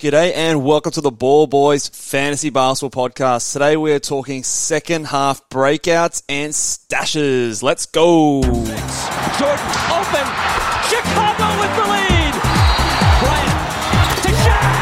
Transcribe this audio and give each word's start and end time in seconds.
G'day 0.00 0.32
and 0.34 0.64
welcome 0.64 0.92
to 0.92 1.02
the 1.02 1.10
Ball 1.10 1.46
Boys 1.46 1.88
Fantasy 1.90 2.48
Basketball 2.48 3.10
Podcast. 3.10 3.52
Today 3.52 3.76
we're 3.76 4.00
talking 4.00 4.42
second 4.42 5.04
half 5.04 5.46
breakouts 5.50 6.22
and 6.26 6.54
stashes. 6.54 7.62
Let's 7.62 7.84
go. 7.84 8.40
Jordan 8.40 8.64
open. 8.64 10.24
Chicago 10.88 11.52
with 11.60 11.72
the 11.76 11.84
lead. 11.84 12.32
Bryant 13.20 13.52
to 14.24 14.32
Shaq. 14.40 14.72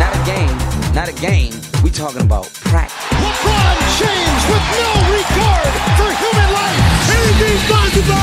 Not 0.00 0.16
a 0.16 0.22
game, 0.24 0.56
not 0.94 1.08
a 1.10 1.16
game. 1.20 1.52
We 1.84 1.90
talking 1.90 2.22
about 2.22 2.48
practice. 2.72 2.96
LeBron 3.20 3.76
James 4.00 4.42
with 4.48 4.64
no 4.80 4.96
regard 5.12 5.72
for 6.00 6.08
human 6.08 6.50
life. 6.56 6.80
Anything's 7.12 7.68
possible. 7.68 8.16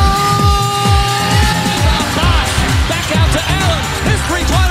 Bosh 2.18 2.50
back 2.90 3.06
out 3.14 3.30
to 3.30 3.42
Allen. 3.46 3.86
His 4.10 4.18
three-pointer. 4.26 4.65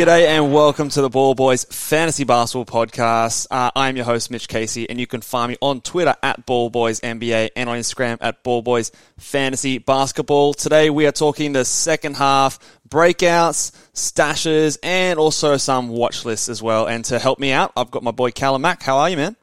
G'day 0.00 0.28
and 0.28 0.50
welcome 0.50 0.88
to 0.88 1.02
the 1.02 1.10
Ball 1.10 1.34
Boys 1.34 1.64
Fantasy 1.64 2.24
Basketball 2.24 2.64
Podcast. 2.64 3.46
Uh, 3.50 3.70
I'm 3.76 3.96
your 3.96 4.06
host, 4.06 4.30
Mitch 4.30 4.48
Casey, 4.48 4.88
and 4.88 4.98
you 4.98 5.06
can 5.06 5.20
find 5.20 5.50
me 5.50 5.58
on 5.60 5.82
Twitter 5.82 6.16
at 6.22 6.46
Ball 6.46 6.70
Boys 6.70 7.00
NBA 7.00 7.50
and 7.54 7.68
on 7.68 7.78
Instagram 7.78 8.16
at 8.22 8.42
Ball 8.42 8.62
Boys 8.62 8.92
Fantasy 9.18 9.76
Basketball. 9.76 10.54
Today 10.54 10.88
we 10.88 11.04
are 11.06 11.12
talking 11.12 11.52
the 11.52 11.66
second 11.66 12.16
half 12.16 12.58
breakouts, 12.88 13.72
stashes, 13.92 14.78
and 14.82 15.18
also 15.18 15.58
some 15.58 15.88
watch 15.88 16.24
lists 16.24 16.48
as 16.48 16.62
well. 16.62 16.86
And 16.86 17.04
to 17.04 17.18
help 17.18 17.38
me 17.38 17.52
out, 17.52 17.70
I've 17.76 17.90
got 17.90 18.02
my 18.02 18.10
boy 18.10 18.30
Callum 18.30 18.62
Mack. 18.62 18.82
How 18.82 18.96
are 18.96 19.10
you, 19.10 19.18
man? 19.18 19.36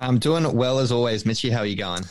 I'm 0.00 0.18
doing 0.18 0.50
well 0.54 0.78
as 0.78 0.90
always, 0.90 1.26
Mitchy. 1.26 1.50
How 1.50 1.58
are 1.58 1.66
you 1.66 1.76
going? 1.76 2.04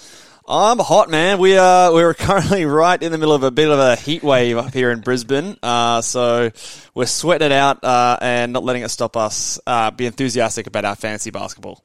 I'm 0.49 0.79
hot, 0.79 1.09
man. 1.09 1.39
We 1.39 1.57
are 1.57 1.91
we're 1.93 2.13
currently 2.13 2.63
right 2.63 3.01
in 3.01 3.11
the 3.11 3.17
middle 3.17 3.35
of 3.35 3.43
a 3.43 3.51
bit 3.51 3.69
of 3.69 3.79
a 3.79 3.97
heat 3.97 4.23
wave 4.23 4.57
up 4.57 4.73
here 4.73 4.91
in 4.91 5.01
Brisbane. 5.01 5.57
Uh, 5.61 6.01
so 6.01 6.51
we're 6.93 7.05
sweating 7.05 7.47
it 7.47 7.51
out 7.51 7.83
uh, 7.83 8.17
and 8.21 8.53
not 8.53 8.63
letting 8.63 8.83
it 8.83 8.89
stop 8.89 9.17
us 9.17 9.59
uh, 9.67 9.91
be 9.91 10.05
enthusiastic 10.05 10.65
about 10.65 10.85
our 10.85 10.95
fantasy 10.95 11.31
basketball. 11.31 11.83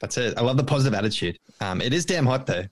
That's 0.00 0.18
it. 0.18 0.36
I 0.36 0.40
love 0.40 0.56
the 0.56 0.64
positive 0.64 0.98
attitude. 0.98 1.38
Um, 1.60 1.80
it 1.80 1.92
is 1.92 2.04
damn 2.04 2.26
hot 2.26 2.46
though. 2.46 2.64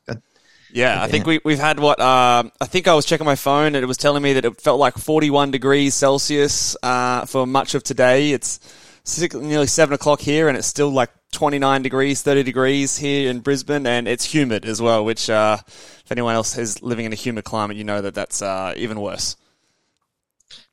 Yeah, 0.72 1.00
I 1.00 1.06
think 1.06 1.26
we 1.26 1.40
we've 1.44 1.60
had 1.60 1.78
what 1.78 2.00
um, 2.00 2.50
I 2.60 2.64
think 2.64 2.88
I 2.88 2.94
was 2.94 3.06
checking 3.06 3.24
my 3.24 3.36
phone 3.36 3.76
and 3.76 3.76
it 3.76 3.86
was 3.86 3.98
telling 3.98 4.22
me 4.22 4.32
that 4.32 4.44
it 4.44 4.60
felt 4.60 4.80
like 4.80 4.98
41 4.98 5.52
degrees 5.52 5.94
Celsius 5.94 6.76
uh, 6.82 7.24
for 7.24 7.46
much 7.46 7.76
of 7.76 7.84
today. 7.84 8.32
It's 8.32 8.58
six, 9.04 9.32
nearly 9.32 9.68
seven 9.68 9.94
o'clock 9.94 10.20
here 10.20 10.48
and 10.48 10.58
it's 10.58 10.66
still 10.66 10.90
like 10.90 11.10
29 11.32 11.82
degrees, 11.82 12.22
30 12.22 12.42
degrees 12.42 12.96
here 12.96 13.30
in 13.30 13.40
Brisbane, 13.40 13.86
and 13.86 14.08
it's 14.08 14.24
humid 14.24 14.64
as 14.64 14.80
well. 14.80 15.04
Which, 15.04 15.28
uh, 15.28 15.58
if 15.66 16.10
anyone 16.10 16.34
else 16.34 16.56
is 16.56 16.82
living 16.82 17.04
in 17.04 17.12
a 17.12 17.16
humid 17.16 17.44
climate, 17.44 17.76
you 17.76 17.84
know 17.84 18.00
that 18.00 18.14
that's 18.14 18.42
uh, 18.42 18.74
even 18.76 19.00
worse. 19.00 19.36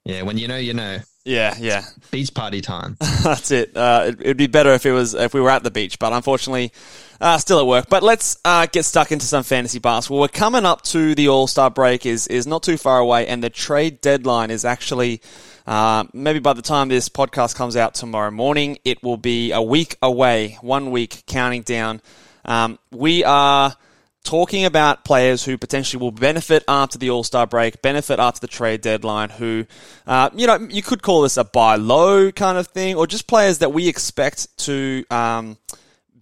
yeah, 0.05 0.21
when 0.21 0.37
you 0.37 0.47
know, 0.47 0.57
you 0.57 0.73
know. 0.73 0.99
Yeah, 1.27 1.55
yeah, 1.59 1.83
Beach 2.11 2.31
party 2.35 2.61
time. 2.61 2.97
that's 3.23 3.49
it. 3.49 3.75
Uh, 3.75 4.05
it. 4.09 4.21
It'd 4.21 4.37
be 4.37 4.45
better 4.45 4.69
if 4.73 4.85
it 4.85 4.91
was 4.91 5.15
if 5.15 5.33
we 5.33 5.41
were 5.41 5.49
at 5.49 5.63
the 5.63 5.71
beach, 5.71 5.97
but 5.97 6.13
unfortunately, 6.13 6.71
uh, 7.19 7.39
still 7.39 7.59
at 7.59 7.65
work. 7.65 7.87
But 7.89 8.03
let's 8.03 8.37
uh, 8.45 8.67
get 8.67 8.85
stuck 8.85 9.11
into 9.11 9.25
some 9.25 9.41
fantasy 9.41 9.79
basketball. 9.79 10.19
We're 10.19 10.27
coming 10.27 10.65
up 10.65 10.83
to 10.83 11.15
the 11.15 11.29
All 11.29 11.47
Star 11.47 11.71
break 11.71 12.05
is 12.05 12.27
is 12.27 12.45
not 12.45 12.61
too 12.61 12.77
far 12.77 12.99
away, 12.99 13.25
and 13.25 13.43
the 13.43 13.49
trade 13.49 14.01
deadline 14.01 14.51
is 14.51 14.63
actually. 14.63 15.21
Uh, 15.65 16.03
maybe 16.13 16.39
by 16.39 16.53
the 16.53 16.61
time 16.61 16.89
this 16.89 17.09
podcast 17.09 17.55
comes 17.55 17.75
out 17.75 17.95
tomorrow 17.95 18.31
morning, 18.31 18.77
it 18.85 19.01
will 19.01 19.17
be 19.17 19.51
a 19.51 19.61
week 19.61 19.97
away, 20.01 20.57
one 20.61 20.91
week 20.91 21.23
counting 21.25 21.63
down. 21.63 22.01
Um, 22.45 22.77
we 22.91 23.23
are 23.23 23.75
talking 24.23 24.65
about 24.65 25.05
players 25.05 25.43
who 25.43 25.57
potentially 25.57 26.01
will 26.01 26.11
benefit 26.11 26.63
after 26.67 26.97
the 26.97 27.09
All 27.09 27.23
Star 27.23 27.47
break, 27.47 27.81
benefit 27.81 28.19
after 28.19 28.39
the 28.39 28.47
trade 28.47 28.81
deadline, 28.81 29.29
who, 29.29 29.65
uh, 30.05 30.29
you 30.35 30.45
know, 30.45 30.57
you 30.69 30.81
could 30.81 31.01
call 31.01 31.21
this 31.21 31.37
a 31.37 31.43
buy 31.43 31.75
low 31.75 32.31
kind 32.31 32.57
of 32.57 32.67
thing, 32.67 32.95
or 32.95 33.07
just 33.07 33.27
players 33.27 33.59
that 33.59 33.71
we 33.71 33.87
expect 33.87 34.55
to. 34.59 35.03
Um, 35.09 35.57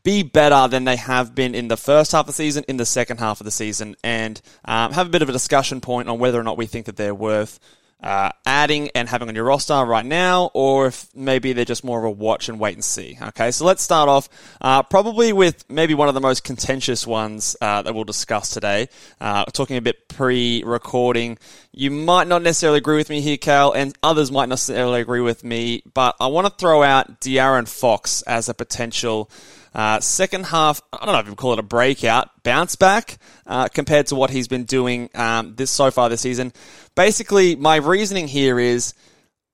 be 0.03 0.21
better 0.21 0.67
than 0.67 0.83
they 0.83 0.97
have 0.97 1.33
been 1.33 1.55
in 1.55 1.69
the 1.69 1.77
first 1.77 2.11
half 2.11 2.23
of 2.23 2.27
the 2.27 2.33
season, 2.33 2.65
in 2.67 2.75
the 2.75 2.85
second 2.85 3.19
half 3.19 3.39
of 3.39 3.45
the 3.45 3.51
season, 3.51 3.95
and 4.03 4.41
um, 4.65 4.91
have 4.91 5.07
a 5.07 5.09
bit 5.09 5.21
of 5.21 5.29
a 5.29 5.31
discussion 5.31 5.79
point 5.79 6.09
on 6.09 6.19
whether 6.19 6.37
or 6.37 6.43
not 6.43 6.57
we 6.57 6.65
think 6.65 6.87
that 6.87 6.97
they're 6.97 7.15
worth 7.15 7.57
uh, 8.03 8.31
adding 8.45 8.89
and 8.93 9.07
having 9.07 9.29
on 9.29 9.35
your 9.35 9.45
roster 9.45 9.83
right 9.85 10.05
now, 10.05 10.51
or 10.53 10.87
if 10.87 11.07
maybe 11.15 11.53
they're 11.53 11.65
just 11.65 11.83
more 11.83 11.99
of 11.99 12.05
a 12.05 12.11
watch 12.11 12.49
and 12.49 12.59
wait 12.59 12.73
and 12.73 12.83
see. 12.83 13.17
Okay, 13.21 13.51
so 13.51 13.65
let's 13.65 13.81
start 13.81 14.09
off 14.09 14.27
uh, 14.61 14.83
probably 14.83 15.31
with 15.31 15.63
maybe 15.69 15.93
one 15.93 16.09
of 16.09 16.13
the 16.13 16.21
most 16.21 16.43
contentious 16.43 17.07
ones 17.07 17.55
uh, 17.61 17.81
that 17.81 17.95
we'll 17.95 18.03
discuss 18.03 18.49
today. 18.49 18.89
Uh, 19.21 19.45
talking 19.45 19.77
a 19.77 19.81
bit 19.81 20.09
pre-recording, 20.09 21.37
you 21.71 21.89
might 21.89 22.27
not 22.27 22.41
necessarily 22.41 22.77
agree 22.77 22.97
with 22.97 23.09
me 23.09 23.21
here, 23.21 23.37
Cal, 23.37 23.71
and 23.71 23.97
others 24.03 24.31
might 24.31 24.49
not 24.49 24.49
necessarily 24.49 25.01
agree 25.01 25.21
with 25.21 25.43
me, 25.43 25.81
but 25.93 26.15
I 26.19 26.27
want 26.27 26.45
to 26.45 26.53
throw 26.55 26.83
out 26.83 27.21
De'Aaron 27.21 27.67
Fox 27.67 28.21
as 28.23 28.49
a 28.49 28.53
potential. 28.53 29.29
Uh, 29.73 29.99
second 29.99 30.45
half, 30.45 30.81
I 30.91 31.05
don't 31.05 31.13
know 31.13 31.19
if 31.19 31.27
you 31.27 31.35
call 31.35 31.53
it 31.53 31.59
a 31.59 31.63
breakout, 31.63 32.43
bounce 32.43 32.75
back 32.75 33.17
uh, 33.47 33.67
compared 33.69 34.07
to 34.07 34.15
what 34.15 34.29
he's 34.29 34.47
been 34.47 34.65
doing 34.65 35.09
um, 35.15 35.55
this 35.55 35.71
so 35.71 35.89
far 35.89 36.09
this 36.09 36.21
season. 36.21 36.53
Basically, 36.95 37.55
my 37.55 37.77
reasoning 37.77 38.27
here 38.27 38.59
is 38.59 38.93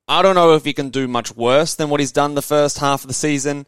I 0.07 0.21
don't 0.21 0.35
know 0.35 0.55
if 0.55 0.65
he 0.65 0.73
can 0.73 0.89
do 0.89 1.07
much 1.07 1.35
worse 1.35 1.75
than 1.75 1.89
what 1.89 1.99
he's 1.99 2.11
done 2.11 2.35
the 2.35 2.41
first 2.41 2.79
half 2.79 3.03
of 3.03 3.07
the 3.07 3.13
season. 3.13 3.67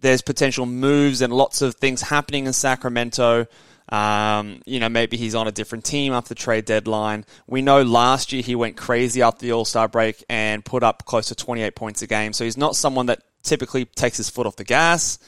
There's 0.00 0.20
potential 0.20 0.66
moves 0.66 1.22
and 1.22 1.32
lots 1.32 1.62
of 1.62 1.76
things 1.76 2.02
happening 2.02 2.46
in 2.46 2.52
Sacramento. 2.52 3.46
Um, 3.88 4.62
you 4.66 4.80
know, 4.80 4.88
maybe 4.88 5.16
he's 5.16 5.34
on 5.36 5.46
a 5.46 5.52
different 5.52 5.84
team 5.84 6.12
after 6.12 6.30
the 6.30 6.34
trade 6.34 6.64
deadline. 6.64 7.24
We 7.46 7.62
know 7.62 7.82
last 7.82 8.32
year 8.32 8.42
he 8.42 8.56
went 8.56 8.76
crazy 8.76 9.22
after 9.22 9.46
the 9.46 9.52
All 9.52 9.64
Star 9.64 9.86
break 9.86 10.24
and 10.28 10.64
put 10.64 10.82
up 10.82 11.04
close 11.06 11.28
to 11.28 11.34
28 11.34 11.74
points 11.76 12.02
a 12.02 12.06
game. 12.06 12.32
So 12.32 12.44
he's 12.44 12.56
not 12.56 12.74
someone 12.76 13.06
that 13.06 13.22
typically 13.44 13.84
takes 13.84 14.16
his 14.16 14.28
foot 14.28 14.46
off 14.46 14.56
the 14.56 14.64
gas. 14.64 15.20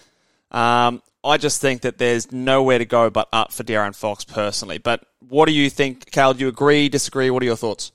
Um, 0.50 1.02
I 1.24 1.36
just 1.36 1.60
think 1.60 1.82
that 1.82 1.98
there's 1.98 2.32
nowhere 2.32 2.78
to 2.78 2.84
go 2.84 3.10
but 3.10 3.28
up 3.32 3.52
for 3.52 3.64
De'Aaron 3.64 3.94
Fox 3.94 4.24
personally. 4.24 4.78
But 4.78 5.04
what 5.28 5.46
do 5.46 5.52
you 5.52 5.68
think, 5.68 6.10
Cal? 6.10 6.32
Do 6.32 6.40
you 6.40 6.48
agree, 6.48 6.88
disagree? 6.88 7.30
What 7.30 7.42
are 7.42 7.46
your 7.46 7.56
thoughts? 7.56 7.92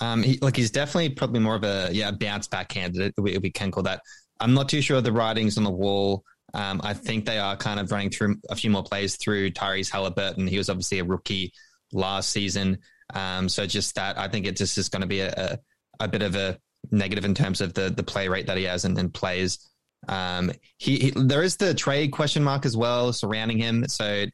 Um, 0.00 0.22
he, 0.22 0.38
like 0.40 0.56
he's 0.56 0.70
definitely 0.70 1.10
probably 1.10 1.40
more 1.40 1.54
of 1.54 1.64
a 1.64 1.88
yeah 1.92 2.10
bounce 2.10 2.48
back 2.48 2.68
candidate. 2.68 3.14
We, 3.16 3.38
we 3.38 3.50
can 3.50 3.70
call 3.70 3.82
that. 3.84 4.00
I'm 4.40 4.54
not 4.54 4.68
too 4.68 4.80
sure 4.80 4.98
of 4.98 5.04
the 5.04 5.12
writings 5.12 5.56
on 5.56 5.64
the 5.64 5.70
wall. 5.70 6.24
Um, 6.52 6.80
I 6.84 6.94
think 6.94 7.24
they 7.24 7.38
are 7.38 7.56
kind 7.56 7.80
of 7.80 7.90
running 7.90 8.10
through 8.10 8.36
a 8.48 8.56
few 8.56 8.70
more 8.70 8.82
plays 8.82 9.16
through 9.16 9.50
Tyrese 9.50 9.90
Halliburton. 9.90 10.46
He 10.46 10.58
was 10.58 10.68
obviously 10.68 11.00
a 11.00 11.04
rookie 11.04 11.52
last 11.92 12.30
season, 12.30 12.78
um, 13.12 13.48
so 13.48 13.66
just 13.66 13.94
that 13.96 14.18
I 14.18 14.28
think 14.28 14.46
it 14.46 14.56
just 14.56 14.78
is 14.78 14.88
going 14.88 15.02
to 15.02 15.08
be 15.08 15.20
a, 15.20 15.32
a, 16.00 16.04
a 16.04 16.08
bit 16.08 16.22
of 16.22 16.34
a 16.36 16.58
negative 16.90 17.24
in 17.24 17.34
terms 17.34 17.60
of 17.60 17.74
the 17.74 17.90
the 17.90 18.02
play 18.02 18.28
rate 18.28 18.46
that 18.46 18.56
he 18.56 18.64
has 18.64 18.84
and, 18.84 18.98
and 18.98 19.12
plays. 19.12 19.58
Um, 20.08 20.52
he, 20.78 20.98
he 20.98 21.12
there 21.14 21.42
is 21.42 21.56
the 21.56 21.74
trade 21.74 22.12
question 22.12 22.42
mark 22.42 22.66
as 22.66 22.76
well 22.76 23.12
surrounding 23.12 23.58
him. 23.58 23.86
So 23.88 24.26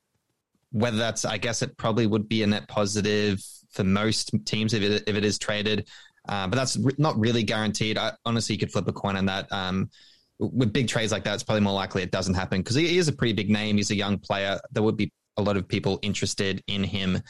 whether 0.73 0.97
that's, 0.97 1.25
I 1.25 1.39
guess 1.39 1.63
it 1.63 1.77
probably 1.77 2.07
would 2.07 2.29
be 2.29 2.43
a 2.43 2.47
net 2.47 2.69
positive 2.69 3.43
for 3.73 3.85
most 3.85 4.33
teams 4.45 4.75
if 4.75 4.83
it, 4.83 5.05
if 5.07 5.17
it 5.17 5.25
is 5.25 5.39
traded. 5.39 5.89
Uh, 6.29 6.47
but 6.47 6.57
that's 6.57 6.79
not 6.99 7.19
really 7.19 7.43
guaranteed. 7.43 7.99
I, 7.99 8.13
honestly, 8.25 8.55
you 8.55 8.59
could 8.59 8.73
flip 8.73 8.87
a 8.89 8.93
coin 8.93 9.17
on 9.17 9.27
that. 9.27 9.51
Um, 9.53 9.91
with 10.39 10.73
big 10.73 10.89
trades 10.89 11.13
like 11.13 11.25
that, 11.25 11.35
it's 11.35 11.43
probably 11.43 11.63
more 11.63 11.73
likely 11.73 12.03
it 12.03 12.11
doesn't 12.11 12.35
happen 12.35 12.61
because 12.61 12.77
he, 12.77 12.87
he 12.87 12.99
is 12.99 13.09
a 13.09 13.13
pretty 13.13 13.33
big 13.33 13.51
name. 13.51 13.77
He's 13.77 13.91
a 13.91 13.95
young 13.97 14.19
player. 14.19 14.59
There 14.71 14.83
would 14.83 14.97
be 14.97 15.13
a 15.37 15.43
lot 15.43 15.57
of 15.57 15.67
people 15.69 15.99
interested 16.03 16.63
in 16.67 16.85
him. 16.85 17.21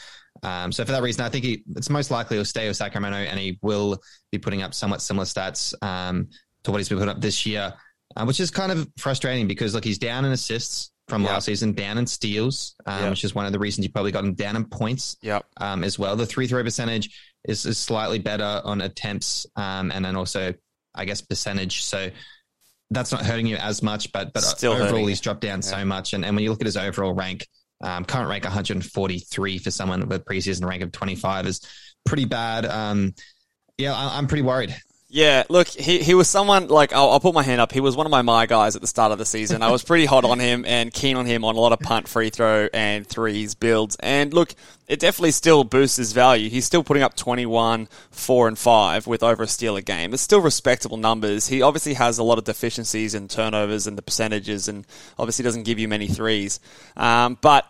Um, 0.42 0.72
so 0.72 0.84
for 0.84 0.92
that 0.92 1.02
reason, 1.02 1.24
I 1.24 1.28
think 1.28 1.44
he, 1.44 1.62
it's 1.76 1.90
most 1.90 2.10
likely 2.10 2.36
he'll 2.36 2.44
stay 2.44 2.68
with 2.68 2.76
Sacramento 2.76 3.18
and 3.18 3.38
he 3.38 3.58
will 3.62 3.98
be 4.30 4.38
putting 4.38 4.62
up 4.62 4.74
somewhat 4.74 5.02
similar 5.02 5.26
stats 5.26 5.74
um, 5.82 6.28
to 6.62 6.70
what 6.70 6.78
he's 6.78 6.88
been 6.88 6.98
putting 6.98 7.14
up 7.14 7.20
this 7.20 7.46
year, 7.46 7.72
uh, 8.16 8.24
which 8.24 8.40
is 8.40 8.50
kind 8.50 8.72
of 8.72 8.88
frustrating 8.98 9.46
because 9.48 9.74
look, 9.74 9.84
he's 9.84 9.98
down 9.98 10.24
in 10.24 10.32
assists 10.32 10.90
from 11.08 11.22
Yeah. 11.24 11.32
last 11.32 11.46
season, 11.46 11.72
down 11.72 11.98
in 11.98 12.06
steals, 12.06 12.74
um, 12.86 13.02
Yeah. 13.04 13.10
which 13.10 13.24
is 13.24 13.34
one 13.34 13.46
of 13.46 13.52
the 13.52 13.58
reasons 13.58 13.84
you 13.86 13.92
probably 13.92 14.12
got 14.12 14.24
him 14.24 14.34
down 14.34 14.56
in 14.56 14.64
points 14.64 15.16
Yep. 15.22 15.44
um, 15.56 15.82
as 15.84 15.98
well. 15.98 16.14
The 16.16 16.26
three 16.26 16.46
throw 16.46 16.62
percentage 16.62 17.10
is, 17.48 17.66
is 17.66 17.78
slightly 17.78 18.18
better 18.18 18.60
on 18.64 18.80
attempts, 18.80 19.46
um, 19.56 19.90
and 19.92 20.04
then 20.04 20.14
also, 20.16 20.54
I 20.94 21.04
guess, 21.04 21.20
percentage. 21.20 21.82
So 21.84 22.10
that's 22.90 23.12
not 23.12 23.24
hurting 23.24 23.46
you 23.46 23.56
as 23.56 23.82
much, 23.82 24.12
but 24.12 24.32
but 24.32 24.42
Still 24.42 24.72
overall 24.72 25.06
he's 25.06 25.20
dropped 25.20 25.40
down 25.40 25.62
so 25.62 25.84
much. 25.84 26.12
And, 26.12 26.24
and 26.24 26.34
when 26.36 26.42
you 26.44 26.50
look 26.50 26.60
at 26.60 26.66
his 26.66 26.76
overall 26.76 27.12
rank, 27.12 27.46
um, 27.82 28.04
current 28.04 28.28
rank 28.28 28.44
143 28.44 29.58
for 29.58 29.70
someone 29.70 30.06
with 30.08 30.24
preseason 30.24 30.66
rank 30.66 30.82
of 30.82 30.92
25 30.92 31.46
is 31.46 31.60
pretty 32.04 32.24
bad. 32.24 32.66
Um, 32.66 33.14
yeah, 33.78 33.94
I, 33.94 34.18
I'm 34.18 34.26
pretty 34.26 34.42
worried. 34.42 34.76
Yeah, 35.12 35.42
look, 35.48 35.66
he, 35.66 35.98
he 35.98 36.14
was 36.14 36.28
someone 36.28 36.68
like 36.68 36.92
I'll, 36.92 37.10
I'll 37.10 37.18
put 37.18 37.34
my 37.34 37.42
hand 37.42 37.60
up. 37.60 37.72
He 37.72 37.80
was 37.80 37.96
one 37.96 38.06
of 38.06 38.12
my 38.12 38.22
my 38.22 38.46
guys 38.46 38.76
at 38.76 38.80
the 38.80 38.86
start 38.86 39.10
of 39.10 39.18
the 39.18 39.26
season. 39.26 39.60
I 39.60 39.72
was 39.72 39.82
pretty 39.82 40.06
hot 40.06 40.24
on 40.24 40.38
him 40.38 40.64
and 40.64 40.92
keen 40.92 41.16
on 41.16 41.26
him 41.26 41.44
on 41.44 41.56
a 41.56 41.58
lot 41.58 41.72
of 41.72 41.80
punt, 41.80 42.06
free 42.06 42.30
throw, 42.30 42.68
and 42.72 43.04
threes 43.04 43.56
builds. 43.56 43.96
And 43.98 44.32
look, 44.32 44.54
it 44.86 45.00
definitely 45.00 45.32
still 45.32 45.64
boosts 45.64 45.96
his 45.96 46.12
value. 46.12 46.48
He's 46.48 46.64
still 46.64 46.84
putting 46.84 47.02
up 47.02 47.16
21, 47.16 47.88
4, 48.12 48.48
and 48.48 48.56
5 48.56 49.08
with 49.08 49.24
over 49.24 49.42
a 49.42 49.48
steal 49.48 49.76
a 49.76 49.82
game. 49.82 50.14
It's 50.14 50.22
still 50.22 50.40
respectable 50.40 50.96
numbers. 50.96 51.48
He 51.48 51.60
obviously 51.60 51.94
has 51.94 52.18
a 52.18 52.22
lot 52.22 52.38
of 52.38 52.44
deficiencies 52.44 53.12
in 53.12 53.26
turnovers 53.26 53.88
and 53.88 53.98
the 53.98 54.02
percentages, 54.02 54.68
and 54.68 54.86
obviously 55.18 55.42
doesn't 55.42 55.64
give 55.64 55.80
you 55.80 55.88
many 55.88 56.06
threes. 56.06 56.60
Um, 56.96 57.36
but 57.40 57.66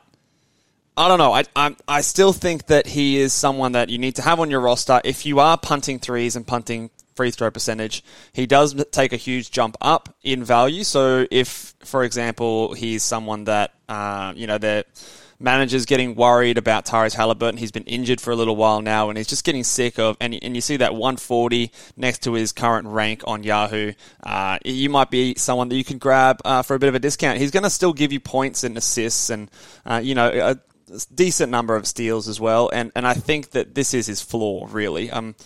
I 0.95 1.09
don't 1.09 1.19
know. 1.19 1.33
I, 1.33 1.45
I 1.57 1.75
I 1.89 2.01
still 2.03 2.35
think 2.35 2.67
that 2.67 2.87
he 2.87 3.17
is 3.17 3.33
someone 3.33 3.73
that 3.73 3.89
you 3.89 3.97
need 3.97 4.17
to 4.17 4.23
have 4.23 4.41
on 4.41 4.51
your 4.51 4.61
roster 4.61 5.01
if 5.05 5.25
you 5.25 5.41
are 5.41 5.57
punting 5.57 6.01
threes 6.01 6.37
and 6.37 6.47
punting 6.47 6.91
free 7.15 7.31
throw 7.31 7.51
percentage. 7.51 8.05
He 8.33 8.47
does 8.47 8.83
take 8.87 9.13
a 9.13 9.17
huge 9.17 9.51
jump 9.51 9.77
up 9.81 10.15
in 10.23 10.45
value. 10.45 10.85
So 10.85 11.27
if, 11.31 11.75
for 11.85 12.05
example, 12.05 12.75
he's 12.75 13.03
someone 13.03 13.45
that 13.45 13.75
uh, 13.89 14.33
you 14.37 14.47
know 14.47 14.59
the 14.59 14.85
managers 15.41 15.87
getting 15.87 16.15
worried 16.15 16.59
about 16.59 16.85
Tyrese 16.85 17.15
Halliburton. 17.15 17.57
He's 17.57 17.73
been 17.73 17.85
injured 17.85 18.21
for 18.21 18.31
a 18.31 18.37
little 18.37 18.55
while 18.55 18.83
now, 18.83 19.09
and 19.09 19.17
he's 19.17 19.27
just 19.27 19.45
getting 19.45 19.65
sick 19.65 19.99
of. 19.99 20.17
And, 20.21 20.39
and 20.43 20.55
you 20.55 20.61
see 20.61 20.77
that 20.77 20.93
140 20.93 21.73
next 21.97 22.23
to 22.25 22.35
his 22.35 22.53
current 22.53 22.87
rank 22.87 23.23
on 23.27 23.43
Yahoo. 23.43 23.93
Uh, 24.23 24.59
you 24.65 24.91
might 24.91 25.11
be 25.11 25.35
someone 25.37 25.71
that 25.71 25.77
you 25.77 25.85
can 25.85 25.99
grab 25.99 26.41
uh, 26.45 26.63
for 26.63 26.75
a 26.75 26.79
bit 26.79 26.91
of 26.91 26.95
a 26.95 27.01
discount. 27.01 27.39
He's 27.39 27.51
going 27.51 27.65
to 27.65 27.71
still 27.71 27.95
give 27.95 28.13
you 28.13 28.21
points 28.21 28.63
and 28.63 28.77
assists, 28.77 29.31
and 29.31 29.51
uh, 29.85 30.01
you 30.03 30.15
know. 30.15 30.29
A, 30.29 30.61
decent 31.15 31.53
number 31.53 31.77
of 31.77 31.87
steals 31.87 32.27
as 32.27 32.41
well, 32.41 32.69
and 32.73 32.91
and 32.97 33.07
I 33.07 33.15
think 33.15 33.53
that 33.53 33.77
this 33.77 33.95
is 33.95 34.09
his 34.09 34.21
floor 34.21 34.67
really. 34.67 35.09
Um, 35.09 35.37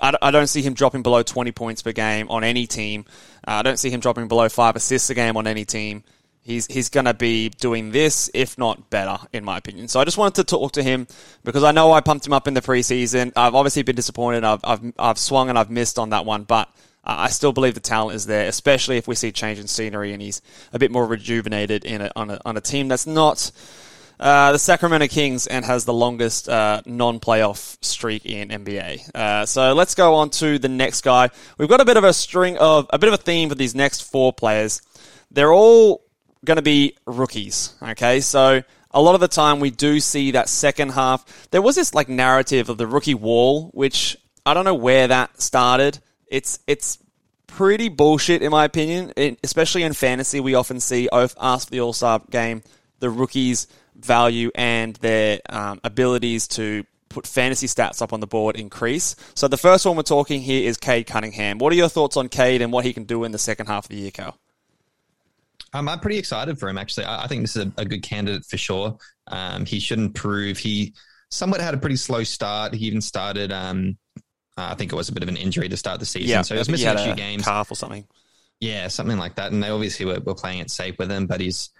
I, 0.00 0.14
I 0.20 0.30
don't 0.30 0.46
see 0.46 0.62
him 0.62 0.74
dropping 0.74 1.02
below 1.02 1.22
20 1.22 1.52
points 1.52 1.82
per 1.82 1.92
game 1.92 2.28
on 2.28 2.44
any 2.44 2.66
team. 2.66 3.04
Uh, 3.46 3.52
I 3.52 3.62
don't 3.62 3.78
see 3.78 3.90
him 3.90 4.00
dropping 4.00 4.28
below 4.28 4.48
five 4.48 4.76
assists 4.76 5.10
a 5.10 5.14
game 5.14 5.36
on 5.36 5.46
any 5.46 5.64
team. 5.64 6.04
He's 6.42 6.66
he's 6.66 6.88
going 6.88 7.04
to 7.04 7.14
be 7.14 7.50
doing 7.50 7.90
this, 7.90 8.30
if 8.32 8.56
not 8.56 8.88
better, 8.88 9.18
in 9.32 9.44
my 9.44 9.58
opinion. 9.58 9.88
So 9.88 10.00
I 10.00 10.04
just 10.04 10.16
wanted 10.16 10.36
to 10.36 10.44
talk 10.44 10.72
to 10.72 10.82
him 10.82 11.06
because 11.44 11.62
I 11.64 11.72
know 11.72 11.92
I 11.92 12.00
pumped 12.00 12.26
him 12.26 12.32
up 12.32 12.48
in 12.48 12.54
the 12.54 12.62
preseason. 12.62 13.32
I've 13.36 13.54
obviously 13.54 13.82
been 13.82 13.96
disappointed. 13.96 14.42
I've 14.42 14.60
I've, 14.64 14.92
I've 14.98 15.18
swung 15.18 15.50
and 15.50 15.58
I've 15.58 15.70
missed 15.70 15.98
on 15.98 16.10
that 16.10 16.24
one, 16.24 16.44
but 16.44 16.68
uh, 17.04 17.16
I 17.18 17.28
still 17.28 17.52
believe 17.52 17.74
the 17.74 17.80
talent 17.80 18.16
is 18.16 18.24
there, 18.24 18.48
especially 18.48 18.96
if 18.96 19.06
we 19.06 19.14
see 19.14 19.32
change 19.32 19.58
in 19.58 19.66
scenery 19.66 20.12
and 20.12 20.22
he's 20.22 20.40
a 20.72 20.78
bit 20.78 20.90
more 20.90 21.06
rejuvenated 21.06 21.84
in 21.84 22.00
a, 22.00 22.10
on 22.16 22.30
a 22.30 22.40
on 22.46 22.56
a 22.56 22.60
team 22.62 22.88
that's 22.88 23.06
not 23.06 23.52
uh, 24.20 24.52
the 24.52 24.58
Sacramento 24.58 25.08
Kings 25.08 25.46
and 25.46 25.64
has 25.64 25.86
the 25.86 25.94
longest 25.94 26.48
uh, 26.48 26.82
non-playoff 26.84 27.82
streak 27.82 28.26
in 28.26 28.50
NBA. 28.50 29.14
Uh, 29.14 29.46
so 29.46 29.72
let's 29.72 29.94
go 29.94 30.16
on 30.16 30.28
to 30.30 30.58
the 30.58 30.68
next 30.68 31.00
guy. 31.00 31.30
We've 31.56 31.70
got 31.70 31.80
a 31.80 31.86
bit 31.86 31.96
of 31.96 32.04
a 32.04 32.12
string 32.12 32.58
of 32.58 32.86
a 32.90 32.98
bit 32.98 33.08
of 33.08 33.14
a 33.14 33.22
theme 33.22 33.48
for 33.48 33.54
these 33.54 33.74
next 33.74 34.02
four 34.02 34.32
players. 34.32 34.82
They're 35.30 35.52
all 35.52 36.04
going 36.44 36.56
to 36.56 36.62
be 36.62 36.96
rookies. 37.06 37.74
Okay, 37.82 38.20
so 38.20 38.62
a 38.90 39.00
lot 39.00 39.14
of 39.14 39.22
the 39.22 39.28
time 39.28 39.58
we 39.58 39.70
do 39.70 40.00
see 40.00 40.32
that 40.32 40.50
second 40.50 40.90
half. 40.90 41.24
There 41.50 41.62
was 41.62 41.76
this 41.76 41.94
like 41.94 42.10
narrative 42.10 42.68
of 42.68 42.76
the 42.76 42.86
rookie 42.86 43.14
wall, 43.14 43.70
which 43.72 44.18
I 44.44 44.52
don't 44.52 44.66
know 44.66 44.74
where 44.74 45.08
that 45.08 45.40
started. 45.40 45.98
It's 46.26 46.58
it's 46.66 46.98
pretty 47.46 47.88
bullshit 47.88 48.42
in 48.42 48.50
my 48.50 48.66
opinion. 48.66 49.14
It, 49.16 49.38
especially 49.42 49.82
in 49.82 49.94
fantasy, 49.94 50.40
we 50.40 50.54
often 50.54 50.78
see 50.78 51.08
after 51.12 51.70
the 51.70 51.80
All 51.80 51.94
Star 51.94 52.20
game 52.30 52.62
the 52.98 53.08
rookies 53.08 53.66
value 54.04 54.50
and 54.54 54.96
their 54.96 55.40
um, 55.48 55.80
abilities 55.84 56.48
to 56.48 56.84
put 57.08 57.26
fantasy 57.26 57.66
stats 57.66 58.00
up 58.00 58.12
on 58.12 58.20
the 58.20 58.26
board 58.26 58.56
increase. 58.56 59.16
So 59.34 59.48
the 59.48 59.56
first 59.56 59.84
one 59.84 59.96
we're 59.96 60.02
talking 60.02 60.40
here 60.40 60.66
is 60.66 60.76
Cade 60.76 61.06
Cunningham. 61.06 61.58
What 61.58 61.72
are 61.72 61.76
your 61.76 61.88
thoughts 61.88 62.16
on 62.16 62.28
Cade 62.28 62.62
and 62.62 62.72
what 62.72 62.84
he 62.84 62.92
can 62.92 63.04
do 63.04 63.24
in 63.24 63.32
the 63.32 63.38
second 63.38 63.66
half 63.66 63.84
of 63.84 63.90
the 63.90 63.96
year, 63.96 64.10
Cal? 64.10 64.38
Um, 65.72 65.88
I'm 65.88 66.00
pretty 66.00 66.18
excited 66.18 66.58
for 66.58 66.68
him, 66.68 66.78
actually. 66.78 67.04
I, 67.04 67.24
I 67.24 67.26
think 67.26 67.42
this 67.42 67.56
is 67.56 67.66
a, 67.66 67.72
a, 67.78 67.84
good 67.84 68.02
candidate 68.02 68.44
for 68.44 68.56
sure. 68.56 68.98
Um, 69.28 69.64
he 69.64 69.78
should 69.78 69.98
improve. 69.98 70.58
He 70.58 70.94
somewhat 71.30 71.60
had 71.60 71.74
a 71.74 71.78
pretty 71.78 71.96
slow 71.96 72.24
start. 72.24 72.74
He 72.74 72.86
even 72.86 73.00
started, 73.00 73.52
um, 73.52 73.96
uh, 74.56 74.70
I 74.70 74.74
think 74.74 74.92
it 74.92 74.96
was 74.96 75.08
a 75.08 75.12
bit 75.12 75.22
of 75.22 75.28
an 75.28 75.36
injury 75.36 75.68
to 75.68 75.76
start 75.76 76.00
the 76.00 76.06
season. 76.06 76.28
Yeah, 76.28 76.42
so 76.42 76.54
he 76.54 76.58
was 76.58 76.68
missing 76.68 76.88
he 76.88 76.94
a 76.94 77.04
few 77.04 77.12
a 77.12 77.16
games. 77.16 77.44
Calf 77.44 77.70
or 77.70 77.76
something. 77.76 78.04
Yeah, 78.58 78.88
something 78.88 79.16
like 79.16 79.36
that. 79.36 79.52
And 79.52 79.62
they 79.62 79.70
obviously 79.70 80.06
were, 80.06 80.20
were 80.20 80.34
playing 80.34 80.58
it 80.58 80.70
safe 80.70 80.98
with 80.98 81.10
him, 81.10 81.26
but 81.26 81.40
he's 81.40 81.70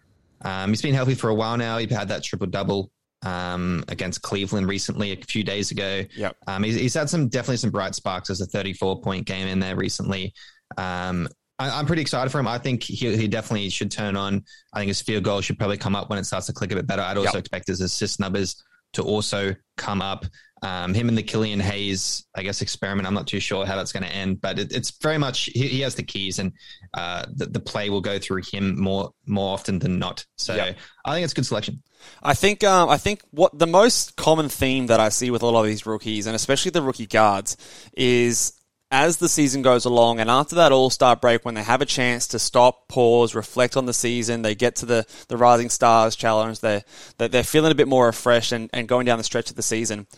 um, 0.45 0.71
he's 0.71 0.83
been 0.83 0.95
healthy 0.95 1.15
for 1.15 1.29
a 1.29 1.35
while 1.35 1.57
now. 1.57 1.79
He 1.79 1.87
had 1.87 2.09
that 2.09 2.23
triple 2.23 2.47
double 2.47 2.91
um, 3.23 3.85
against 3.89 4.23
Cleveland 4.23 4.69
recently, 4.69 5.13
a 5.13 5.17
few 5.17 5.45
days 5.45 5.71
ago. 5.71 6.05
Yep. 6.17 6.37
Um, 6.47 6.63
he's, 6.63 6.77
he's, 6.77 6.95
had 6.95 7.11
some 7.11 7.29
definitely 7.29 7.59
some 7.59 7.71
bright 7.71 7.95
sparks. 7.95 8.29
There's 8.29 8.41
a 8.41 8.47
34 8.47 9.01
point 9.01 9.27
game 9.27 9.47
in 9.47 9.59
there 9.59 9.77
recently. 9.77 10.33
Um, 10.77 11.29
I, 11.59 11.79
am 11.79 11.87
pretty 11.87 12.03
excited 12.03 12.31
for 12.31 12.39
him. 12.39 12.49
I 12.49 12.59
think 12.59 12.83
he, 12.83 13.17
he, 13.17 13.29
definitely 13.29 13.69
should 13.69 13.91
turn 13.91 14.17
on. 14.17 14.45
I 14.73 14.79
think 14.79 14.89
his 14.89 15.03
field 15.03 15.25
goal 15.25 15.43
should 15.43 15.59
probably 15.59 15.77
come 15.77 15.95
up 15.95 16.09
when 16.09 16.19
it 16.19 16.25
starts 16.25 16.47
to 16.47 16.53
click 16.53 16.73
a 16.73 16.77
bit 16.77 16.87
better. 16.87 17.03
I'd 17.03 17.19
also 17.19 17.33
yep. 17.35 17.41
expect 17.41 17.69
his 17.69 17.83
assist 17.83 18.19
numbers 18.19 18.63
to 18.95 19.03
also 19.03 19.55
come 19.77 20.01
up. 20.01 20.25
Um, 20.63 20.93
him 20.93 21.09
and 21.09 21.17
the 21.17 21.23
Killian 21.23 21.59
Hayes, 21.61 22.27
I 22.35 22.43
guess, 22.43 22.61
experiment. 22.61 23.07
I'm 23.07 23.15
not 23.15 23.27
too 23.27 23.41
sure 23.41 23.65
how 23.65 23.77
that's 23.77 23.93
going 23.93 24.03
to 24.03 24.15
end, 24.15 24.41
but 24.41 24.59
it, 24.59 24.73
it's 24.73 24.91
very 25.01 25.17
much 25.17 25.45
he, 25.45 25.69
he, 25.69 25.81
has 25.81 25.95
the 25.95 26.03
keys, 26.03 26.39
and 26.39 26.53
uh, 26.93 27.25
the, 27.35 27.47
the, 27.47 27.61
play 27.61 27.89
will 27.89 28.03
go 28.03 28.19
through 28.19 28.43
him 28.43 28.79
more 28.79 29.13
more 29.27 29.55
often 29.55 29.79
than 29.79 29.99
not. 29.99 30.27
So 30.37 30.55
yep. 30.55 30.77
I 31.05 31.15
think 31.15 31.25
it's 31.25 31.33
a 31.33 31.37
good 31.37 31.47
selection. 31.47 31.83
I 32.23 32.35
think 32.35 32.63
um, 32.63 32.91
I 32.91 32.99
think 32.99 33.23
what 33.31 33.59
the 33.59 33.67
most 33.67 34.17
common 34.17 34.49
theme 34.49 34.87
that 34.89 35.01
I 35.01 35.09
see 35.09 35.31
with 35.31 35.43
a 35.43 35.47
lot 35.47 35.61
of 35.63 35.67
these 35.67 35.87
rookies, 35.87 36.27
and 36.27 36.37
especially 36.37 36.73
the 36.73 36.83
rookie 36.83 37.07
guards, 37.07 37.57
is 37.97 38.53
as 38.91 39.19
the 39.19 39.29
season 39.29 39.63
goes 39.63 39.85
along 39.85 40.19
and 40.19 40.29
after 40.29 40.57
that 40.57 40.73
all-star 40.73 41.15
break 41.15 41.45
when 41.45 41.55
they 41.55 41.63
have 41.63 41.81
a 41.81 41.87
chance 41.87 42.27
to 42.27 42.39
stop 42.39 42.89
pause 42.89 43.35
reflect 43.37 43.77
on 43.77 43.87
the 43.87 43.95
season 43.95 44.43
they 44.43 44.55
get 44.55 44.75
to 44.77 44.85
the, 44.87 45.07
the 45.29 45.37
rising 45.37 45.71
stars 45.71 46.17
challenge 46.17 46.59
they're, 46.59 46.83
they're 47.17 47.45
feeling 47.45 47.71
a 47.71 47.75
bit 47.75 47.87
more 47.87 48.07
refreshed 48.07 48.51
and, 48.51 48.69
and 48.73 48.89
going 48.89 49.07
down 49.07 49.17
the 49.17 49.25
stretch 49.25 49.49
of 49.49 49.57
the 49.57 49.63
season 49.63 50.09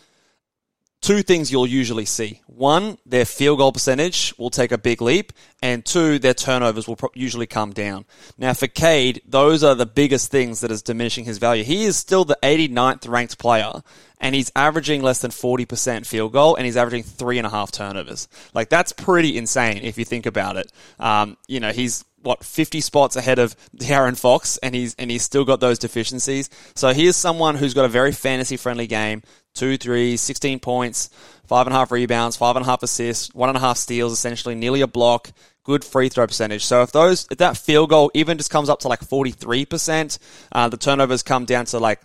two 1.02 1.22
things 1.22 1.52
you'll 1.52 1.66
usually 1.66 2.06
see. 2.06 2.40
One, 2.46 2.96
their 3.04 3.25
field 3.25 3.58
goal 3.58 3.72
percentage 3.72 4.32
will 4.38 4.50
take 4.50 4.72
a 4.72 4.78
big 4.78 5.02
leap, 5.02 5.32
and 5.60 5.84
two, 5.84 6.19
their 6.19 6.32
turnovers 6.32 6.87
will 6.88 6.96
pro- 6.96 7.10
usually 7.14 7.46
come 7.46 7.72
down. 7.72 8.06
Now, 8.38 8.54
for 8.54 8.69
Cade, 8.69 9.20
those 9.26 9.62
are 9.64 9.75
the 9.75 9.84
biggest 9.84 10.31
things 10.31 10.60
that 10.60 10.70
is 10.70 10.81
diminishing 10.81 11.25
his 11.25 11.38
value. 11.38 11.64
He 11.64 11.84
is 11.84 11.96
still 11.96 12.25
the 12.25 12.38
89th 12.43 13.08
ranked 13.08 13.38
player, 13.38 13.82
and 14.20 14.34
he's 14.34 14.52
averaging 14.54 15.02
less 15.02 15.20
than 15.20 15.32
40% 15.32 16.06
field 16.06 16.32
goal, 16.32 16.54
and 16.54 16.64
he's 16.64 16.76
averaging 16.76 17.02
three 17.02 17.37
and 17.37 17.46
a 17.46 17.50
half 17.50 17.72
turnovers. 17.72 18.28
Like, 18.54 18.70
that's 18.70 18.93
pretty 18.93 19.37
insane 19.37 19.78
if 19.82 19.99
you 19.99 20.04
think 20.04 20.25
about 20.25 20.56
it. 20.56 20.72
Um, 21.00 21.37
you 21.49 21.58
know, 21.58 21.72
he's 21.72 22.04
what 22.22 22.44
50 22.44 22.81
spots 22.81 23.16
ahead 23.16 23.38
of 23.38 23.56
De'Aaron 23.76 24.19
Fox, 24.19 24.56
and 24.58 24.75
he's 24.75 24.94
and 24.94 25.10
he's 25.10 25.22
still 25.22 25.44
got 25.44 25.60
those 25.60 25.78
deficiencies. 25.78 26.49
So 26.75 26.93
here's 26.93 27.16
someone 27.16 27.56
who's 27.56 27.75
got 27.75 27.84
a 27.84 27.88
very 27.88 28.12
fantasy 28.12 28.56
friendly 28.56 28.87
game, 28.87 29.22
two 29.54 29.76
threes, 29.76 30.20
16 30.20 30.60
points, 30.60 31.10
five 31.46 31.66
and 31.66 31.75
a 31.75 31.78
half 31.78 31.90
rebounds, 31.90 32.37
five 32.37 32.56
and 32.56 32.64
a 32.64 32.69
half 32.69 32.82
assists, 32.82 33.34
one 33.34 33.49
and 33.49 33.56
a 33.56 33.60
half 33.60 33.76
steals, 33.76 34.12
essentially 34.12 34.54
nearly 34.54 34.81
a 34.81 34.87
block, 34.87 35.31
good 35.64 35.84
free 35.84 36.08
throw 36.08 36.26
percentage. 36.26 36.64
So 36.64 36.82
if 36.82 36.93
those 36.93 37.26
if 37.31 37.38
that 37.38 37.56
field 37.56 37.90
goal 37.90 38.10
even 38.14 38.38
just 38.38 38.50
comes 38.50 38.68
up 38.68 38.80
to 38.80 38.88
like 38.88 39.00
43%, 39.00 40.18
uh, 40.52 40.68
the 40.68 40.76
turnovers 40.76 41.23
come 41.23 41.44
down 41.44 41.66
to 41.66 41.78
like 41.78 42.00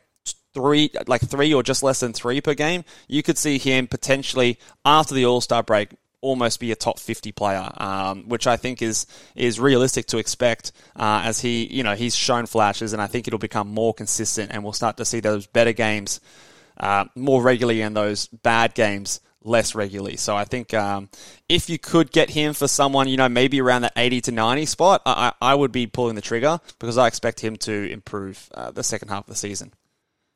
three, 0.53 0.89
like 1.07 1.21
three 1.21 1.53
or 1.53 1.63
just 1.63 1.83
less 1.83 1.99
than 1.99 2.13
three 2.13 2.41
per 2.41 2.53
game, 2.53 2.83
you 3.07 3.23
could 3.23 3.37
see 3.37 3.57
him 3.57 3.87
potentially 3.87 4.59
after 4.85 5.13
the 5.13 5.25
All 5.25 5.41
Star 5.41 5.63
break 5.63 5.89
almost 6.19 6.59
be 6.59 6.71
a 6.71 6.75
top 6.75 6.99
50 6.99 7.31
player, 7.31 7.69
um, 7.77 8.27
which 8.27 8.47
I 8.47 8.57
think 8.57 8.81
is 8.81 9.05
is 9.35 9.59
realistic 9.59 10.07
to 10.07 10.17
expect 10.17 10.71
uh, 10.95 11.21
as 11.23 11.39
he, 11.39 11.65
you 11.65 11.83
know, 11.83 11.95
he's 11.95 12.15
shown 12.15 12.47
flashes, 12.47 12.93
and 12.93 13.01
I 13.01 13.07
think 13.07 13.27
it'll 13.27 13.39
become 13.39 13.69
more 13.69 13.93
consistent, 13.93 14.51
and 14.51 14.63
we'll 14.63 14.73
start 14.73 14.97
to 14.97 15.05
see 15.05 15.19
those 15.19 15.47
better 15.47 15.73
games 15.73 16.19
uh, 16.79 17.05
more 17.15 17.41
regularly 17.41 17.81
and 17.81 17.95
those 17.95 18.27
bad 18.27 18.73
games 18.73 19.21
less 19.43 19.73
regularly. 19.73 20.17
So 20.17 20.35
I 20.35 20.43
think 20.43 20.73
um, 20.73 21.09
if 21.47 21.69
you 21.69 21.79
could 21.79 22.11
get 22.11 22.29
him 22.29 22.53
for 22.53 22.67
someone, 22.67 23.07
you 23.07 23.17
know, 23.17 23.29
maybe 23.29 23.61
around 23.61 23.83
that 23.83 23.93
80 23.95 24.21
to 24.21 24.31
90 24.31 24.65
spot, 24.65 25.01
I, 25.05 25.33
I 25.41 25.55
would 25.55 25.71
be 25.71 25.87
pulling 25.87 26.15
the 26.15 26.21
trigger 26.21 26.59
because 26.79 26.97
I 26.97 27.07
expect 27.07 27.39
him 27.39 27.55
to 27.57 27.89
improve 27.89 28.49
uh, 28.53 28.71
the 28.71 28.83
second 28.83 29.07
half 29.07 29.23
of 29.23 29.27
the 29.27 29.35
season. 29.35 29.73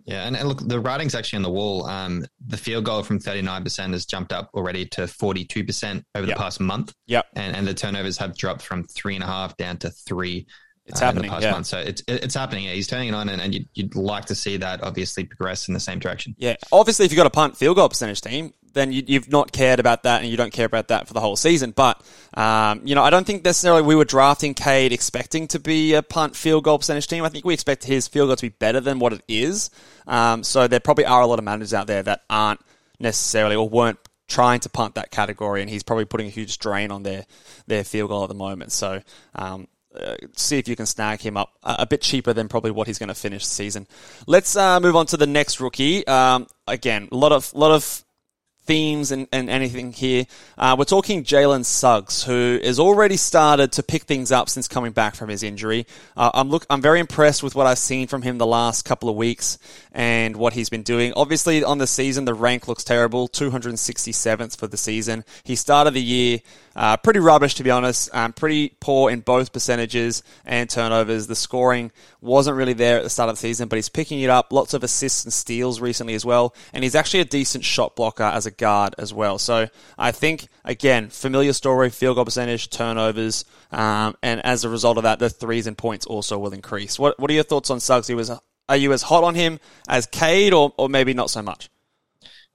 Yeah, 0.05 0.25
and, 0.25 0.35
and, 0.35 0.47
look, 0.47 0.67
the 0.67 0.79
writing's 0.79 1.13
actually 1.13 1.37
on 1.37 1.43
the 1.43 1.51
wall. 1.51 1.85
Um, 1.85 2.25
the 2.47 2.57
field 2.57 2.85
goal 2.85 3.03
from 3.03 3.19
39% 3.19 3.91
has 3.91 4.05
jumped 4.07 4.33
up 4.33 4.49
already 4.55 4.85
to 4.87 5.01
42% 5.01 6.03
over 6.15 6.25
yep. 6.25 6.35
the 6.35 6.41
past 6.41 6.59
month. 6.59 6.93
Yep. 7.05 7.27
And, 7.35 7.55
and 7.55 7.67
the 7.67 7.75
turnovers 7.75 8.17
have 8.17 8.35
dropped 8.35 8.63
from 8.63 8.83
three 8.85 9.13
and 9.13 9.23
a 9.23 9.27
half 9.27 9.55
down 9.57 9.77
to 9.77 9.91
three 9.91 10.47
it's 10.85 11.01
uh, 11.01 11.05
happening. 11.05 11.25
In 11.25 11.29
the 11.29 11.33
past 11.33 11.43
yeah. 11.43 11.51
month. 11.51 11.65
So 11.67 11.79
it's 11.79 12.03
it's 12.07 12.35
happening. 12.35 12.65
Yeah. 12.65 12.73
He's 12.73 12.87
turning 12.87 13.09
it 13.09 13.15
on, 13.15 13.29
and, 13.29 13.41
and 13.41 13.53
you'd, 13.53 13.67
you'd, 13.73 13.95
like 13.95 14.25
to 14.25 14.35
see 14.35 14.57
that 14.57 14.83
obviously 14.83 15.23
progress 15.23 15.67
in 15.67 15.73
the 15.73 15.79
same 15.79 15.99
direction. 15.99 16.35
Yeah, 16.37 16.55
obviously, 16.71 17.05
if 17.05 17.11
you've 17.11 17.17
got 17.17 17.27
a 17.27 17.31
punt 17.31 17.57
field 17.57 17.75
goal 17.75 17.89
percentage 17.89 18.21
team, 18.21 18.53
then 18.73 18.91
you, 18.91 19.03
have 19.13 19.29
not 19.29 19.51
cared 19.51 19.79
about 19.79 20.03
that, 20.03 20.21
and 20.21 20.31
you 20.31 20.37
don't 20.37 20.53
care 20.53 20.65
about 20.65 20.87
that 20.87 21.07
for 21.07 21.13
the 21.13 21.19
whole 21.19 21.35
season. 21.35 21.71
But 21.71 22.01
um, 22.33 22.81
you 22.83 22.95
know, 22.95 23.03
I 23.03 23.09
don't 23.09 23.25
think 23.25 23.43
necessarily 23.43 23.81
we 23.83 23.95
were 23.95 24.05
drafting 24.05 24.53
Cade 24.53 24.91
expecting 24.91 25.47
to 25.49 25.59
be 25.59 25.93
a 25.93 26.01
punt 26.01 26.35
field 26.35 26.63
goal 26.63 26.79
percentage 26.79 27.07
team. 27.07 27.23
I 27.23 27.29
think 27.29 27.45
we 27.45 27.53
expect 27.53 27.83
his 27.83 28.07
field 28.07 28.29
goal 28.29 28.35
to 28.35 28.41
be 28.41 28.49
better 28.49 28.79
than 28.79 28.99
what 28.99 29.13
it 29.13 29.23
is. 29.27 29.69
Um, 30.07 30.43
so 30.43 30.67
there 30.67 30.79
probably 30.79 31.05
are 31.05 31.21
a 31.21 31.27
lot 31.27 31.39
of 31.39 31.45
managers 31.45 31.73
out 31.73 31.87
there 31.87 32.03
that 32.03 32.23
aren't 32.29 32.61
necessarily 32.99 33.55
or 33.55 33.69
weren't 33.69 33.99
trying 34.27 34.61
to 34.61 34.69
punt 34.69 34.95
that 34.95 35.11
category, 35.11 35.61
and 35.61 35.69
he's 35.69 35.83
probably 35.83 36.05
putting 36.05 36.27
a 36.27 36.31
huge 36.31 36.51
strain 36.51 36.91
on 36.91 37.03
their 37.03 37.25
their 37.67 37.83
field 37.83 38.09
goal 38.09 38.23
at 38.23 38.29
the 38.29 38.35
moment. 38.35 38.71
So. 38.71 39.01
Um, 39.35 39.67
uh, 39.95 40.15
see 40.35 40.57
if 40.57 40.67
you 40.67 40.75
can 40.75 40.85
snag 40.85 41.21
him 41.21 41.37
up 41.37 41.53
a, 41.63 41.85
bit 41.85 42.01
cheaper 42.01 42.33
than 42.33 42.47
probably 42.47 42.71
what 42.71 42.87
he's 42.87 42.97
going 42.97 43.09
to 43.09 43.15
finish 43.15 43.43
the 43.43 43.53
season. 43.53 43.87
Let's 44.25 44.55
uh, 44.55 44.79
move 44.79 44.95
on 44.95 45.05
to 45.07 45.17
the 45.17 45.27
next 45.27 45.59
rookie. 45.59 46.05
Um, 46.07 46.47
again, 46.67 47.09
a 47.11 47.17
lot 47.17 47.31
of 47.31 47.53
lot 47.53 47.71
of 47.71 48.05
themes 48.63 49.11
and, 49.11 49.27
and 49.31 49.49
anything 49.49 49.91
here. 49.91 50.25
Uh, 50.57 50.75
we're 50.77 50.85
talking 50.85 51.23
Jalen 51.23 51.65
Suggs, 51.65 52.23
who 52.23 52.59
has 52.63 52.79
already 52.79 53.17
started 53.17 53.71
to 53.73 53.83
pick 53.83 54.03
things 54.03 54.31
up 54.31 54.49
since 54.49 54.67
coming 54.67 54.91
back 54.91 55.15
from 55.15 55.29
his 55.29 55.43
injury. 55.43 55.85
Uh, 56.15 56.31
I'm 56.33 56.49
look, 56.49 56.65
I'm 56.69 56.81
very 56.81 56.99
impressed 56.99 57.43
with 57.43 57.55
what 57.55 57.67
I've 57.67 57.79
seen 57.79 58.07
from 58.07 58.21
him 58.21 58.37
the 58.37 58.45
last 58.45 58.85
couple 58.85 59.09
of 59.09 59.15
weeks 59.15 59.57
and 59.91 60.37
what 60.37 60.53
he's 60.53 60.69
been 60.69 60.83
doing. 60.83 61.13
Obviously, 61.15 61.63
on 61.63 61.79
the 61.79 61.87
season, 61.87 62.25
the 62.25 62.33
rank 62.33 62.67
looks 62.67 62.83
terrible, 62.83 63.27
267th 63.27 64.57
for 64.57 64.67
the 64.67 64.77
season. 64.77 65.25
He 65.43 65.55
started 65.55 65.93
the 65.93 66.01
year 66.01 66.39
uh, 66.75 66.97
pretty 66.97 67.19
rubbish, 67.19 67.55
to 67.55 67.63
be 67.63 67.71
honest. 67.71 68.09
Um, 68.13 68.33
pretty 68.33 68.75
poor 68.79 69.11
in 69.11 69.21
both 69.21 69.53
percentages 69.53 70.23
and 70.45 70.69
turnovers. 70.69 71.27
The 71.27 71.35
scoring 71.35 71.91
wasn't 72.21 72.57
really 72.57 72.73
there 72.73 72.97
at 72.97 73.03
the 73.03 73.09
start 73.09 73.29
of 73.29 73.35
the 73.35 73.39
season, 73.39 73.67
but 73.67 73.75
he's 73.75 73.89
picking 73.89 74.21
it 74.21 74.29
up. 74.29 74.53
Lots 74.53 74.73
of 74.73 74.83
assists 74.83 75.23
and 75.23 75.33
steals 75.33 75.81
recently 75.81 76.13
as 76.13 76.25
well. 76.25 76.55
And 76.73 76.83
he's 76.83 76.95
actually 76.95 77.21
a 77.21 77.25
decent 77.25 77.63
shot 77.63 77.95
blocker 77.95 78.23
as 78.23 78.45
a 78.45 78.51
guard 78.51 78.95
as 78.97 79.13
well. 79.13 79.37
So 79.37 79.67
I 79.97 80.11
think, 80.11 80.47
again, 80.63 81.09
familiar 81.09 81.53
story, 81.53 81.89
field 81.89 82.15
goal 82.15 82.25
percentage, 82.25 82.69
turnovers. 82.69 83.45
Um, 83.71 84.15
and 84.21 84.43
as 84.45 84.63
a 84.63 84.69
result 84.69 84.97
of 84.97 85.03
that, 85.03 85.19
the 85.19 85.29
threes 85.29 85.67
and 85.67 85.77
points 85.77 86.05
also 86.05 86.37
will 86.37 86.53
increase. 86.53 86.97
What, 86.97 87.19
what 87.19 87.29
are 87.31 87.33
your 87.33 87.43
thoughts 87.43 87.69
on 87.69 87.79
Suggs? 87.79 88.07
He 88.07 88.15
was, 88.15 88.31
are 88.69 88.77
you 88.77 88.93
as 88.93 89.01
hot 89.01 89.23
on 89.23 89.35
him 89.35 89.59
as 89.87 90.05
Cade 90.05 90.53
or, 90.53 90.73
or 90.77 90.89
maybe 90.89 91.13
not 91.13 91.29
so 91.29 91.41
much? 91.41 91.69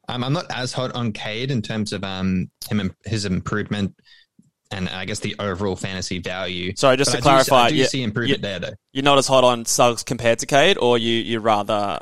Um, 0.08 0.22
I'm 0.24 0.32
not 0.32 0.46
as 0.54 0.72
hot 0.72 0.94
on 0.94 1.12
Cade 1.12 1.50
in 1.50 1.62
terms 1.62 1.92
of 1.92 2.04
um, 2.04 2.50
him 2.68 2.94
his 3.04 3.24
improvement 3.24 3.94
and 4.70 4.88
I 4.88 5.04
guess 5.04 5.20
the 5.20 5.36
overall 5.38 5.76
fantasy 5.76 6.18
value. 6.18 6.74
Sorry, 6.76 6.96
just 6.96 7.10
But 7.12 7.18
to 7.18 7.18
I 7.18 7.22
clarify, 7.22 7.48
do, 7.48 7.54
I 7.66 7.68
do 7.70 7.76
you- 7.76 7.86
see 7.86 8.02
improvement 8.02 8.38
you- 8.38 8.42
there 8.42 8.58
though. 8.58 8.72
You're 8.92 9.04
not 9.04 9.18
as 9.18 9.26
hot 9.26 9.44
on 9.44 9.64
Suggs 9.64 10.02
compared 10.02 10.38
to 10.40 10.46
Cade, 10.46 10.78
or 10.78 10.98
you 10.98 11.12
you 11.14 11.38
rather 11.40 12.00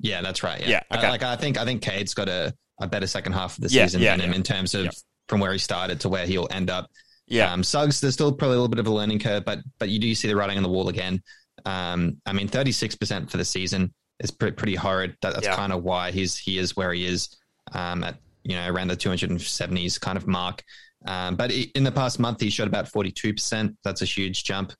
Yeah, 0.00 0.20
that's 0.22 0.42
right. 0.42 0.60
Yeah, 0.60 0.68
Yeah, 0.68 0.80
okay. 0.98 1.06
Uh, 1.06 1.10
like 1.10 1.22
I 1.22 1.36
think 1.36 1.58
I 1.58 1.64
think 1.64 1.82
Cade's 1.82 2.14
got 2.14 2.28
a, 2.28 2.54
a 2.80 2.86
better 2.86 3.06
second 3.06 3.32
half 3.32 3.56
of 3.56 3.62
the 3.64 3.68
Yeah, 3.74 3.84
season 3.86 4.02
yeah, 4.02 4.16
than 4.16 4.26
him 4.28 4.34
in 4.34 4.42
terms 4.42 4.74
of 4.74 4.94
from 5.28 5.40
where 5.40 5.52
he 5.52 5.58
started 5.58 6.00
to 6.00 6.08
where 6.08 6.26
he'll 6.26 6.48
end 6.50 6.70
up. 6.70 6.90
yeah 7.26 7.52
Um, 7.52 7.64
Suggs, 7.64 8.00
there's 8.00 8.14
still 8.14 8.32
probably 8.32 8.56
a 8.56 8.60
little 8.60 8.68
bit 8.68 8.78
of 8.78 8.86
a 8.86 8.90
learning 8.92 9.18
curve, 9.20 9.44
but 9.44 9.60
but 9.78 9.88
you 9.88 9.98
do 9.98 10.14
see 10.14 10.28
the 10.28 10.36
writing 10.36 10.56
on 10.56 10.62
the 10.62 10.68
wall 10.68 10.88
again. 10.88 11.22
Um, 11.64 12.20
I 12.26 12.32
mean, 12.34 12.48
36% 12.48 13.30
for 13.30 13.38
the 13.38 13.44
season 13.44 13.92
is 14.20 14.30
pre- 14.30 14.52
pretty 14.52 14.74
horrid. 14.74 15.16
That, 15.22 15.34
that's 15.34 15.46
Yeah. 15.46 15.56
kind 15.56 15.72
of 15.72 15.82
why 15.82 16.10
he's 16.10 16.36
he 16.36 16.58
is 16.58 16.76
where 16.76 16.92
he 16.92 17.06
is 17.06 17.28
um, 17.72 18.02
at 18.04 18.16
you 18.44 18.54
know 18.56 18.68
around 18.68 18.88
the 18.88 18.96
270s 18.96 20.00
kind 20.00 20.16
of 20.16 20.26
mark. 20.26 20.62
Um, 21.06 21.36
but 21.36 21.52
in 21.52 21.84
the 21.84 21.92
past 21.92 22.18
month, 22.18 22.40
he 22.40 22.50
shot 22.50 22.66
about 22.66 22.86
42%. 22.86 23.76
That's 23.84 24.02
a 24.02 24.06
huge 24.06 24.42
jump. 24.44 24.72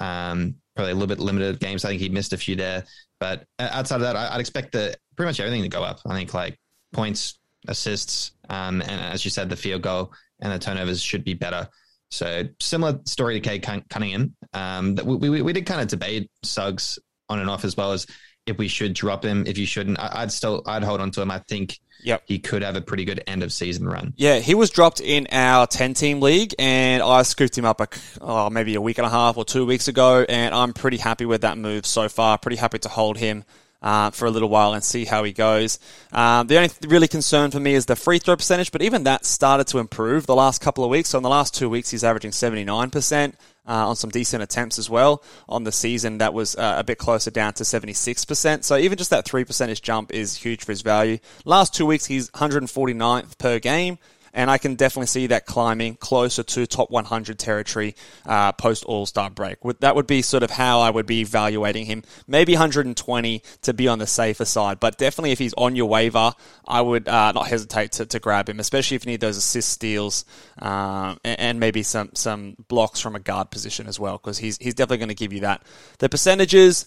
Um, 0.00 0.56
probably 0.74 0.92
a 0.92 0.94
little 0.94 1.08
bit 1.08 1.18
limited 1.20 1.60
games. 1.60 1.84
I 1.84 1.88
think 1.90 2.00
he 2.00 2.08
missed 2.08 2.32
a 2.32 2.36
few 2.36 2.56
there, 2.56 2.84
but 3.20 3.44
uh, 3.58 3.68
outside 3.72 3.96
of 3.96 4.00
that, 4.02 4.16
I, 4.16 4.34
I'd 4.34 4.40
expect 4.40 4.72
the 4.72 4.94
pretty 5.16 5.28
much 5.28 5.40
everything 5.40 5.62
to 5.62 5.68
go 5.68 5.82
up. 5.82 6.00
I 6.06 6.14
think 6.14 6.34
like 6.34 6.58
points, 6.92 7.38
assists, 7.68 8.32
um, 8.48 8.80
and 8.82 9.00
as 9.00 9.24
you 9.24 9.30
said, 9.30 9.48
the 9.48 9.56
field 9.56 9.82
goal 9.82 10.12
and 10.40 10.52
the 10.52 10.58
turnovers 10.58 11.02
should 11.02 11.24
be 11.24 11.34
better. 11.34 11.68
So 12.10 12.44
similar 12.60 13.00
story 13.04 13.40
to 13.40 13.58
Cun- 13.58 13.84
Cunningham. 13.90 14.34
Um, 14.54 14.94
that 14.94 15.04
we, 15.04 15.28
we, 15.28 15.42
we 15.42 15.52
did 15.52 15.66
kind 15.66 15.80
of 15.80 15.88
debate 15.88 16.30
Suggs 16.42 16.98
on 17.28 17.38
and 17.40 17.50
off 17.50 17.64
as 17.64 17.76
well 17.76 17.92
as 17.92 18.06
if 18.48 18.58
we 18.58 18.66
should 18.68 18.94
drop 18.94 19.24
him, 19.24 19.46
if 19.46 19.56
you 19.58 19.66
shouldn't. 19.66 19.98
I, 20.00 20.22
I'd 20.22 20.32
still 20.32 20.62
I'd 20.66 20.82
hold 20.82 21.00
on 21.00 21.10
to 21.12 21.22
him. 21.22 21.30
I 21.30 21.38
think 21.48 21.78
Yep. 22.04 22.22
he 22.26 22.38
could 22.38 22.62
have 22.62 22.76
a 22.76 22.80
pretty 22.80 23.04
good 23.04 23.22
end 23.26 23.42
of 23.42 23.52
season 23.52 23.86
run. 23.88 24.14
Yeah, 24.16 24.38
he 24.38 24.54
was 24.54 24.70
dropped 24.70 25.00
in 25.00 25.26
our 25.32 25.66
10 25.66 25.94
team 25.94 26.20
league, 26.20 26.54
and 26.56 27.02
I 27.02 27.22
scooped 27.22 27.58
him 27.58 27.64
up 27.64 27.80
a, 27.80 27.88
oh, 28.20 28.50
maybe 28.50 28.76
a 28.76 28.80
week 28.80 28.98
and 28.98 29.06
a 29.06 29.10
half 29.10 29.36
or 29.36 29.44
two 29.44 29.66
weeks 29.66 29.88
ago, 29.88 30.24
and 30.28 30.54
I'm 30.54 30.72
pretty 30.72 30.98
happy 30.98 31.24
with 31.24 31.40
that 31.40 31.58
move 31.58 31.84
so 31.86 32.08
far. 32.08 32.38
Pretty 32.38 32.56
happy 32.56 32.78
to 32.78 32.88
hold 32.88 33.18
him. 33.18 33.42
Uh, 33.80 34.10
for 34.10 34.26
a 34.26 34.30
little 34.32 34.48
while 34.48 34.74
and 34.74 34.82
see 34.82 35.04
how 35.04 35.22
he 35.22 35.32
goes. 35.32 35.78
Um, 36.10 36.48
the 36.48 36.56
only 36.56 36.68
th- 36.68 36.90
really 36.90 37.06
concern 37.06 37.52
for 37.52 37.60
me 37.60 37.74
is 37.74 37.86
the 37.86 37.94
free 37.94 38.18
throw 38.18 38.34
percentage, 38.34 38.72
but 38.72 38.82
even 38.82 39.04
that 39.04 39.24
started 39.24 39.68
to 39.68 39.78
improve 39.78 40.26
the 40.26 40.34
last 40.34 40.60
couple 40.60 40.82
of 40.82 40.90
weeks. 40.90 41.10
So 41.10 41.18
in 41.18 41.22
the 41.22 41.28
last 41.28 41.54
two 41.54 41.70
weeks, 41.70 41.88
he's 41.88 42.02
averaging 42.02 42.32
79% 42.32 43.34
uh, 43.68 43.88
on 43.88 43.96
some 43.96 44.10
decent 44.10 44.42
attempts 44.42 44.78
as 44.78 44.88
well. 44.90 45.22
On 45.48 45.62
the 45.64 45.72
season, 45.72 46.18
that 46.18 46.34
was 46.34 46.56
uh, 46.56 46.76
a 46.78 46.84
bit 46.84 46.98
closer 46.98 47.30
down 47.30 47.52
to 47.54 47.64
76%. 47.64 48.64
So 48.64 48.76
even 48.76 48.98
just 48.98 49.10
that 49.10 49.24
3 49.24 49.44
percentage 49.44 49.82
jump 49.82 50.12
is 50.12 50.34
huge 50.36 50.64
for 50.64 50.72
his 50.72 50.82
value. 50.82 51.18
Last 51.44 51.74
two 51.74 51.86
weeks, 51.86 52.06
he's 52.06 52.30
149th 52.30 53.38
per 53.38 53.58
game. 53.58 53.98
And 54.32 54.50
I 54.50 54.58
can 54.58 54.74
definitely 54.74 55.06
see 55.06 55.28
that 55.28 55.46
climbing 55.46 55.96
closer 55.96 56.42
to 56.42 56.66
top 56.66 56.90
100 56.90 57.38
territory 57.38 57.94
uh, 58.26 58.52
post 58.52 58.84
All 58.84 59.06
Star 59.06 59.30
break. 59.30 59.58
That 59.80 59.96
would 59.96 60.06
be 60.06 60.22
sort 60.22 60.42
of 60.42 60.50
how 60.50 60.80
I 60.80 60.90
would 60.90 61.06
be 61.06 61.20
evaluating 61.20 61.86
him. 61.86 62.02
Maybe 62.26 62.52
120 62.52 63.42
to 63.62 63.72
be 63.72 63.88
on 63.88 63.98
the 63.98 64.06
safer 64.06 64.44
side, 64.44 64.80
but 64.80 64.98
definitely 64.98 65.32
if 65.32 65.38
he's 65.38 65.54
on 65.54 65.76
your 65.76 65.86
waiver, 65.86 66.32
I 66.66 66.80
would 66.80 67.08
uh, 67.08 67.32
not 67.32 67.48
hesitate 67.48 67.92
to, 67.92 68.06
to 68.06 68.18
grab 68.18 68.48
him, 68.48 68.60
especially 68.60 68.96
if 68.96 69.04
you 69.04 69.12
need 69.12 69.20
those 69.20 69.36
assist 69.36 69.70
steals 69.70 70.24
um, 70.58 71.18
and, 71.24 71.40
and 71.40 71.60
maybe 71.60 71.82
some 71.82 72.10
some 72.14 72.56
blocks 72.68 73.00
from 73.00 73.16
a 73.16 73.20
guard 73.20 73.50
position 73.50 73.86
as 73.86 73.98
well, 73.98 74.18
because 74.18 74.38
he's 74.38 74.58
he's 74.58 74.74
definitely 74.74 74.98
going 74.98 75.08
to 75.08 75.14
give 75.14 75.32
you 75.32 75.40
that. 75.40 75.62
The 75.98 76.08
percentages 76.08 76.86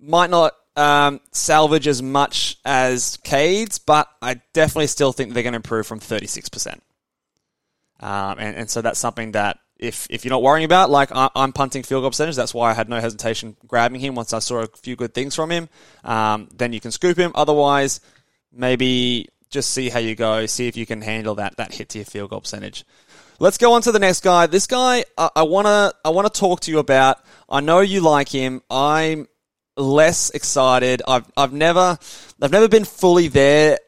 might 0.00 0.30
not 0.30 0.54
um, 0.80 1.20
salvage 1.30 1.86
as 1.86 2.02
much 2.02 2.56
as 2.64 3.18
Cade's, 3.18 3.78
but 3.78 4.08
I 4.22 4.40
definitely 4.54 4.86
still 4.86 5.12
think 5.12 5.34
they're 5.34 5.42
going 5.42 5.52
to 5.52 5.56
improve 5.58 5.86
from 5.86 6.00
36%. 6.00 6.80
Um, 8.00 8.36
and, 8.38 8.56
and 8.56 8.70
so 8.70 8.80
that's 8.80 8.98
something 8.98 9.32
that 9.32 9.58
if, 9.78 10.06
if 10.08 10.24
you're 10.24 10.30
not 10.30 10.42
worrying 10.42 10.64
about, 10.64 10.88
like 10.88 11.12
I, 11.12 11.28
I'm 11.36 11.52
punting 11.52 11.82
field 11.82 12.02
goal 12.02 12.10
percentage, 12.10 12.34
that's 12.34 12.54
why 12.54 12.70
I 12.70 12.72
had 12.72 12.88
no 12.88 12.98
hesitation 12.98 13.56
grabbing 13.66 14.00
him 14.00 14.14
once 14.14 14.32
I 14.32 14.38
saw 14.38 14.62
a 14.62 14.68
few 14.68 14.96
good 14.96 15.12
things 15.12 15.34
from 15.34 15.50
him. 15.50 15.68
Um, 16.02 16.48
then 16.56 16.72
you 16.72 16.80
can 16.80 16.92
scoop 16.92 17.18
him. 17.18 17.32
Otherwise, 17.34 18.00
maybe 18.50 19.28
just 19.50 19.70
see 19.70 19.90
how 19.90 19.98
you 19.98 20.14
go, 20.14 20.46
see 20.46 20.66
if 20.66 20.78
you 20.78 20.86
can 20.86 21.02
handle 21.02 21.34
that, 21.34 21.58
that 21.58 21.74
hit 21.74 21.90
to 21.90 21.98
your 21.98 22.06
field 22.06 22.30
goal 22.30 22.40
percentage. 22.40 22.86
Let's 23.38 23.58
go 23.58 23.74
on 23.74 23.82
to 23.82 23.92
the 23.92 23.98
next 23.98 24.22
guy. 24.22 24.46
This 24.46 24.66
guy, 24.66 25.04
I, 25.18 25.30
I 25.36 25.42
wanna, 25.42 25.92
I 26.04 26.08
wanna 26.08 26.30
talk 26.30 26.60
to 26.60 26.70
you 26.70 26.78
about. 26.78 27.18
I 27.50 27.60
know 27.60 27.80
you 27.80 28.00
like 28.00 28.30
him. 28.30 28.62
I'm 28.70 29.28
less 29.76 30.30
excited. 30.30 31.02
I've, 31.06 31.30
I've 31.36 31.52
never, 31.52 31.98
I've 32.42 32.52
never 32.52 32.68
been 32.68 32.84
fully 32.84 33.28
there. 33.28 33.78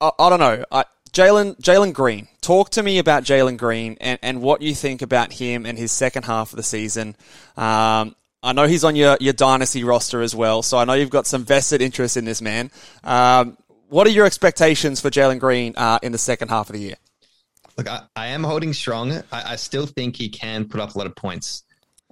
I, 0.00 0.10
I 0.18 0.30
don't 0.30 0.40
know. 0.40 0.64
Jalen, 1.12 1.60
Jalen 1.60 1.92
Green. 1.92 2.28
Talk 2.40 2.70
to 2.70 2.82
me 2.82 2.98
about 2.98 3.24
Jalen 3.24 3.56
Green 3.56 3.96
and, 4.00 4.18
and 4.22 4.42
what 4.42 4.62
you 4.62 4.74
think 4.74 5.02
about 5.02 5.32
him 5.32 5.66
and 5.66 5.78
his 5.78 5.90
second 5.90 6.24
half 6.24 6.52
of 6.52 6.56
the 6.56 6.62
season. 6.62 7.16
Um, 7.56 8.14
I 8.42 8.52
know 8.52 8.66
he's 8.66 8.84
on 8.84 8.94
your, 8.94 9.16
your 9.20 9.32
dynasty 9.32 9.84
roster 9.84 10.22
as 10.22 10.34
well, 10.34 10.62
so 10.62 10.78
I 10.78 10.84
know 10.84 10.92
you've 10.92 11.10
got 11.10 11.26
some 11.26 11.44
vested 11.44 11.82
interest 11.82 12.16
in 12.16 12.24
this 12.24 12.40
man. 12.40 12.70
Um, 13.02 13.56
what 13.88 14.06
are 14.06 14.10
your 14.10 14.26
expectations 14.26 15.00
for 15.00 15.10
Jalen 15.10 15.40
Green 15.40 15.74
uh, 15.76 15.98
in 16.02 16.12
the 16.12 16.18
second 16.18 16.48
half 16.48 16.68
of 16.68 16.74
the 16.74 16.80
year? 16.80 16.96
Look, 17.76 17.88
I, 17.88 18.02
I 18.14 18.28
am 18.28 18.44
holding 18.44 18.72
strong. 18.72 19.12
I, 19.32 19.52
I 19.52 19.56
still 19.56 19.86
think 19.86 20.16
he 20.16 20.28
can 20.28 20.68
put 20.68 20.80
up 20.80 20.94
a 20.94 20.98
lot 20.98 21.06
of 21.06 21.16
points, 21.16 21.62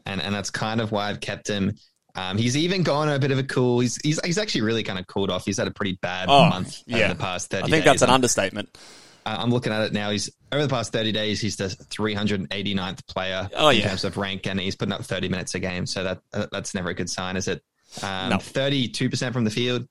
and 0.04 0.20
and 0.22 0.34
that's 0.34 0.50
kind 0.50 0.80
of 0.80 0.92
why 0.92 1.08
I've 1.08 1.20
kept 1.20 1.48
him. 1.48 1.75
Um, 2.16 2.38
he's 2.38 2.56
even 2.56 2.82
gone 2.82 3.08
a 3.08 3.18
bit 3.18 3.30
of 3.30 3.38
a 3.38 3.42
cool. 3.44 3.80
He's 3.80 3.96
he's, 4.02 4.18
he's 4.25 4.38
actually 4.38 4.62
really 4.62 4.82
kind 4.82 4.99
of 4.99 5.06
cooled 5.06 5.30
off. 5.30 5.44
He's 5.44 5.58
had 5.58 5.68
a 5.68 5.70
pretty 5.70 5.99
bad 6.00 6.28
Oh, 6.30 6.49
month 6.49 6.82
yeah. 6.87 6.99
over 7.04 7.08
the 7.14 7.20
past 7.20 7.50
thirty. 7.50 7.64
I 7.64 7.66
think 7.68 7.85
days. 7.85 7.92
that's 7.92 8.02
an 8.02 8.11
understatement. 8.11 8.76
I- 9.26 9.37
I'm 9.42 9.50
looking 9.50 9.73
at 9.73 9.82
it 9.82 9.92
now. 9.92 10.11
He's 10.11 10.30
over 10.52 10.62
the 10.62 10.68
past 10.68 10.92
30 10.92 11.11
days. 11.11 11.40
He's 11.40 11.56
the 11.56 11.68
389th 12.25 13.06
player 13.08 13.49
Oh, 13.56 13.68
in 13.68 13.78
yeah. 13.78 13.88
terms 13.88 14.04
of 14.04 14.16
rank, 14.16 14.46
and 14.46 14.58
he's 14.61 14.76
putting 14.76 14.92
up 14.92 15.02
30 15.04 15.28
minutes 15.28 15.54
a 15.54 15.58
game. 15.58 15.87
So 15.87 16.04
that 16.04 16.20
uh, 16.32 16.46
that's 16.52 16.75
never 16.75 16.90
a 16.90 16.94
good 16.94 17.11
sign, 17.11 17.37
is 17.37 17.49
it? 17.49 17.62
Um, 18.02 18.30
No. 18.30 18.37
32% 18.37 19.32
from 19.32 19.44
the 19.44 19.50
field, 19.50 19.88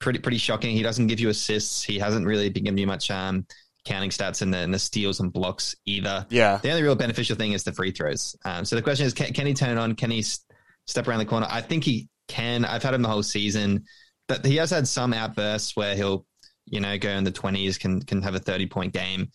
pretty 0.00 0.18
pretty 0.18 0.38
shocking. 0.38 0.76
He 0.76 0.82
doesn't 0.82 1.06
give 1.06 1.20
you 1.20 1.28
assists. 1.28 1.82
He 1.82 1.98
hasn't 1.98 2.26
really 2.26 2.48
been 2.50 2.64
giving 2.64 2.78
you 2.78 2.86
much 2.86 3.10
um, 3.10 3.46
counting 3.84 4.10
stats 4.10 4.42
in 4.42 4.50
the, 4.50 4.58
in 4.58 4.70
the 4.70 4.78
steals 4.78 5.20
and 5.20 5.32
blocks 5.32 5.74
either. 5.86 6.26
Yeah. 6.30 6.58
The 6.62 6.70
only 6.70 6.82
real 6.82 6.96
beneficial 6.96 7.36
thing 7.36 7.52
is 7.52 7.64
the 7.64 7.72
free 7.72 7.90
throws. 7.92 8.34
Um, 8.44 8.64
so 8.64 8.76
the 8.76 8.82
question 8.82 9.06
is, 9.06 9.14
can, 9.14 9.32
can 9.32 9.46
he 9.46 9.54
turn 9.54 9.70
it 9.76 9.80
on? 9.80 9.94
Can 9.94 10.10
he 10.10 10.20
s- 10.20 10.40
step 10.86 11.08
around 11.08 11.18
the 11.18 11.26
corner? 11.26 11.46
I 11.50 11.60
think 11.60 11.84
he 11.84 12.08
can. 12.28 12.64
I've 12.64 12.82
had 12.82 12.94
him 12.94 13.02
the 13.02 13.08
whole 13.08 13.22
season, 13.22 13.84
but 14.28 14.44
he 14.44 14.56
has 14.56 14.70
had 14.70 14.88
some 14.88 15.12
outbursts 15.12 15.76
where 15.76 15.94
he'll, 15.94 16.26
you 16.66 16.80
know, 16.80 16.96
go 16.98 17.10
in 17.10 17.24
the 17.24 17.30
twenties, 17.30 17.78
can 17.78 18.02
can 18.02 18.22
have 18.22 18.34
a 18.34 18.38
thirty 18.38 18.66
point 18.66 18.92
game. 18.92 19.28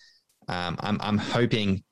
Um, 0.48 0.78
I'm 0.80 0.98
I'm 1.02 1.18
hoping, 1.18 1.84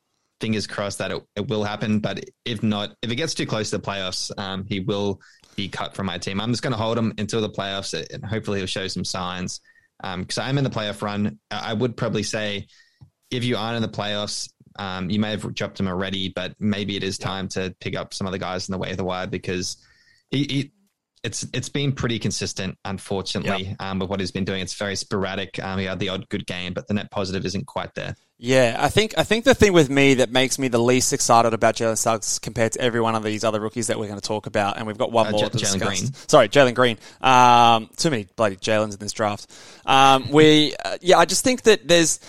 fingers 0.41 0.67
crossed, 0.67 0.97
that 0.97 1.11
it, 1.11 1.23
it 1.35 1.47
will 1.47 1.63
happen. 1.63 1.99
But 1.99 2.25
if 2.45 2.63
not, 2.63 2.95
if 3.01 3.11
it 3.11 3.15
gets 3.15 3.33
too 3.33 3.45
close 3.45 3.69
to 3.69 3.77
the 3.77 3.83
playoffs, 3.83 4.31
um, 4.39 4.65
he 4.67 4.79
will 4.79 5.19
be 5.55 5.67
cut 5.67 5.95
from 5.95 6.05
my 6.05 6.17
team. 6.17 6.41
I'm 6.41 6.51
just 6.51 6.63
going 6.63 6.73
to 6.73 6.77
hold 6.77 6.97
him 6.97 7.13
until 7.17 7.41
the 7.41 7.49
playoffs, 7.49 7.93
and 8.11 8.25
hopefully 8.25 8.59
he'll 8.59 8.67
show 8.67 8.87
some 8.87 9.05
signs. 9.05 9.61
Because 10.01 10.37
I'm 10.37 10.59
in 10.59 10.63
the 10.63 10.69
playoff 10.69 11.01
run, 11.01 11.39
I 11.49 11.73
would 11.73 11.97
probably 11.97 12.21
say 12.21 12.67
if 13.31 13.43
you 13.43 13.57
aren't 13.57 13.77
in 13.77 13.81
the 13.81 13.89
playoffs, 13.89 14.47
um, 14.77 15.09
you 15.09 15.19
may 15.19 15.31
have 15.31 15.53
dropped 15.53 15.79
him 15.79 15.87
already, 15.87 16.29
but 16.29 16.55
maybe 16.59 16.95
it 16.95 17.03
is 17.03 17.17
time 17.17 17.47
to 17.49 17.75
pick 17.79 17.95
up 17.95 18.13
some 18.13 18.27
of 18.27 18.31
the 18.33 18.39
guys 18.39 18.67
in 18.67 18.73
the 18.73 18.77
way 18.77 18.91
of 18.91 18.97
the 18.97 19.03
wire 19.03 19.27
because 19.27 19.77
he, 20.31 20.43
he 20.43 20.71
it's 21.23 21.45
it's 21.51 21.67
been 21.69 21.91
pretty 21.91 22.19
consistent, 22.19 22.77
unfortunately, 22.85 23.75
um, 23.79 23.99
with 23.99 24.09
what 24.09 24.19
he's 24.19 24.31
been 24.31 24.45
doing. 24.45 24.61
It's 24.61 24.75
very 24.75 24.95
sporadic. 24.95 25.61
Um, 25.61 25.79
he 25.79 25.85
had 25.85 25.99
the 25.99 26.09
odd 26.09 26.29
good 26.29 26.45
game, 26.45 26.73
but 26.73 26.87
the 26.87 26.93
net 26.93 27.09
positive 27.11 27.45
isn't 27.45 27.65
quite 27.65 27.93
there. 27.95 28.15
Yeah, 28.37 28.77
I 28.79 28.89
think 28.89 29.15
I 29.17 29.23
think 29.23 29.43
the 29.43 29.55
thing 29.55 29.73
with 29.73 29.89
me 29.89 30.13
that 30.15 30.31
makes 30.31 30.59
me 30.59 30.67
the 30.67 30.77
least 30.77 31.11
excited 31.11 31.55
about 31.55 31.75
Jalen 31.75 31.97
Suggs 31.97 32.37
compared 32.37 32.73
to 32.73 32.81
every 32.81 33.01
one 33.01 33.15
of 33.15 33.23
these 33.23 33.43
other 33.43 33.59
rookies 33.59 33.87
that 33.87 33.97
we're 33.97 34.07
going 34.07 34.19
to 34.19 34.25
talk 34.27 34.45
about, 34.45 34.77
and 34.77 34.85
we've 34.85 34.97
got 34.97 35.11
one 35.11 35.25
Uh, 35.27 35.31
more 35.31 35.39
J- 35.41 35.49
to 35.49 35.57
Jalen 35.57 35.59
discuss. 35.79 35.99
Green. 36.01 36.13
Sorry, 36.27 36.49
Jalen 36.49 36.75
Green. 36.75 36.97
Um, 37.19 37.89
too 37.97 38.11
many 38.11 38.27
bloody 38.35 38.55
Jalen's 38.57 38.93
in 38.93 38.99
this 38.99 39.11
draft. 39.11 39.51
Um, 39.87 40.29
we, 40.29 40.75
uh, 40.85 40.97
yeah, 41.01 41.17
I 41.17 41.25
just 41.25 41.43
think 41.43 41.63
that 41.63 41.87
there's 41.87 42.19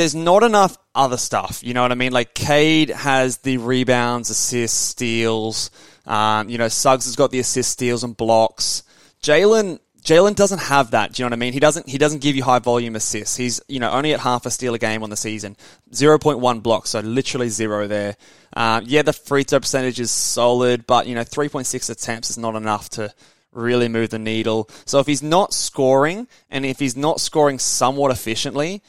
there's 0.00 0.14
not 0.14 0.42
enough 0.42 0.78
other 0.94 1.18
stuff. 1.18 1.60
You 1.62 1.74
know 1.74 1.82
what 1.82 1.92
I 1.92 1.94
mean? 1.94 2.12
Like 2.12 2.34
Cade 2.34 2.88
has 2.88 3.38
the 3.38 3.58
rebounds, 3.58 4.30
assists, 4.30 4.78
steals. 4.78 5.70
Um, 6.06 6.48
you 6.48 6.58
know, 6.58 6.68
Suggs 6.68 7.04
has 7.04 7.16
got 7.16 7.30
the 7.30 7.38
assists, 7.38 7.72
steals, 7.72 8.02
and 8.02 8.16
blocks. 8.16 8.82
Jalen 9.22 9.78
Jalen 10.02 10.34
doesn't 10.34 10.60
have 10.60 10.92
that. 10.92 11.12
Do 11.12 11.22
you 11.22 11.24
know 11.24 11.28
what 11.28 11.38
I 11.38 11.40
mean? 11.40 11.52
He 11.52 11.60
doesn't. 11.60 11.88
He 11.88 11.98
doesn't 11.98 12.22
give 12.22 12.34
you 12.34 12.42
high 12.42 12.58
volume 12.58 12.96
assists. 12.96 13.36
He's 13.36 13.60
you 13.68 13.78
know 13.78 13.90
only 13.90 14.14
at 14.14 14.20
half 14.20 14.46
a 14.46 14.50
steal 14.50 14.74
a 14.74 14.78
game 14.78 15.02
on 15.02 15.10
the 15.10 15.16
season. 15.16 15.56
Zero 15.94 16.18
point 16.18 16.38
one 16.38 16.60
blocks, 16.60 16.90
so 16.90 17.00
literally 17.00 17.50
zero 17.50 17.86
there. 17.86 18.16
Uh, 18.56 18.80
yeah, 18.84 19.02
the 19.02 19.12
free 19.12 19.42
throw 19.42 19.60
percentage 19.60 20.00
is 20.00 20.10
solid, 20.10 20.86
but 20.86 21.06
you 21.06 21.14
know 21.14 21.24
three 21.24 21.50
point 21.50 21.66
six 21.66 21.90
attempts 21.90 22.30
is 22.30 22.38
not 22.38 22.56
enough 22.56 22.88
to 22.90 23.12
really 23.52 23.88
move 23.88 24.08
the 24.10 24.18
needle. 24.18 24.70
So 24.86 24.98
if 25.00 25.06
he's 25.06 25.22
not 25.22 25.52
scoring, 25.52 26.26
and 26.50 26.64
if 26.64 26.78
he's 26.78 26.96
not 26.96 27.20
scoring 27.20 27.58
somewhat 27.58 28.10
efficiently, 28.10 28.82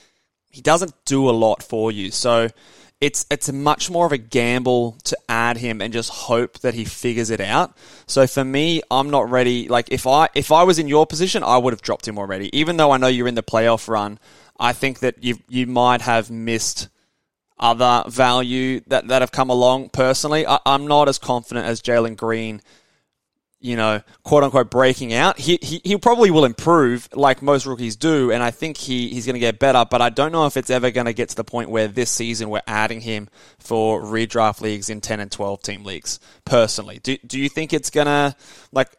he 0.52 0.62
doesn't 0.62 0.94
do 1.06 1.30
a 1.30 1.32
lot 1.32 1.64
for 1.64 1.92
you. 1.92 2.12
So 2.12 2.50
it's 3.00 3.26
it's 3.32 3.52
much 3.52 3.90
more 3.90 4.06
of 4.06 4.12
a 4.12 4.18
gamble 4.18 4.98
to 5.06 5.18
add 5.28 5.58
him 5.58 5.82
and 5.82 5.92
just 5.92 6.10
hope 6.12 6.60
that 6.60 6.76
he 6.76 6.86
figures 6.86 7.32
it 7.32 7.42
out. 7.42 7.76
So 8.06 8.28
for 8.28 8.44
me, 8.44 8.82
I'm 8.92 9.10
not 9.10 9.30
ready. 9.30 9.68
Like 9.68 9.88
if 9.92 10.06
I 10.06 10.30
if 10.36 10.52
I 10.52 10.64
was 10.64 10.78
in 10.78 10.88
your 10.88 11.08
position, 11.08 11.44
I 11.44 11.58
would 11.58 11.74
have 11.74 11.82
dropped 11.82 12.08
him 12.08 12.20
already. 12.20 12.56
Even 12.58 12.78
though 12.78 12.92
I 12.92 12.98
know 12.98 13.08
you're 13.08 13.28
in 13.28 13.36
the 13.36 13.44
playoff 13.44 13.88
run, 13.88 14.20
I 14.60 14.74
think 14.74 15.00
that 15.00 15.24
you 15.24 15.40
you 15.50 15.66
might 15.66 16.02
have 16.02 16.30
missed 16.30 16.90
other 17.60 18.04
value 18.08 18.82
that, 18.88 19.08
that 19.08 19.22
have 19.22 19.32
come 19.32 19.50
along. 19.50 19.90
Personally, 19.90 20.46
I, 20.48 20.60
I'm 20.66 20.88
not 20.88 21.08
as 21.08 21.18
confident 21.18 21.66
as 21.66 21.82
Jalen 21.82 22.18
Green 22.18 22.62
you 23.62 23.76
know, 23.76 24.02
quote 24.24 24.44
unquote 24.44 24.70
breaking 24.72 25.14
out. 25.14 25.40
He, 25.40 25.60
he, 25.62 25.82
he 25.84 25.98
probably 25.98 26.32
will 26.32 26.46
improve 26.46 27.08
like 27.14 27.42
most 27.42 27.66
rookies 27.66 27.96
do, 27.96 28.32
and 28.32 28.42
I 28.42 28.52
think 28.52 28.78
he, 28.78 29.10
he's 29.10 29.26
going 29.26 29.36
to 29.36 29.40
get 29.40 29.60
better, 29.60 29.86
but 29.90 30.02
I 30.02 30.10
don't 30.10 30.32
know 30.32 30.48
if 30.48 30.58
it's 30.58 30.70
ever 30.70 30.92
going 30.92 31.06
to 31.06 31.14
get 31.14 31.30
to 31.30 31.36
the 31.36 31.44
point 31.44 31.70
where 31.70 31.88
this 31.88 32.10
season 32.10 32.50
we're 32.50 32.62
adding 32.68 33.02
him 33.02 33.30
for 33.60 34.02
redraft 34.02 34.62
leagues 34.62 34.90
in 34.90 35.00
10 35.00 35.20
and 35.20 35.32
12 35.32 35.62
team 35.62 35.84
leagues, 35.84 36.20
personally. 36.44 37.00
Do, 37.02 37.18
do 37.26 37.40
you 37.40 37.50
think 37.50 37.72
it's 37.72 37.92
going 37.92 38.08
to, 38.08 38.36
like, 38.72 38.90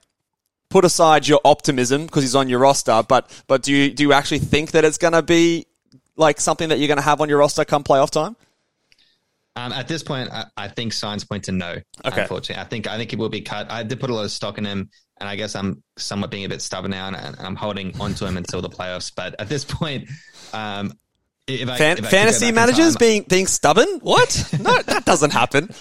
put 0.70 0.84
aside 0.84 1.26
your 1.26 1.40
optimism 1.44 2.06
because 2.06 2.22
he's 2.22 2.36
on 2.36 2.48
your 2.48 2.60
roster, 2.60 3.02
but, 3.06 3.28
but 3.48 3.62
do 3.62 3.72
you, 3.72 3.90
do 3.90 4.04
you 4.04 4.12
actually 4.12 4.38
think 4.38 4.70
that 4.70 4.84
it's 4.84 4.98
going 4.98 5.12
to 5.12 5.22
be 5.22 5.66
like 6.16 6.40
something 6.40 6.68
that 6.68 6.78
you're 6.78 6.88
going 6.88 6.98
to 6.98 7.02
have 7.02 7.20
on 7.20 7.28
your 7.28 7.38
roster 7.38 7.64
come 7.64 7.82
playoff 7.82 8.10
time? 8.10 8.36
Um, 9.54 9.72
at 9.72 9.86
this 9.86 10.02
point, 10.02 10.30
I, 10.32 10.46
I 10.56 10.68
think 10.68 10.92
signs 10.92 11.24
point 11.24 11.44
to 11.44 11.52
no. 11.52 11.76
Okay. 12.04 12.22
Unfortunately, 12.22 12.62
I 12.62 12.64
think 12.64 12.86
I 12.86 12.96
think 12.96 13.10
he 13.10 13.16
will 13.16 13.28
be 13.28 13.42
cut. 13.42 13.70
I 13.70 13.82
did 13.82 14.00
put 14.00 14.10
a 14.10 14.14
lot 14.14 14.24
of 14.24 14.30
stock 14.30 14.56
in 14.58 14.64
him, 14.64 14.88
and 15.20 15.28
I 15.28 15.36
guess 15.36 15.54
I'm 15.54 15.82
somewhat 15.98 16.30
being 16.30 16.44
a 16.44 16.48
bit 16.48 16.62
stubborn 16.62 16.90
now, 16.90 17.06
and, 17.08 17.16
and 17.16 17.38
I'm 17.38 17.56
holding 17.56 18.00
onto 18.00 18.24
him 18.24 18.36
until 18.36 18.62
the 18.62 18.70
playoffs. 18.70 19.12
But 19.14 19.34
at 19.38 19.48
this 19.48 19.64
point, 19.64 20.08
um, 20.54 20.92
if 21.46 21.68
I, 21.68 21.76
Fan- 21.76 21.98
if 21.98 22.08
fantasy 22.08 22.50
managers 22.52 22.94
time- 22.94 23.00
being, 23.00 23.22
being 23.28 23.46
stubborn? 23.46 23.98
What? 24.00 24.48
No, 24.58 24.80
that 24.82 25.04
doesn't 25.04 25.32
happen. 25.32 25.68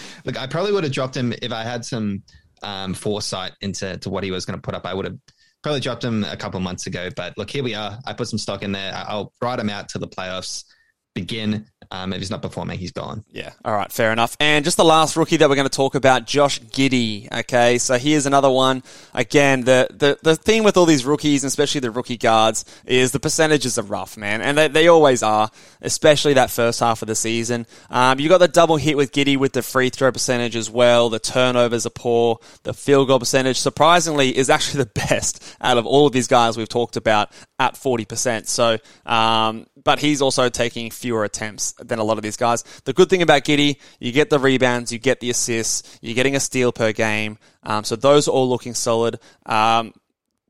look, 0.24 0.40
I 0.40 0.46
probably 0.46 0.72
would 0.72 0.84
have 0.84 0.92
dropped 0.92 1.16
him 1.16 1.32
if 1.42 1.52
I 1.52 1.62
had 1.62 1.84
some 1.84 2.22
um, 2.62 2.94
foresight 2.94 3.52
into 3.60 3.96
to 3.98 4.10
what 4.10 4.24
he 4.24 4.30
was 4.30 4.44
going 4.44 4.58
to 4.58 4.62
put 4.62 4.74
up. 4.74 4.86
I 4.86 4.94
would 4.94 5.04
have 5.04 5.18
probably 5.62 5.80
dropped 5.80 6.04
him 6.04 6.24
a 6.24 6.36
couple 6.36 6.58
of 6.58 6.64
months 6.64 6.86
ago. 6.86 7.08
But 7.14 7.36
look, 7.36 7.50
here 7.50 7.62
we 7.62 7.74
are. 7.74 7.98
I 8.06 8.12
put 8.12 8.28
some 8.28 8.38
stock 8.38 8.62
in 8.62 8.72
there. 8.72 8.92
I'll 8.94 9.32
ride 9.40 9.60
him 9.60 9.70
out 9.70 9.88
to 9.90 9.98
the 9.98 10.08
playoffs 10.08 10.64
begin. 11.14 11.66
Um, 11.92 12.14
if 12.14 12.20
he's 12.20 12.30
not 12.30 12.40
performing, 12.40 12.78
he's 12.78 12.90
gone. 12.90 13.22
Yeah. 13.30 13.52
All 13.66 13.74
right. 13.74 13.92
Fair 13.92 14.12
enough. 14.12 14.34
And 14.40 14.64
just 14.64 14.78
the 14.78 14.84
last 14.84 15.14
rookie 15.14 15.36
that 15.36 15.48
we're 15.50 15.56
going 15.56 15.68
to 15.68 15.76
talk 15.76 15.94
about, 15.94 16.26
Josh 16.26 16.58
Giddey. 16.58 17.30
Okay. 17.30 17.76
So 17.76 17.98
here's 17.98 18.24
another 18.24 18.48
one. 18.48 18.82
Again, 19.12 19.64
the, 19.64 19.88
the, 19.90 20.18
the 20.22 20.34
theme 20.34 20.64
with 20.64 20.78
all 20.78 20.86
these 20.86 21.04
rookies, 21.04 21.44
especially 21.44 21.82
the 21.82 21.90
rookie 21.90 22.16
guards, 22.16 22.64
is 22.86 23.12
the 23.12 23.20
percentages 23.20 23.78
are 23.78 23.82
rough, 23.82 24.16
man. 24.16 24.40
And 24.40 24.56
they, 24.56 24.68
they 24.68 24.88
always 24.88 25.22
are, 25.22 25.50
especially 25.82 26.32
that 26.32 26.50
first 26.50 26.80
half 26.80 27.02
of 27.02 27.08
the 27.08 27.14
season. 27.14 27.66
Um, 27.90 28.18
you 28.18 28.30
got 28.30 28.38
the 28.38 28.48
double 28.48 28.78
hit 28.78 28.96
with 28.96 29.12
Giddey 29.12 29.36
with 29.36 29.52
the 29.52 29.62
free 29.62 29.90
throw 29.90 30.10
percentage 30.10 30.56
as 30.56 30.70
well. 30.70 31.10
The 31.10 31.18
turnovers 31.18 31.84
are 31.84 31.90
poor. 31.90 32.38
The 32.62 32.72
field 32.72 33.08
goal 33.08 33.18
percentage, 33.18 33.58
surprisingly, 33.58 34.34
is 34.34 34.48
actually 34.48 34.84
the 34.84 34.90
best 34.94 35.44
out 35.60 35.76
of 35.76 35.84
all 35.84 36.06
of 36.06 36.14
these 36.14 36.26
guys 36.26 36.56
we've 36.56 36.70
talked 36.70 36.96
about 36.96 37.30
at 37.58 37.74
40%. 37.74 38.46
So, 38.46 38.78
um, 39.04 39.66
but 39.84 39.98
he's 39.98 40.22
also 40.22 40.48
taking 40.48 40.90
fewer 40.90 41.24
attempts 41.24 41.74
than 41.84 41.98
a 41.98 42.04
lot 42.04 42.16
of 42.16 42.22
these 42.22 42.36
guys. 42.36 42.62
The 42.84 42.92
good 42.92 43.10
thing 43.10 43.22
about 43.22 43.44
Giddey, 43.44 43.78
you 44.00 44.12
get 44.12 44.30
the 44.30 44.38
rebounds, 44.38 44.92
you 44.92 44.98
get 44.98 45.20
the 45.20 45.30
assists, 45.30 45.98
you're 46.00 46.14
getting 46.14 46.36
a 46.36 46.40
steal 46.40 46.72
per 46.72 46.92
game. 46.92 47.38
Um, 47.62 47.84
so 47.84 47.96
those 47.96 48.28
are 48.28 48.32
all 48.32 48.48
looking 48.48 48.74
solid. 48.74 49.18
Um, 49.46 49.92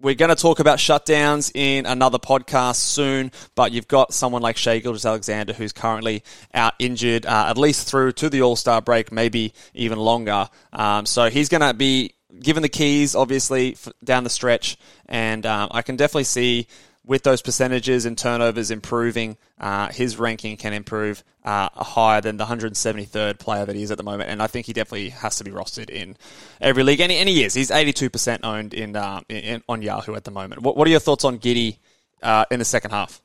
we're 0.00 0.14
going 0.14 0.30
to 0.30 0.34
talk 0.34 0.58
about 0.58 0.78
shutdowns 0.78 1.52
in 1.54 1.86
another 1.86 2.18
podcast 2.18 2.76
soon, 2.76 3.30
but 3.54 3.70
you've 3.70 3.86
got 3.86 4.12
someone 4.12 4.42
like 4.42 4.56
Shai 4.56 4.80
Gilgeous-Alexander 4.80 5.52
who's 5.52 5.72
currently 5.72 6.24
out 6.52 6.74
injured, 6.80 7.24
uh, 7.24 7.46
at 7.48 7.56
least 7.56 7.88
through 7.88 8.12
to 8.12 8.28
the 8.28 8.42
All 8.42 8.56
Star 8.56 8.82
break, 8.82 9.12
maybe 9.12 9.54
even 9.74 9.98
longer. 9.98 10.48
Um, 10.72 11.06
so 11.06 11.30
he's 11.30 11.48
going 11.48 11.60
to 11.60 11.72
be 11.72 12.14
given 12.40 12.62
the 12.62 12.68
keys, 12.68 13.14
obviously, 13.14 13.76
down 14.02 14.24
the 14.24 14.30
stretch, 14.30 14.76
and 15.06 15.46
um, 15.46 15.68
I 15.70 15.82
can 15.82 15.96
definitely 15.96 16.24
see 16.24 16.66
with 17.04 17.24
those 17.24 17.42
percentages 17.42 18.06
and 18.06 18.16
turnovers 18.16 18.70
improving, 18.70 19.36
uh, 19.58 19.90
his 19.90 20.18
ranking 20.18 20.56
can 20.56 20.72
improve 20.72 21.24
uh, 21.44 21.68
higher 21.74 22.20
than 22.20 22.36
the 22.36 22.44
173rd 22.44 23.38
player 23.38 23.66
that 23.66 23.74
he 23.74 23.82
is 23.82 23.90
at 23.90 23.98
the 23.98 24.04
moment. 24.04 24.30
And 24.30 24.40
I 24.40 24.46
think 24.46 24.66
he 24.66 24.72
definitely 24.72 25.10
has 25.10 25.36
to 25.38 25.44
be 25.44 25.50
rostered 25.50 25.90
in 25.90 26.16
every 26.60 26.84
league. 26.84 27.00
And 27.00 27.10
he, 27.10 27.18
and 27.18 27.28
he 27.28 27.42
is. 27.42 27.54
He's 27.54 27.70
82% 27.70 28.40
owned 28.44 28.72
in, 28.72 28.94
uh, 28.94 29.20
in 29.28 29.62
on 29.68 29.82
Yahoo 29.82 30.14
at 30.14 30.24
the 30.24 30.30
moment. 30.30 30.62
What, 30.62 30.76
what 30.76 30.86
are 30.86 30.90
your 30.90 31.00
thoughts 31.00 31.24
on 31.24 31.38
Giddey 31.38 31.78
uh, 32.22 32.44
in 32.52 32.60
the 32.60 32.64
second 32.64 32.92
half? 32.92 33.20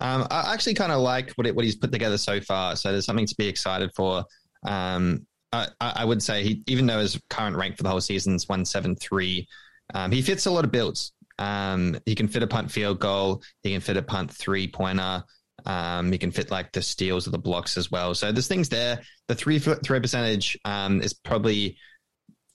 Um, 0.00 0.26
I 0.30 0.52
actually 0.52 0.74
kind 0.74 0.92
of 0.92 1.00
like 1.00 1.32
what, 1.32 1.46
it, 1.46 1.56
what 1.56 1.64
he's 1.64 1.76
put 1.76 1.90
together 1.90 2.18
so 2.18 2.40
far. 2.40 2.76
So 2.76 2.92
there's 2.92 3.06
something 3.06 3.26
to 3.26 3.34
be 3.36 3.48
excited 3.48 3.90
for. 3.96 4.24
Um, 4.64 5.26
I, 5.52 5.68
I 5.80 6.04
would 6.04 6.22
say 6.22 6.42
he, 6.42 6.62
even 6.66 6.86
though 6.86 7.00
his 7.00 7.20
current 7.30 7.56
rank 7.56 7.76
for 7.76 7.82
the 7.82 7.88
whole 7.88 8.00
season 8.00 8.34
is 8.34 8.48
173, 8.48 9.48
um, 9.94 10.10
he 10.10 10.22
fits 10.22 10.46
a 10.46 10.50
lot 10.50 10.64
of 10.64 10.70
builds. 10.70 11.12
Um, 11.38 11.98
he 12.06 12.14
can 12.14 12.28
fit 12.28 12.42
a 12.42 12.46
punt 12.46 12.70
field 12.70 12.98
goal. 13.00 13.42
He 13.62 13.72
can 13.72 13.80
fit 13.80 13.96
a 13.96 14.02
punt 14.02 14.30
three 14.32 14.68
pointer. 14.68 15.22
Um, 15.64 16.12
he 16.12 16.18
can 16.18 16.30
fit 16.30 16.50
like 16.50 16.72
the 16.72 16.82
steals 16.82 17.26
or 17.26 17.30
the 17.30 17.38
blocks 17.38 17.76
as 17.76 17.90
well. 17.90 18.14
So 18.14 18.30
there's 18.32 18.46
things 18.48 18.68
there. 18.68 19.00
The 19.28 19.34
three 19.34 19.58
foot 19.58 19.82
throw 19.82 20.00
percentage 20.00 20.56
um, 20.64 21.00
is 21.02 21.12
probably 21.12 21.76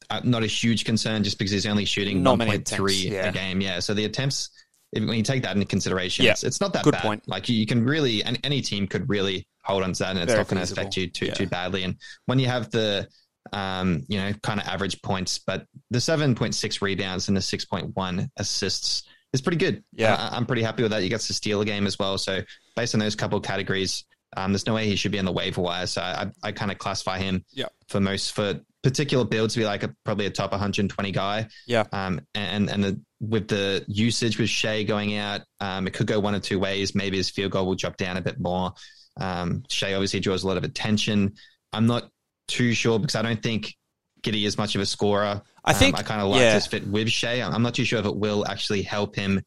uh, 0.09 0.21
not 0.23 0.43
a 0.43 0.47
huge 0.47 0.85
concern 0.85 1.23
just 1.23 1.37
because 1.37 1.51
he's 1.51 1.65
only 1.65 1.85
shooting 1.85 2.23
Not 2.23 2.39
1.3 2.39 2.53
attempts, 2.55 3.03
yeah. 3.03 3.27
a 3.27 3.31
game. 3.31 3.61
Yeah. 3.61 3.79
So 3.79 3.93
the 3.93 4.05
attempts, 4.05 4.49
if, 4.93 5.03
when 5.05 5.17
you 5.17 5.23
take 5.23 5.43
that 5.43 5.55
into 5.55 5.65
consideration, 5.67 6.25
Yeah. 6.25 6.31
it's, 6.31 6.43
it's 6.43 6.61
not 6.61 6.73
that 6.73 6.83
Good 6.83 6.93
bad. 6.93 7.01
point. 7.01 7.27
Like 7.27 7.49
you, 7.49 7.55
you 7.55 7.65
can 7.65 7.83
really, 7.83 8.23
and 8.23 8.39
any 8.43 8.61
team 8.61 8.87
could 8.87 9.09
really 9.09 9.47
hold 9.63 9.83
on 9.83 9.93
to 9.93 9.99
that, 9.99 10.09
and 10.11 10.19
it's 10.19 10.31
Very 10.31 10.39
not 10.39 10.47
going 10.47 10.65
to 10.65 10.71
affect 10.71 10.97
you 10.97 11.07
too 11.07 11.27
Yeah. 11.27 11.33
too 11.33 11.47
badly. 11.47 11.83
And 11.83 11.95
when 12.25 12.39
you 12.39 12.47
have 12.47 12.71
the, 12.71 13.07
um, 13.51 14.03
you 14.07 14.17
know, 14.17 14.31
kind 14.43 14.59
of 14.59 14.67
average 14.67 15.01
points, 15.01 15.39
but 15.39 15.65
the 15.89 15.99
seven 16.01 16.35
point 16.35 16.55
six 16.55 16.81
rebounds 16.81 17.27
and 17.27 17.35
the 17.37 17.41
six 17.41 17.65
point 17.65 17.95
one 17.95 18.29
assists 18.37 19.03
is 19.33 19.41
pretty 19.41 19.57
good. 19.57 19.83
Yeah. 19.93 20.13
Uh, 20.13 20.29
I'm 20.33 20.45
pretty 20.45 20.61
happy 20.63 20.83
with 20.83 20.91
that. 20.91 21.03
You 21.03 21.09
get 21.09 21.21
to 21.21 21.33
steal 21.33 21.61
a 21.61 21.65
game 21.65 21.87
as 21.87 21.97
well. 21.97 22.17
So 22.17 22.41
based 22.75 22.93
on 22.95 22.99
those 22.99 23.15
couple 23.15 23.37
of 23.37 23.43
categories, 23.43 24.05
um, 24.37 24.51
there's 24.53 24.65
no 24.65 24.73
way 24.73 24.85
he 24.87 24.95
should 24.95 25.11
be 25.11 25.19
on 25.19 25.25
the 25.25 25.31
waiver 25.31 25.61
wire. 25.61 25.85
So 25.87 26.01
I, 26.01 26.31
I 26.43 26.51
kind 26.51 26.71
of 26.71 26.77
classify 26.77 27.17
him 27.19 27.43
Yeah. 27.51 27.67
for 27.89 27.99
most 27.99 28.33
for 28.33 28.59
particular 28.83 29.23
builds 29.25 29.53
to 29.53 29.59
be 29.59 29.65
like 29.65 29.83
a 29.83 29.93
probably 30.05 30.25
a 30.25 30.29
top 30.29 30.51
120 30.51 31.11
guy. 31.11 31.47
Yeah. 31.67 31.83
Um, 31.91 32.21
and 32.35 32.69
and 32.69 32.83
the, 32.83 33.01
with 33.19 33.47
the 33.49 33.85
usage 33.87 34.39
with 34.39 34.49
Shai 34.49 34.83
going 34.83 35.15
out, 35.17 35.41
um, 35.59 35.85
it 35.87 35.93
could 35.93 36.07
go 36.07 36.19
one 36.19 36.33
or 36.35 36.39
two 36.39 36.59
ways. 36.59 36.95
Maybe 36.95 37.17
his 37.17 37.29
field 37.29 37.51
goal 37.51 37.65
will 37.67 37.75
drop 37.75 37.97
down 37.97 38.17
a 38.17 38.21
bit 38.21 38.39
more. 38.39 38.73
Um, 39.19 39.63
Shai 39.69 39.93
obviously 39.93 40.19
draws 40.21 40.43
a 40.43 40.47
lot 40.47 40.57
of 40.57 40.63
attention. 40.63 41.33
I'm 41.73 41.85
not 41.85 42.09
too 42.51 42.73
sure 42.73 42.99
because 42.99 43.15
I 43.15 43.21
don't 43.21 43.41
think 43.41 43.75
Giddey 44.23 44.45
is 44.45 44.57
much 44.57 44.75
of 44.75 44.81
a 44.81 44.85
scorer. 44.85 45.41
I 45.65 45.71
Um, 45.71 45.77
think- 45.77 45.97
I 45.97 46.03
kind 46.03 46.21
of 46.21 46.27
like 46.29 46.41
yeah. 46.41 46.53
this 46.55 46.67
fit 46.67 46.85
with 46.87 47.09
Shai. 47.09 47.41
I'm 47.41 47.63
not 47.63 47.73
too 47.75 47.85
sure 47.85 47.99
if 47.99 48.05
it 48.05 48.15
will 48.15 48.45
actually 48.47 48.81
help 48.83 49.15
him. 49.15 49.41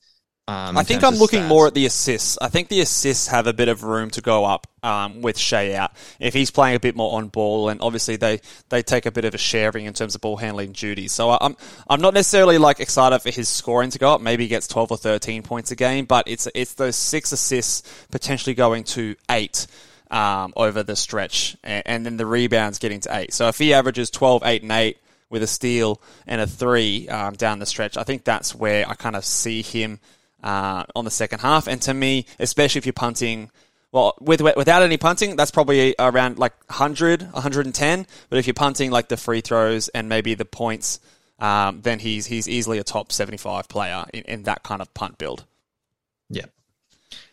Um, 0.47 0.77
I 0.77 0.83
think 0.83 1.03
I'm 1.03 1.15
looking 1.15 1.41
stats. 1.41 1.49
more 1.49 1.69
at 1.69 1.75
the 1.75 1.87
assists. 1.87 2.37
I 2.39 2.49
think 2.49 2.69
the 2.69 2.81
assists 2.83 3.29
have 3.29 3.47
a 3.47 3.55
bit 3.55 3.69
of 3.69 3.83
room 3.83 4.11
to 4.11 4.21
go 4.21 4.45
up 4.45 4.67
um, 4.83 5.23
with 5.23 5.39
Shai 5.39 5.73
out. 5.73 5.93
If 6.21 6.35
he's 6.35 6.51
playing 6.51 6.77
a 6.77 6.81
bit 6.81 6.95
more 6.95 7.17
on 7.17 7.29
ball, 7.29 7.71
and 7.71 7.81
obviously 7.81 8.17
they, 8.17 8.41
they 8.69 8.83
take 8.83 9.07
a 9.07 9.11
bit 9.11 9.25
of 9.25 9.35
a 9.35 9.39
sharing 9.39 9.87
in 9.87 9.95
terms 9.95 10.15
of 10.15 10.21
ball 10.21 10.37
handling 10.37 10.73
duties. 10.73 11.13
So 11.13 11.31
I- 11.31 11.39
I'm 11.41 11.57
I'm 11.89 12.03
not 12.03 12.13
necessarily 12.13 12.59
like 12.59 12.79
excited 12.79 13.21
for 13.21 13.31
his 13.31 13.49
scoring 13.49 13.89
to 13.93 13.99
go 13.99 14.13
up. 14.13 14.21
Maybe 14.21 14.43
he 14.45 14.49
gets 14.49 14.69
12 14.69 14.91
or 14.91 14.99
13 14.99 15.43
points 15.45 15.71
a 15.71 15.77
game, 15.77 16.05
but 16.05 16.29
it's 16.29 16.47
it's 16.55 16.75
those 16.75 16.97
six 16.97 17.33
assists 17.33 17.83
potentially 18.11 18.53
going 18.55 18.85
to 18.85 19.17
eight. 19.31 19.67
Um, 20.11 20.53
over 20.55 20.83
the 20.83 20.97
stretch, 20.97 21.57
and, 21.65 21.83
and 21.87 22.07
then 22.07 22.19
the 22.19 22.27
rebounds 22.27 22.79
getting 22.79 23.01
to 23.01 23.17
eight. 23.17 23.33
So 23.33 23.49
if 23.49 23.59
he 23.59 23.73
averages 23.73 24.11
12, 24.11 24.43
8, 24.45 24.63
and 24.63 24.71
8, 24.71 24.99
with 25.35 25.43
a 25.43 25.47
steal 25.49 26.01
and 26.29 26.41
a 26.41 26.47
three 26.47 27.09
um, 27.09 27.35
down 27.35 27.59
the 27.59 27.67
stretch. 27.67 27.97
I 27.97 28.05
think 28.05 28.23
that's 28.23 28.55
where 28.55 28.89
I 28.89 28.95
kind 28.95 29.17
of 29.17 29.25
see 29.25 29.63
him 29.63 29.99
uh, 30.45 30.85
on 30.95 31.05
the 31.05 31.11
second 31.11 31.41
half. 31.41 31.67
And 31.67 31.83
to 31.83 31.93
me, 31.93 32.27
especially 32.39 32.79
if 32.79 32.87
you're 32.87 32.93
punting, 32.93 33.51
well, 33.91 34.15
with 34.21 34.41
without 34.41 34.83
any 34.83 34.97
punting, 34.97 35.35
that's 35.35 35.51
probably 35.51 35.95
around 35.99 36.39
like 36.39 36.53
100, 36.69 37.33
110. 37.33 38.07
But 38.29 38.39
if 38.39 38.47
you're 38.47 38.55
punting 38.55 38.93
like 38.93 39.09
the 39.09 39.17
free 39.17 39.41
throws 39.41 39.89
and 39.89 40.09
maybe 40.09 40.35
the 40.35 40.45
points, 40.45 41.01
um, 41.41 41.81
then 41.83 41.99
he's 41.99 42.27
he's 42.27 42.49
easily 42.49 42.79
a 42.79 42.85
top 42.85 43.11
75 43.11 43.69
player 43.69 44.05
in, 44.13 44.23
in 44.23 44.43
that 44.45 44.63
kind 44.63 44.81
of 44.81 44.93
punt 44.95 45.19
build. 45.19 45.45
Yeah. 46.31 46.47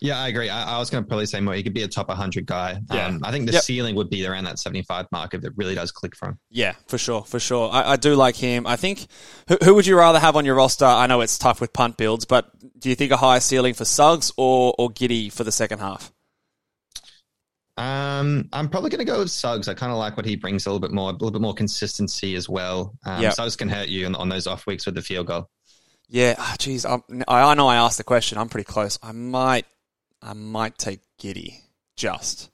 Yeah, 0.03 0.19
I 0.19 0.29
agree. 0.29 0.49
I, 0.49 0.75
I 0.75 0.79
was 0.79 0.89
going 0.89 1.03
to 1.03 1.07
probably 1.07 1.27
say 1.27 1.39
more. 1.41 1.53
He 1.53 1.61
could 1.61 1.75
be 1.75 1.83
a 1.83 1.87
top 1.87 2.07
100 2.07 2.47
guy. 2.47 2.81
Yeah. 2.91 3.05
Um, 3.05 3.19
I 3.23 3.31
think 3.31 3.45
the 3.45 3.53
Yep. 3.53 3.61
ceiling 3.63 3.95
would 3.95 4.09
be 4.09 4.25
around 4.25 4.45
that 4.45 4.57
75 4.57 5.05
mark 5.11 5.35
if 5.35 5.43
it 5.43 5.53
really 5.55 5.75
does 5.75 5.91
click 5.91 6.15
for 6.15 6.29
him. 6.29 6.39
Yeah, 6.49 6.73
for 6.87 6.97
sure, 6.97 7.23
for 7.23 7.39
sure. 7.39 7.69
I, 7.71 7.91
I 7.91 7.95
do 7.97 8.15
like 8.15 8.35
him. 8.35 8.65
I 8.65 8.77
think 8.77 9.05
who, 9.47 9.57
who 9.63 9.75
would 9.75 9.85
you 9.85 9.95
rather 9.95 10.19
have 10.19 10.35
on 10.35 10.43
your 10.43 10.55
roster? 10.55 10.85
I 10.85 11.05
know 11.05 11.21
it's 11.21 11.37
tough 11.37 11.61
with 11.61 11.71
punt 11.71 11.97
builds, 11.97 12.25
but 12.25 12.49
do 12.79 12.89
you 12.89 12.95
think 12.95 13.11
a 13.11 13.17
higher 13.17 13.39
ceiling 13.39 13.75
for 13.75 13.85
Suggs 13.85 14.31
or 14.37 14.73
or 14.79 14.89
Giddey 14.89 15.31
for 15.31 15.43
the 15.43 15.51
second 15.51 15.79
half? 15.79 16.11
Um, 17.77 18.49
I'm 18.53 18.69
probably 18.69 18.89
going 18.89 18.99
to 18.99 19.11
go 19.11 19.19
with 19.19 19.31
Suggs. 19.31 19.67
I 19.67 19.73
kind 19.73 19.91
of 19.91 19.97
like 19.97 20.17
what 20.17 20.25
he 20.25 20.35
brings 20.35 20.65
a 20.65 20.69
little 20.69 20.79
bit 20.79 20.91
more, 20.91 21.09
a 21.09 21.13
little 21.13 21.31
bit 21.31 21.41
more 21.41 21.53
consistency 21.53 22.35
as 22.35 22.49
well. 22.49 22.93
Um, 23.05 23.21
Yep. 23.21 23.33
Suggs 23.33 23.55
can 23.55 23.69
hurt 23.69 23.87
you 23.87 24.05
on, 24.05 24.15
on 24.15 24.29
those 24.29 24.45
off 24.47 24.67
weeks 24.67 24.85
with 24.85 24.95
the 24.95 25.01
field 25.01 25.27
goal. 25.27 25.49
Yeah, 26.09 26.35
ah, 26.37 26.55
geez, 26.59 26.85
I 26.85 26.99
I 27.27 27.53
know 27.53 27.67
I 27.67 27.77
asked 27.77 27.97
the 27.97 28.03
question. 28.03 28.37
I'm 28.37 28.49
pretty 28.49 28.65
close. 28.65 28.99
I 29.01 29.13
might, 29.13 29.65
I 30.21 30.33
might 30.33 30.77
take 30.77 30.99
Giddey 31.19 31.61
just, 31.95 32.49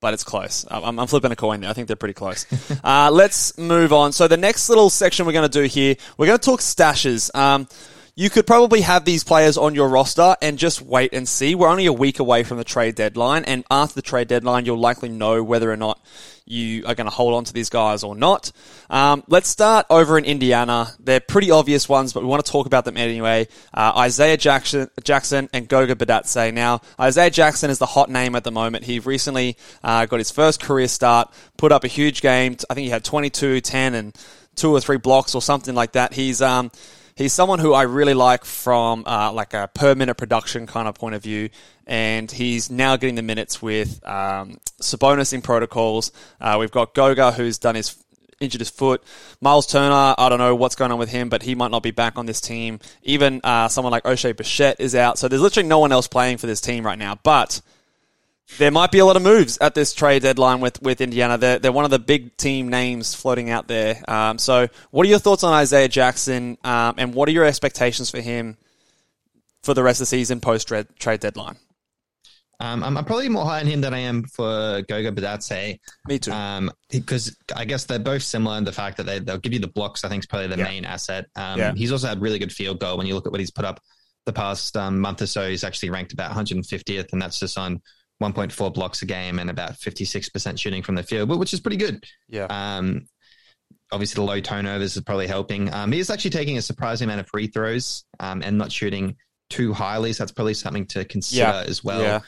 but 0.00 0.14
it's 0.14 0.24
close. 0.24 0.66
I'm, 0.70 0.98
I'm 0.98 1.06
flipping 1.06 1.30
a 1.30 1.36
coin 1.36 1.60
there. 1.60 1.70
I 1.70 1.72
think 1.72 1.86
they're 1.86 1.96
pretty 1.96 2.14
close. 2.14 2.46
uh, 2.84 3.10
let's 3.12 3.56
move 3.58 3.92
on. 3.92 4.12
So 4.12 4.26
the 4.28 4.36
next 4.36 4.68
little 4.68 4.90
section 4.90 5.26
we're 5.26 5.32
going 5.32 5.48
to 5.48 5.60
do 5.60 5.66
here, 5.66 5.96
we're 6.16 6.26
going 6.26 6.38
to 6.38 6.44
talk 6.44 6.60
stashes. 6.60 7.34
Um, 7.34 7.68
you 8.14 8.30
could 8.30 8.46
probably 8.46 8.82
have 8.82 9.04
these 9.04 9.24
players 9.24 9.56
on 9.56 9.74
your 9.74 9.88
roster 9.88 10.36
and 10.42 10.58
just 10.58 10.82
wait 10.82 11.12
and 11.12 11.28
see. 11.28 11.54
We're 11.54 11.68
only 11.68 11.86
a 11.86 11.92
week 11.92 12.18
away 12.18 12.42
from 12.42 12.58
the 12.58 12.64
trade 12.64 12.94
deadline, 12.94 13.44
and 13.44 13.64
after 13.70 13.94
the 13.94 14.02
trade 14.02 14.28
deadline, 14.28 14.66
you'll 14.66 14.78
likely 14.78 15.08
know 15.08 15.42
whether 15.42 15.70
or 15.70 15.76
not 15.76 16.00
you 16.50 16.84
are 16.84 16.94
going 16.94 17.06
to 17.06 17.14
hold 17.14 17.34
on 17.34 17.44
to 17.44 17.52
these 17.52 17.70
guys 17.70 18.02
or 18.02 18.16
not. 18.16 18.50
Um, 18.90 19.22
let's 19.28 19.48
start 19.48 19.86
over 19.88 20.18
in 20.18 20.24
Indiana. 20.24 20.92
They're 20.98 21.20
pretty 21.20 21.50
obvious 21.50 21.88
ones, 21.88 22.12
but 22.12 22.22
we 22.22 22.28
want 22.28 22.44
to 22.44 22.50
talk 22.50 22.66
about 22.66 22.84
them 22.84 22.96
anyway. 22.96 23.46
Uh, 23.72 23.92
Isaiah 23.96 24.36
Jackson, 24.36 24.90
Jackson 25.04 25.48
and 25.52 25.68
Goga 25.68 25.94
Bitadze. 25.94 26.52
Now, 26.52 26.80
Isaiah 26.98 27.30
Jackson 27.30 27.70
is 27.70 27.78
the 27.78 27.86
hot 27.86 28.10
name 28.10 28.34
at 28.34 28.42
the 28.42 28.50
moment. 28.50 28.84
He 28.84 28.98
recently 28.98 29.56
uh, 29.84 30.06
got 30.06 30.18
his 30.18 30.32
first 30.32 30.60
career 30.60 30.88
start, 30.88 31.32
put 31.56 31.70
up 31.70 31.84
a 31.84 31.88
huge 31.88 32.20
game. 32.20 32.56
I 32.68 32.74
think 32.74 32.84
he 32.84 32.90
had 32.90 33.04
22, 33.04 33.60
10, 33.60 33.94
and 33.94 34.16
two 34.56 34.72
or 34.72 34.80
three 34.80 34.98
blocks 34.98 35.34
or 35.34 35.42
something 35.42 35.74
like 35.74 35.92
that. 35.92 36.12
He's 36.12 36.42
um, 36.42 36.72
he's 37.20 37.34
someone 37.34 37.58
who 37.58 37.74
I 37.74 37.82
really 37.82 38.14
like 38.14 38.44
from 38.46 39.04
uh, 39.06 39.30
like 39.32 39.52
a 39.52 39.68
per 39.72 39.94
minute 39.94 40.14
production 40.14 40.66
kind 40.66 40.88
of 40.88 40.94
point 40.94 41.14
of 41.14 41.22
view, 41.22 41.50
and 41.86 42.30
he's 42.30 42.70
now 42.70 42.96
getting 42.96 43.14
the 43.14 43.22
minutes 43.22 43.60
with 43.60 44.06
um, 44.08 44.58
Sabonis 44.80 45.32
in 45.32 45.42
protocols. 45.42 46.12
Uh, 46.40 46.56
we've 46.58 46.70
got 46.70 46.94
Goga 46.94 47.32
who's 47.32 47.58
done 47.58 47.74
his 47.74 48.02
injured 48.40 48.62
his 48.62 48.70
foot. 48.70 49.04
Miles 49.42 49.66
Turner, 49.66 50.14
I 50.16 50.28
don't 50.30 50.38
know 50.38 50.56
what's 50.56 50.74
going 50.74 50.90
on 50.90 50.98
with 50.98 51.10
him, 51.10 51.28
but 51.28 51.42
he 51.42 51.54
might 51.54 51.70
not 51.70 51.82
be 51.82 51.90
back 51.90 52.16
on 52.16 52.24
this 52.24 52.40
team. 52.40 52.80
Even 53.02 53.42
uh, 53.44 53.68
someone 53.68 53.92
like 53.92 54.04
Oshae 54.04 54.32
Brissett 54.32 54.76
is 54.78 54.94
out, 54.94 55.18
so 55.18 55.28
there's 55.28 55.42
literally 55.42 55.68
no 55.68 55.78
one 55.78 55.92
else 55.92 56.08
playing 56.08 56.38
for 56.38 56.46
this 56.46 56.62
team 56.62 56.86
right 56.86 56.98
now. 56.98 57.18
But 57.22 57.60
there 58.58 58.70
might 58.70 58.90
be 58.90 58.98
a 58.98 59.04
lot 59.04 59.16
of 59.16 59.22
moves 59.22 59.58
at 59.58 59.74
this 59.74 59.92
trade 59.94 60.22
deadline 60.22 60.60
with, 60.60 60.82
with 60.82 61.00
Indiana. 61.00 61.38
They're, 61.38 61.58
they're 61.58 61.72
one 61.72 61.84
of 61.84 61.90
the 61.90 61.98
big 61.98 62.36
team 62.36 62.68
names 62.68 63.14
floating 63.14 63.50
out 63.50 63.68
there. 63.68 64.02
Um, 64.08 64.38
so, 64.38 64.68
what 64.90 65.06
are 65.06 65.08
your 65.08 65.18
thoughts 65.18 65.44
on 65.44 65.52
Isaiah 65.52 65.88
Jackson, 65.88 66.58
um, 66.64 66.94
and 66.98 67.14
what 67.14 67.28
are 67.28 67.32
your 67.32 67.44
expectations 67.44 68.10
for 68.10 68.20
him 68.20 68.56
for 69.62 69.74
the 69.74 69.82
rest 69.82 70.00
of 70.00 70.02
the 70.02 70.06
season 70.06 70.40
post 70.40 70.68
trade 70.68 70.86
trade 70.98 71.20
deadline? 71.20 71.56
Um, 72.62 72.84
I'm, 72.84 72.98
I'm 72.98 73.04
probably 73.06 73.30
more 73.30 73.46
high 73.46 73.60
on 73.60 73.66
him 73.66 73.80
than 73.80 73.94
I 73.94 74.00
am 74.00 74.24
for 74.24 74.82
Goga 74.86 75.12
Bitadze. 75.12 75.78
Me 76.06 76.18
too. 76.18 76.30
Um, 76.30 76.70
because 76.90 77.34
I 77.56 77.64
guess 77.64 77.84
they're 77.84 77.98
both 77.98 78.22
similar 78.22 78.58
in 78.58 78.64
the 78.64 78.72
fact 78.72 78.98
that 78.98 79.04
they, 79.06 79.18
they'll 79.18 79.38
give 79.38 79.54
you 79.54 79.60
the 79.60 79.68
blocks. 79.68 80.04
I 80.04 80.10
think 80.10 80.22
is 80.22 80.26
probably 80.26 80.48
the 80.48 80.58
Yeah. 80.58 80.64
main 80.64 80.84
asset. 80.84 81.24
Um, 81.36 81.58
Yeah. 81.58 81.72
he's 81.74 81.90
also 81.90 82.08
had 82.08 82.20
really 82.20 82.38
good 82.38 82.52
field 82.52 82.78
goal. 82.78 82.98
When 82.98 83.06
you 83.06 83.14
look 83.14 83.24
at 83.26 83.32
what 83.32 83.40
he's 83.40 83.50
put 83.50 83.64
up 83.64 83.80
the 84.26 84.32
past 84.34 84.76
um, 84.76 85.00
month 85.00 85.22
or 85.22 85.26
so, 85.26 85.48
he's 85.48 85.64
actually 85.64 85.88
ranked 85.88 86.12
about 86.12 86.32
150th, 86.32 87.14
and 87.14 87.22
that's 87.22 87.40
just 87.40 87.56
on 87.56 87.80
1.4 88.20 88.74
blocks 88.74 89.02
a 89.02 89.06
game 89.06 89.38
and 89.38 89.48
about 89.50 89.72
56% 89.72 90.58
shooting 90.58 90.82
from 90.82 90.94
the 90.94 91.02
field, 91.02 91.28
which 91.30 91.52
is 91.54 91.60
pretty 91.60 91.76
good. 91.78 92.04
yeah. 92.28 92.46
Um, 92.50 93.06
obviously, 93.92 94.20
the 94.20 94.26
low 94.26 94.40
turnovers 94.40 94.96
is 94.96 95.02
probably 95.02 95.26
helping. 95.26 95.72
Um, 95.72 95.90
he's 95.92 96.10
actually 96.10 96.30
taking 96.30 96.58
a 96.58 96.62
surprising 96.62 97.06
amount 97.06 97.20
of 97.20 97.28
free 97.28 97.46
throws 97.48 98.04
um, 98.20 98.42
and 98.42 98.58
not 98.58 98.70
shooting 98.72 99.16
too 99.48 99.72
highly. 99.72 100.12
So 100.12 100.22
that's 100.22 100.32
probably 100.32 100.54
something 100.54 100.86
to 100.88 101.04
consider 101.04 101.40
Yeah. 101.42 101.64
as 101.66 101.82
well. 101.82 102.02
Yeah. 102.02 102.20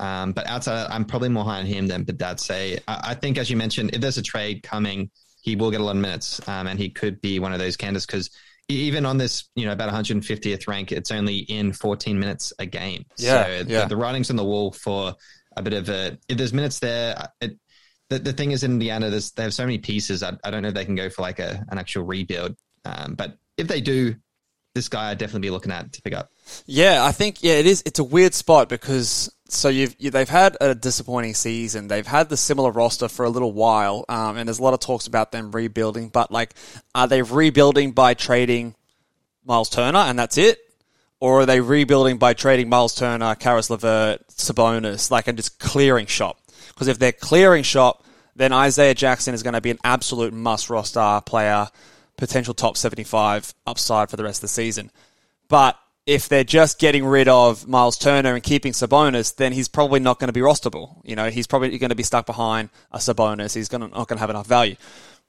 Um, 0.00 0.32
but 0.32 0.46
outside, 0.46 0.88
I'm 0.90 1.04
probably 1.04 1.28
more 1.28 1.44
high 1.44 1.58
on 1.60 1.66
him 1.66 1.86
than 1.86 2.04
Bitadze. 2.04 2.80
I, 2.88 3.00
I 3.10 3.14
think, 3.14 3.38
as 3.38 3.50
you 3.50 3.56
mentioned, 3.56 3.94
if 3.94 4.00
there's 4.00 4.18
a 4.18 4.22
trade 4.22 4.62
coming, 4.62 5.10
he 5.42 5.56
will 5.56 5.70
get 5.70 5.80
a 5.80 5.84
lot 5.84 5.96
of 5.96 6.02
minutes, 6.02 6.40
um, 6.48 6.66
and 6.66 6.78
he 6.78 6.88
could 6.90 7.20
be 7.20 7.38
one 7.40 7.52
of 7.52 7.58
those 7.58 7.76
candidates 7.76 8.06
because 8.06 8.30
even 8.68 9.06
on 9.06 9.18
this, 9.18 9.48
you 9.54 9.66
know, 9.66 9.72
about 9.72 9.92
150th 9.92 10.68
rank, 10.68 10.92
it's 10.92 11.10
only 11.10 11.38
in 11.38 11.72
14 11.72 12.18
minutes 12.18 12.52
a 12.58 12.66
game. 12.66 13.04
Yeah, 13.16 13.44
so 13.44 13.50
yeah. 13.50 13.82
The, 13.82 13.88
the 13.88 13.96
writing's 13.96 14.30
on 14.30 14.36
the 14.36 14.44
wall 14.44 14.72
for 14.72 15.14
a 15.56 15.62
bit 15.62 15.72
of 15.72 15.88
a. 15.88 16.18
If 16.28 16.38
there's 16.38 16.52
minutes 16.52 16.78
there, 16.78 17.28
it, 17.40 17.58
the, 18.08 18.18
the 18.18 18.32
thing 18.32 18.52
is 18.52 18.62
in 18.62 18.72
Indiana, 18.72 19.10
there's, 19.10 19.32
they 19.32 19.42
have 19.42 19.54
so 19.54 19.64
many 19.64 19.78
pieces. 19.78 20.22
I, 20.22 20.32
I 20.44 20.50
don't 20.50 20.62
know 20.62 20.68
if 20.68 20.74
they 20.74 20.84
can 20.84 20.94
go 20.94 21.10
for 21.10 21.22
like 21.22 21.38
a, 21.38 21.64
an 21.68 21.78
actual 21.78 22.04
rebuild, 22.04 22.56
um, 22.84 23.14
but 23.14 23.36
if 23.56 23.68
they 23.68 23.80
do, 23.80 24.16
this 24.74 24.88
guy 24.88 25.10
I'd 25.10 25.18
definitely 25.18 25.46
be 25.46 25.50
looking 25.50 25.72
at 25.72 25.92
to 25.92 26.02
pick 26.02 26.14
up. 26.14 26.30
Yeah, 26.66 27.04
I 27.04 27.12
think 27.12 27.42
yeah, 27.42 27.54
it 27.54 27.66
is. 27.66 27.82
It's 27.84 27.98
a 27.98 28.04
weird 28.04 28.34
spot 28.34 28.68
because 28.68 29.34
so 29.52 29.68
you've 29.68 29.94
you, 29.98 30.10
they've 30.10 30.28
had 30.28 30.56
a 30.60 30.74
disappointing 30.74 31.34
season. 31.34 31.88
They've 31.88 32.06
had 32.06 32.28
the 32.28 32.36
similar 32.36 32.70
roster 32.70 33.08
for 33.08 33.24
a 33.24 33.30
little 33.30 33.52
while, 33.52 34.04
um, 34.08 34.36
and 34.36 34.48
there's 34.48 34.58
a 34.58 34.62
lot 34.62 34.74
of 34.74 34.80
talks 34.80 35.06
about 35.06 35.32
them 35.32 35.52
rebuilding. 35.52 36.08
But 36.08 36.30
like, 36.30 36.54
are 36.94 37.06
they 37.06 37.22
rebuilding 37.22 37.92
by 37.92 38.14
trading 38.14 38.74
Miles 39.44 39.68
Turner 39.68 39.98
and 39.98 40.18
that's 40.18 40.38
it, 40.38 40.58
or 41.20 41.40
are 41.40 41.46
they 41.46 41.60
rebuilding 41.60 42.18
by 42.18 42.34
trading 42.34 42.68
Miles 42.68 42.94
Turner, 42.94 43.34
Caris 43.34 43.70
LeVert, 43.70 44.26
Sabonis, 44.28 45.10
like 45.10 45.28
and 45.28 45.36
just 45.36 45.58
clearing 45.58 46.06
shop? 46.06 46.38
Because 46.68 46.88
if 46.88 46.98
they're 46.98 47.12
clearing 47.12 47.62
shop, 47.62 48.04
then 48.34 48.52
Isaiah 48.52 48.94
Jackson 48.94 49.34
is 49.34 49.42
going 49.42 49.54
to 49.54 49.60
be 49.60 49.70
an 49.70 49.78
absolute 49.84 50.32
must 50.32 50.70
roster 50.70 51.20
player, 51.26 51.68
potential 52.16 52.54
top 52.54 52.76
75 52.76 53.54
upside 53.66 54.10
for 54.10 54.16
the 54.16 54.24
rest 54.24 54.38
of 54.38 54.42
the 54.42 54.48
season. 54.48 54.90
But 55.48 55.76
if 56.06 56.28
they're 56.28 56.44
just 56.44 56.78
getting 56.78 57.04
rid 57.04 57.28
of 57.28 57.68
Miles 57.68 57.96
Turner 57.96 58.34
and 58.34 58.42
keeping 58.42 58.72
Sabonis, 58.72 59.36
then 59.36 59.52
he's 59.52 59.68
probably 59.68 60.00
not 60.00 60.18
going 60.18 60.28
to 60.28 60.32
be 60.32 60.40
rosterable. 60.40 61.00
You 61.04 61.14
know, 61.14 61.30
he's 61.30 61.46
probably 61.46 61.76
going 61.78 61.90
to 61.90 61.96
be 61.96 62.02
stuck 62.02 62.26
behind 62.26 62.70
a 62.90 62.98
Sabonis. 62.98 63.54
He's 63.54 63.68
going 63.68 63.82
to, 63.82 63.88
not 63.88 64.08
going 64.08 64.16
to 64.16 64.20
have 64.20 64.30
enough 64.30 64.46
value. 64.46 64.76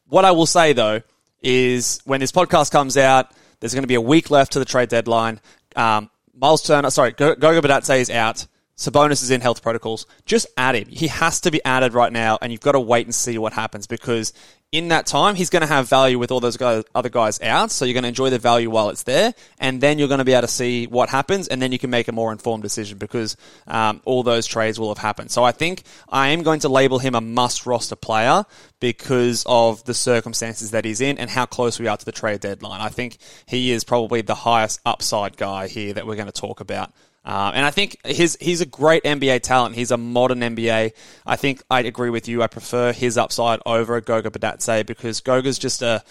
What 0.07 0.25
I 0.25 0.31
will 0.31 0.45
say 0.45 0.73
though 0.73 1.01
is 1.41 2.01
when 2.05 2.19
this 2.19 2.31
podcast 2.31 2.71
comes 2.71 2.97
out, 2.97 3.31
there's 3.59 3.73
going 3.73 3.83
to 3.83 3.87
be 3.87 3.95
a 3.95 4.01
week 4.01 4.31
left 4.31 4.53
to 4.53 4.59
the 4.59 4.65
trade 4.65 4.89
deadline. 4.89 5.39
Um, 5.75 6.09
Miles 6.35 6.63
Turner, 6.63 6.89
sorry, 6.89 7.11
Go- 7.11 7.35
Goga 7.35 7.65
Bitadze 7.65 7.99
is 7.99 8.09
out. 8.09 8.47
Sabonis 8.75 9.21
is 9.21 9.29
in 9.29 9.41
health 9.41 9.61
protocols. 9.61 10.05
Just 10.25 10.47
add 10.57 10.75
him. 10.75 10.87
He 10.87 11.07
has 11.07 11.41
to 11.41 11.51
be 11.51 11.63
added 11.63 11.93
right 11.93 12.11
now, 12.11 12.39
and 12.41 12.51
you've 12.51 12.61
got 12.61 12.71
to 12.71 12.79
wait 12.79 13.05
and 13.05 13.13
see 13.13 13.37
what 13.37 13.53
happens 13.53 13.85
because 13.85 14.33
in 14.71 14.87
that 14.87 15.05
time 15.05 15.35
he's 15.35 15.51
going 15.51 15.61
to 15.61 15.67
have 15.67 15.87
value 15.87 16.17
with 16.17 16.31
all 16.31 16.39
those 16.39 16.57
guys, 16.57 16.83
other 16.95 17.07
guys 17.09 17.39
out. 17.41 17.69
So 17.69 17.85
you're 17.85 17.93
going 17.93 18.03
to 18.03 18.09
enjoy 18.09 18.31
the 18.31 18.39
value 18.39 18.71
while 18.71 18.89
it's 18.89 19.03
there, 19.03 19.35
and 19.59 19.79
then 19.79 19.99
you're 19.99 20.07
going 20.07 20.17
to 20.17 20.25
be 20.25 20.33
able 20.33 20.41
to 20.41 20.47
see 20.47 20.87
what 20.87 21.09
happens, 21.09 21.47
and 21.47 21.61
then 21.61 21.71
you 21.71 21.77
can 21.77 21.91
make 21.91 22.07
a 22.07 22.11
more 22.11 22.31
informed 22.31 22.63
decision 22.63 22.97
because 22.97 23.37
um, 23.67 24.01
all 24.05 24.23
those 24.23 24.47
trades 24.47 24.79
will 24.79 24.89
have 24.89 24.97
happened. 24.97 25.29
So 25.29 25.43
I 25.43 25.51
think 25.51 25.83
I 26.09 26.29
am 26.29 26.41
going 26.41 26.61
to 26.61 26.69
label 26.69 26.97
him 26.97 27.13
a 27.13 27.21
must 27.21 27.67
roster 27.67 27.95
player 27.95 28.43
because 28.79 29.43
of 29.45 29.83
the 29.83 29.93
circumstances 29.93 30.71
that 30.71 30.83
he's 30.83 30.99
in 30.99 31.19
and 31.19 31.29
how 31.29 31.45
close 31.45 31.79
we 31.79 31.87
are 31.87 31.95
to 31.95 32.05
the 32.05 32.11
trade 32.11 32.39
deadline. 32.39 32.81
I 32.81 32.89
think 32.89 33.17
he 33.45 33.71
is 33.71 33.83
probably 33.83 34.21
the 34.21 34.35
highest 34.35 34.81
upside 34.83 35.37
guy 35.37 35.67
here 35.67 35.93
that 35.93 36.07
we're 36.07 36.15
going 36.15 36.25
to 36.25 36.31
talk 36.31 36.59
about. 36.59 36.91
Uh, 37.25 37.51
and 37.55 37.65
I 37.65 37.71
think 37.71 37.97
his 38.05 38.37
he's 38.41 38.61
a 38.61 38.65
great 38.65 39.03
NBA 39.03 39.41
talent. 39.41 39.75
He's 39.75 39.91
a 39.91 39.97
modern 39.97 40.39
NBA. 40.39 40.91
I 41.25 41.35
think 41.37 41.63
I 41.71 41.81
agree 41.81 42.09
with 42.09 42.27
you. 42.27 42.43
I 42.43 42.47
prefer 42.47 42.91
his 42.91 43.17
upside 43.17 43.61
over 43.65 43.99
Goga 44.01 44.29
Bitadze 44.29 44.85
because 44.85 45.21
Goga's 45.21 45.57
just 45.57 45.81
a 45.81 46.03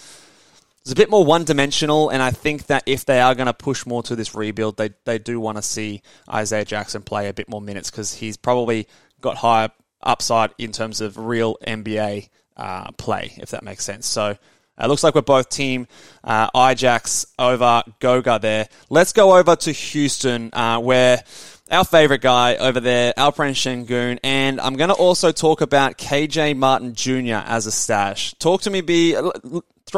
it's 0.80 0.90
a 0.90 0.96
bit 0.96 1.10
more 1.10 1.24
one 1.24 1.44
dimensional, 1.44 2.08
and 2.08 2.22
I 2.22 2.30
think 2.30 2.66
that 2.66 2.82
if 2.86 3.04
they 3.04 3.20
are 3.20 3.34
going 3.34 3.46
to 3.46 3.54
push 3.54 3.86
more 3.86 4.02
to 4.04 4.16
this 4.16 4.34
rebuild, 4.34 4.78
they 4.78 4.90
they 5.04 5.18
do 5.18 5.38
want 5.38 5.58
to 5.58 5.62
see 5.62 6.02
Isaiah 6.28 6.64
Jackson 6.64 7.02
play 7.02 7.28
a 7.28 7.34
bit 7.34 7.48
more 7.48 7.60
minutes 7.60 7.90
because 7.90 8.14
he's 8.14 8.38
probably 8.38 8.88
got 9.20 9.36
higher 9.36 9.70
upside 10.02 10.54
in 10.58 10.72
terms 10.72 11.00
of 11.00 11.18
real 11.18 11.56
NBA 11.66 12.30
uh, 12.56 12.90
play, 12.92 13.34
if 13.36 13.50
that 13.50 13.62
makes 13.62 13.84
sense. 13.84 14.06
So. 14.06 14.36
It 14.80 14.88
looks 14.88 15.04
like 15.04 15.14
we're 15.14 15.22
both 15.22 15.48
team 15.48 15.86
uh, 16.24 16.50
Ijax 16.50 17.26
over 17.38 17.82
Goga 18.00 18.38
there. 18.40 18.68
Let's 18.90 19.12
go 19.12 19.36
over 19.36 19.54
to 19.54 19.72
Houston, 19.72 20.50
uh, 20.52 20.80
where 20.80 21.22
our 21.70 21.84
favorite 21.84 22.20
guy 22.20 22.56
over 22.56 22.80
there, 22.80 23.12
Alperen 23.16 23.52
Sengun, 23.52 24.18
and 24.22 24.60
I'm 24.60 24.76
going 24.76 24.88
to 24.88 24.94
also 24.94 25.32
talk 25.32 25.60
about 25.60 25.98
KJ 25.98 26.56
Martin 26.56 26.94
Jr. 26.94 27.44
as 27.46 27.66
a 27.66 27.72
stash. 27.72 28.34
Talk 28.34 28.62
to 28.62 28.70
me, 28.70 28.80
B. 28.80 29.16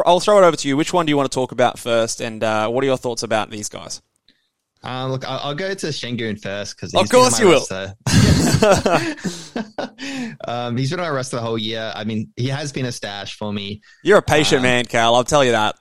I'll 0.05 0.19
throw 0.19 0.37
it 0.37 0.45
over 0.45 0.57
to 0.57 0.67
you. 0.67 0.77
Which 0.77 0.93
one 0.93 1.05
do 1.05 1.09
you 1.09 1.17
want 1.17 1.31
to 1.31 1.35
talk 1.35 1.51
about 1.51 1.79
first, 1.79 2.21
and 2.21 2.43
uh, 2.43 2.69
what 2.69 2.83
are 2.83 2.87
your 2.87 2.97
thoughts 2.97 3.23
about 3.23 3.49
these 3.49 3.69
guys? 3.69 4.01
Uh, 4.83 5.07
look, 5.07 5.27
I'll, 5.27 5.39
I'll 5.39 5.55
go 5.55 5.73
to 5.73 5.87
Sengun 5.87 6.39
first 6.39 6.75
because 6.75 6.93
Of 6.93 7.09
course 7.09 7.39
you 7.39 7.47
will. 7.47 7.65
um, 10.47 10.77
he's 10.77 10.89
been 10.89 10.99
on 10.99 11.05
my 11.05 11.09
roster 11.09 11.37
the 11.37 11.41
whole 11.41 11.57
year. 11.57 11.91
I 11.95 12.03
mean, 12.03 12.31
he 12.35 12.47
has 12.49 12.71
been 12.71 12.85
a 12.85 12.91
stash 12.91 13.37
for 13.37 13.51
me. 13.51 13.81
You're 14.03 14.19
a 14.19 14.21
patient 14.23 14.59
Um, 14.59 14.63
man, 14.63 14.85
Cal. 14.85 15.15
I'll 15.15 15.23
tell 15.23 15.43
you 15.43 15.51
that. 15.51 15.75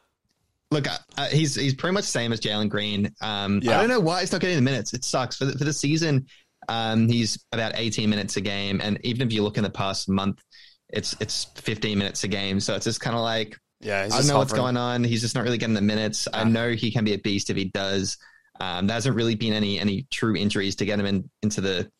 Look, 0.70 0.86
uh, 0.88 1.26
he's 1.28 1.54
he's 1.54 1.74
pretty 1.74 1.94
much 1.94 2.04
the 2.04 2.10
same 2.10 2.32
as 2.32 2.40
Jalen 2.40 2.68
Green. 2.68 3.12
Um, 3.20 3.60
Yeah. 3.62 3.76
I 3.76 3.80
don't 3.80 3.90
know 3.90 4.00
why 4.00 4.20
he's 4.20 4.32
not 4.32 4.40
getting 4.40 4.56
the 4.56 4.62
minutes. 4.62 4.92
It 4.92 5.04
sucks 5.04 5.36
for 5.36 5.44
the, 5.44 5.56
for 5.56 5.64
the 5.64 5.72
season. 5.72 6.26
Um, 6.68 7.08
he's 7.08 7.44
about 7.52 7.72
18 7.76 8.08
minutes 8.08 8.36
a 8.36 8.40
game, 8.40 8.80
and 8.82 8.98
even 9.04 9.26
if 9.26 9.32
you 9.32 9.42
look 9.42 9.56
in 9.58 9.62
the 9.62 9.70
past 9.70 10.08
month, 10.08 10.42
it's 10.88 11.14
it's 11.20 11.44
15 11.56 11.98
minutes 11.98 12.24
a 12.24 12.28
game. 12.28 12.60
So 12.60 12.74
it's 12.74 12.84
just 12.84 13.00
kind 13.00 13.14
of 13.16 13.22
like 13.22 13.56
Yeah, 13.80 14.02
I 14.02 14.08
don't 14.08 14.26
know 14.26 14.38
what's 14.38 14.52
going 14.52 14.76
on. 14.76 15.04
He's 15.04 15.20
just 15.20 15.34
not 15.34 15.44
really 15.44 15.58
getting 15.58 15.74
the 15.74 15.82
minutes. 15.82 16.26
I 16.32 16.44
know 16.44 16.70
he 16.70 16.90
can 16.90 17.04
be 17.04 17.14
a 17.14 17.18
beast 17.18 17.50
if 17.50 17.56
he 17.56 17.66
does. 17.66 18.16
Um, 18.60 18.86
there 18.86 18.94
hasn't 18.94 19.16
really 19.16 19.34
been 19.34 19.52
any 19.52 19.78
any 19.78 20.06
true 20.10 20.36
injuries 20.36 20.76
to 20.76 20.84
get 20.86 20.98
him 20.98 21.06
in 21.06 21.30
into 21.42 21.60
the 21.60 21.90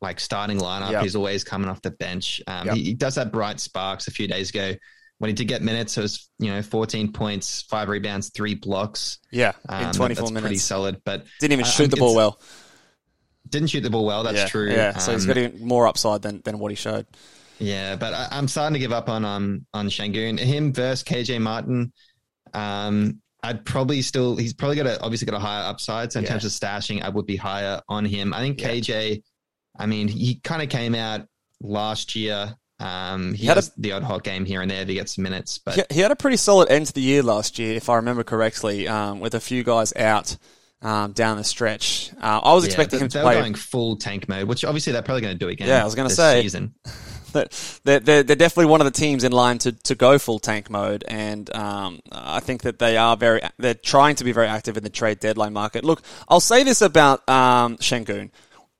like 0.00 0.18
starting 0.20 0.58
lineup. 0.58 0.90
Yep. 0.92 1.02
He's 1.02 1.16
always 1.16 1.44
coming 1.44 1.68
off 1.68 1.80
the 1.82 1.90
bench. 1.92 2.40
Um, 2.46 2.66
Yep. 2.68 2.76
he, 2.76 2.82
he 2.84 2.94
does 2.94 3.16
have 3.16 3.30
bright 3.32 3.60
sparks. 3.60 4.08
A 4.08 4.10
few 4.10 4.26
days 4.28 4.50
ago, 4.50 4.74
when 5.18 5.28
he 5.28 5.34
did 5.34 5.46
get 5.46 5.62
minutes, 5.62 5.96
it 5.96 6.02
was 6.02 6.28
you 6.38 6.50
know 6.50 6.62
14 6.62 7.12
points, 7.12 7.62
five 7.70 7.88
rebounds, 7.88 8.30
three 8.30 8.54
blocks. 8.54 9.18
Yeah, 9.30 9.52
Um, 9.68 9.78
in 9.78 9.84
that- 9.88 9.94
24 9.94 10.28
that's 10.30 10.40
pretty 10.40 10.56
solid. 10.58 11.00
But 11.04 11.26
Didn't 11.40 11.52
even 11.52 11.64
shoot 11.64 11.82
I'm- 11.84 11.90
the 11.90 11.96
ball 11.96 12.14
well. 12.16 12.40
Didn't 13.48 13.68
shoot 13.68 13.82
the 13.82 13.90
ball 13.90 14.04
well. 14.06 14.22
That's 14.22 14.38
yeah, 14.38 14.46
true. 14.48 14.70
Yeah, 14.70 14.96
so 14.98 15.12
he's 15.12 15.26
got 15.26 15.60
more 15.60 15.86
upside 15.86 16.22
than, 16.22 16.40
than 16.44 16.58
what 16.58 16.70
he 16.70 16.76
showed. 16.76 17.06
Yeah, 17.58 17.96
but 17.96 18.14
I, 18.14 18.28
I'm 18.32 18.48
starting 18.48 18.74
to 18.74 18.78
give 18.80 18.92
up 18.92 19.08
on 19.08 19.24
um 19.24 19.66
on 19.74 19.88
Sengun. 19.88 20.38
Him 20.38 20.72
versus 20.72 21.02
KJ 21.04 21.40
Martin. 21.40 21.92
Um, 22.54 23.20
I'd 23.42 23.64
probably 23.64 24.02
still 24.02 24.36
he's 24.36 24.54
probably 24.54 24.76
got 24.76 24.86
a 24.86 25.00
obviously 25.02 25.26
got 25.26 25.36
a 25.36 25.40
higher 25.40 25.64
upside. 25.68 26.12
So 26.12 26.18
in 26.20 26.24
Yeah. 26.24 26.30
terms 26.30 26.44
of 26.44 26.52
stashing, 26.52 27.02
I 27.02 27.08
would 27.08 27.26
be 27.26 27.36
higher 27.36 27.80
on 27.88 28.04
him. 28.04 28.32
I 28.32 28.38
think 28.40 28.60
Yeah. 28.60 28.68
KJ. 28.70 29.22
I 29.76 29.86
mean, 29.86 30.08
he 30.08 30.36
kind 30.36 30.62
of 30.62 30.68
came 30.68 30.94
out 30.94 31.26
last 31.60 32.14
year. 32.14 32.56
Um, 32.78 33.32
he, 33.32 33.42
He 33.42 33.46
had 33.46 33.56
has 33.56 33.72
the 33.76 33.92
odd 33.92 34.02
hot 34.02 34.24
game 34.24 34.44
here 34.44 34.60
and 34.60 34.70
there 34.70 34.84
to 34.84 34.94
get 34.94 35.08
some 35.08 35.22
minutes, 35.22 35.58
but 35.58 35.74
He, 35.74 35.82
he 35.90 36.00
had 36.00 36.10
a 36.10 36.16
pretty 36.16 36.36
solid 36.36 36.70
end 36.70 36.86
to 36.86 36.92
the 36.92 37.00
year 37.00 37.22
last 37.22 37.58
year, 37.58 37.74
if 37.74 37.88
I 37.88 37.96
remember 37.96 38.24
correctly, 38.24 38.88
um, 38.88 39.20
with 39.20 39.34
a 39.34 39.40
few 39.40 39.62
guys 39.62 39.92
out 39.94 40.36
um, 40.82 41.12
down 41.12 41.36
the 41.36 41.44
stretch. 41.44 42.10
Uh, 42.20 42.40
I 42.42 42.54
was 42.54 42.64
yeah, 42.64 42.70
expecting 42.70 42.98
they, 42.98 43.04
him 43.04 43.08
to 43.10 43.18
they 43.18 43.22
play. 43.22 43.36
were 43.36 43.42
going 43.42 43.54
full 43.54 43.96
tank 43.96 44.28
mode, 44.28 44.48
which 44.48 44.64
obviously 44.64 44.92
they're 44.92 45.02
probably 45.02 45.22
going 45.22 45.34
to 45.34 45.38
do 45.38 45.48
again. 45.48 45.68
Yeah, 45.68 45.82
I 45.82 45.84
was 45.84 45.94
gonna 45.94 46.10
say. 46.10 46.42
season. 46.42 46.74
they're, 47.32 48.00
they're, 48.00 48.22
they're 48.22 48.36
definitely 48.36 48.66
one 48.70 48.80
of 48.80 48.84
the 48.84 48.90
teams 48.90 49.24
in 49.24 49.32
line 49.32 49.58
to, 49.58 49.72
to 49.72 49.94
go 49.94 50.18
full 50.18 50.38
tank 50.38 50.68
mode, 50.70 51.04
and 51.08 51.54
um, 51.54 52.00
I 52.10 52.40
think 52.40 52.62
that 52.62 52.78
they 52.78 52.96
are 52.96 53.16
very 53.16 53.40
they're 53.58 53.74
trying 53.74 54.16
to 54.16 54.24
be 54.24 54.32
very 54.32 54.48
active 54.48 54.76
in 54.76 54.82
the 54.82 54.90
trade 54.90 55.20
deadline 55.20 55.52
market. 55.52 55.84
Look, 55.84 56.02
I'll 56.28 56.40
say 56.40 56.62
this 56.62 56.82
about 56.82 57.26
um, 57.28 57.76
Sengun. 57.78 58.30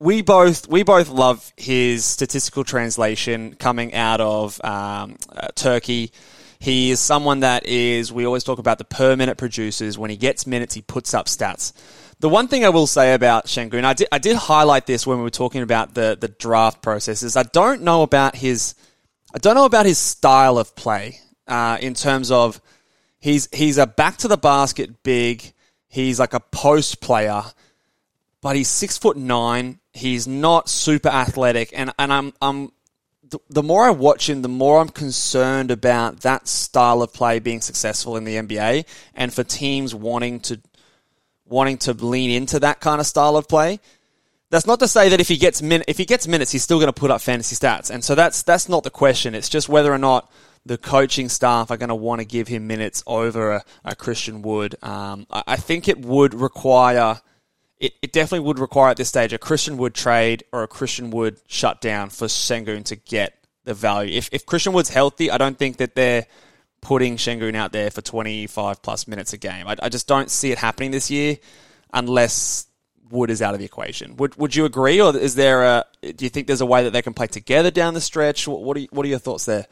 We 0.03 0.21
both 0.21 0.67
we 0.67 0.83
both 0.83 1.11
love 1.11 1.53
his 1.57 2.05
statistical 2.05 2.65
translation 2.65 3.55
coming 3.55 3.95
out 3.95 4.21
of 4.21 4.61
um, 4.65 5.15
uh, 5.29 5.47
Turkey. 5.55 6.11
He 6.59 6.91
is 6.91 6.99
someone 6.99 7.39
that 7.41 7.67
is 7.67 8.13
we 8.13 8.27
always 8.27 8.43
talk 8.43 8.59
about 8.59 8.79
the 8.79 8.85
per 8.85 9.15
minute 9.15 9.39
producers. 9.39 9.97
When 9.97 10.11
he 10.11 10.17
gets 10.17 10.45
minutes, 10.45 10.75
he 10.75 10.83
puts 10.83 11.15
up 11.15 11.27
stats. 11.27 11.73
The 12.19 12.29
one 12.29 12.49
thing 12.49 12.65
I 12.65 12.71
will 12.71 12.89
say 12.89 13.15
about 13.15 13.47
Sengun, 13.47 13.85
I 13.85 13.95
did, 13.95 14.09
I 14.11 14.19
did 14.19 14.35
highlight 14.35 14.87
this 14.87 15.07
when 15.07 15.19
we 15.19 15.23
were 15.23 15.31
talking 15.31 15.63
about 15.63 15.95
the, 15.95 16.19
the 16.21 16.27
draft 16.27 16.83
process, 16.83 17.23
is 17.23 17.37
I 17.37 17.45
don't 17.45 17.83
know 17.83 18.03
about 18.03 18.35
his, 18.35 18.75
I 19.33 19.39
don't 19.39 19.55
know 19.55 19.67
about 19.67 19.87
his 19.87 19.99
style 19.99 20.59
of 20.59 20.75
play, 20.75 21.21
uh, 21.47 21.79
in 21.81 21.95
terms 21.95 22.33
of 22.33 22.61
he's, 23.21 23.49
he's 23.53 23.79
a 23.79 23.87
back 23.87 24.17
to 24.19 24.29
the 24.29 24.37
basket 24.37 25.05
big, 25.05 25.53
he's 25.89 26.19
like 26.19 26.35
a 26.35 26.41
post 26.41 27.01
player, 27.01 27.43
but 28.43 28.57
he's 28.57 28.69
six 28.69 28.99
foot 28.99 29.17
nine, 29.17 29.79
he's 29.95 30.29
not 30.29 30.69
super 30.69 31.09
athletic, 31.09 31.71
and, 31.75 31.93
and 31.99 32.13
I'm, 32.13 32.35
I'm, 32.43 32.73
the, 33.49 33.63
more 33.63 33.87
I 33.87 33.91
watch 33.91 34.29
him, 34.29 34.43
the 34.43 34.49
more 34.49 34.79
I'm 34.79 34.91
concerned 34.91 35.71
about 35.71 36.21
that 36.21 36.47
style 36.47 37.01
of 37.01 37.15
play 37.15 37.39
being 37.39 37.63
successful 37.63 38.17
in 38.17 38.25
the 38.25 38.37
NBA, 38.37 38.85
and 39.15 39.33
for 39.33 39.43
teams 39.43 39.95
wanting 39.95 40.41
to 40.41 40.61
wanting 41.53 41.77
to 41.77 41.93
lean 41.93 42.31
into 42.31 42.59
that 42.61 42.81
kind 42.81 43.01
of 43.01 43.07
style 43.07 43.37
of 43.37 43.47
play. 43.47 43.79
That's 44.51 44.67
not 44.67 44.81
to 44.81 44.89
say 44.89 45.11
that 45.11 45.21
if 45.21 45.29
he 45.29 45.37
gets 45.37 45.63
min- 45.63 45.85
if 45.89 45.99
he 45.99 46.05
gets 46.05 46.27
minutes, 46.27 46.51
he's 46.51 46.63
still 46.63 46.79
going 46.79 46.93
to 46.93 47.01
put 47.01 47.11
up 47.11 47.21
fantasy 47.21 47.57
stats. 47.57 47.91
And 47.91 48.05
so 48.05 48.15
that's 48.15 48.43
that's 48.43 48.69
not 48.69 48.83
the 48.83 48.91
question. 48.91 49.35
It's 49.35 49.49
just 49.49 49.69
whether 49.69 49.93
or 49.93 49.99
not 49.99 50.31
the 50.67 50.79
coaching 50.79 51.29
staff 51.29 51.71
are 51.71 51.77
going 51.77 51.89
to 51.89 51.95
want 51.95 52.21
to 52.21 52.25
give 52.25 52.49
him 52.49 52.67
minutes 52.67 53.03
over 53.07 53.53
a, 53.53 53.65
a 53.85 53.97
Christian 53.97 54.43
Wood. 54.43 54.77
Um, 54.83 55.27
I, 55.31 55.43
I 55.49 55.57
think 55.57 55.89
it 55.89 56.01
would 56.05 56.35
require. 56.35 57.21
It, 57.83 57.95
it 58.01 58.13
definitely 58.13 58.47
would 58.47 58.61
require 58.61 58.91
at 58.91 58.97
this 58.97 59.09
stage 59.09 59.33
a 59.33 59.39
Christian 59.39 59.77
Wood 59.77 59.93
trade 59.93 60.45
or 60.53 60.63
a 60.63 60.69
Christian 60.69 61.11
Wood 61.11 61.41
shutdown 61.49 62.11
for 62.11 62.29
Sengun 62.29 62.85
to 62.85 62.97
get 62.97 63.35
the 63.65 63.75
value. 63.75 64.17
If, 64.17 64.29
if 64.33 64.47
Christian 64.47 64.73
Wood's 64.73 64.89
healthy, 64.89 65.33
I 65.33 65.37
don't 65.37 65.59
think 65.59 65.79
that 65.79 65.97
they're 65.97 66.27
putting 66.81 67.17
Sengun 67.17 67.57
out 67.57 67.73
there 67.73 67.91
for 67.91 68.01
25 68.01 68.83
plus 68.83 69.09
minutes 69.09 69.33
a 69.33 69.37
game. 69.37 69.67
I, 69.67 69.77
I 69.83 69.89
just 69.89 70.07
don't 70.07 70.31
see 70.31 70.53
it 70.53 70.59
happening 70.59 70.93
this 70.93 71.11
year 71.11 71.39
unless 71.93 72.67
Wood 73.11 73.31
is 73.31 73.43
out 73.43 73.53
of 73.53 73.59
the 73.59 73.67
equation. 73.67 74.17
Would 74.17 74.37
Would 74.37 74.55
you 74.57 74.65
agree, 74.65 75.01
or 75.01 75.15
is 75.17 75.35
there 75.35 75.65
a? 75.65 75.85
Do 76.01 76.25
you 76.25 76.31
think 76.31 76.47
there's 76.47 76.63
a 76.63 76.67
way 76.67 76.85
that 76.85 76.93
they 76.93 77.03
can 77.03 77.13
play 77.15 77.27
together 77.27 77.71
down 77.71 77.95
the 77.95 78.01
stretch? 78.01 78.49
What, 78.49 78.63
what 78.63 78.79
are 78.79 78.81
What 78.91 79.05
are 79.05 79.09
your 79.09 79.19
thoughts 79.19 79.45
there? 79.45 79.67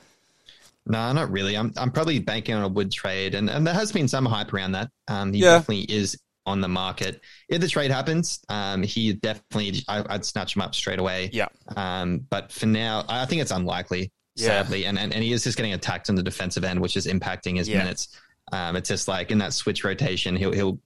No, 0.86 1.12
not 1.12 1.30
really. 1.30 1.56
I'm 1.56 1.72
I'm 1.76 1.90
probably 1.90 2.18
banking 2.18 2.54
on 2.54 2.62
a 2.62 2.68
wood 2.68 2.90
trade, 2.92 3.34
and, 3.34 3.48
and 3.48 3.66
there 3.66 3.74
has 3.74 3.92
been 3.92 4.08
some 4.08 4.26
hype 4.26 4.52
around 4.52 4.72
that. 4.72 4.90
Um, 5.08 5.32
he 5.32 5.40
Yeah. 5.40 5.58
definitely 5.58 5.84
is 5.84 6.18
on 6.50 6.60
the 6.60 6.68
market. 6.68 7.20
If 7.48 7.60
the 7.60 7.68
trade 7.68 7.90
happens, 7.90 8.40
um, 8.48 8.82
he 8.82 9.12
definitely 9.14 9.82
I, 9.88 10.04
I'd 10.14 10.24
snatch 10.24 10.54
him 10.56 10.62
up 10.62 10.74
straight 10.74 10.98
away. 10.98 11.30
Yeah. 11.32 11.46
Um, 11.76 12.18
but 12.28 12.52
for 12.52 12.66
now, 12.66 13.04
I 13.08 13.24
think 13.26 13.40
it's 13.42 13.50
unlikely. 13.50 14.12
Yeah. 14.36 14.46
Sadly, 14.62 14.86
and, 14.86 14.98
and 14.98 15.12
and 15.12 15.22
he 15.24 15.32
is 15.32 15.44
just 15.44 15.56
getting 15.56 15.72
attacked 15.72 16.08
on 16.08 16.14
the 16.14 16.22
defensive 16.22 16.64
end, 16.64 16.80
which 16.80 16.96
is 16.96 17.06
impacting 17.06 17.56
his 17.56 17.68
Yeah. 17.68 17.78
minutes. 17.78 18.08
Um, 18.52 18.74
it's 18.76 18.88
just 18.88 19.06
like 19.08 19.30
in 19.30 19.38
that 19.38 19.52
switch 19.52 19.84
rotation, 19.84 20.36
he'll 20.36 20.52
he'll 20.52 20.78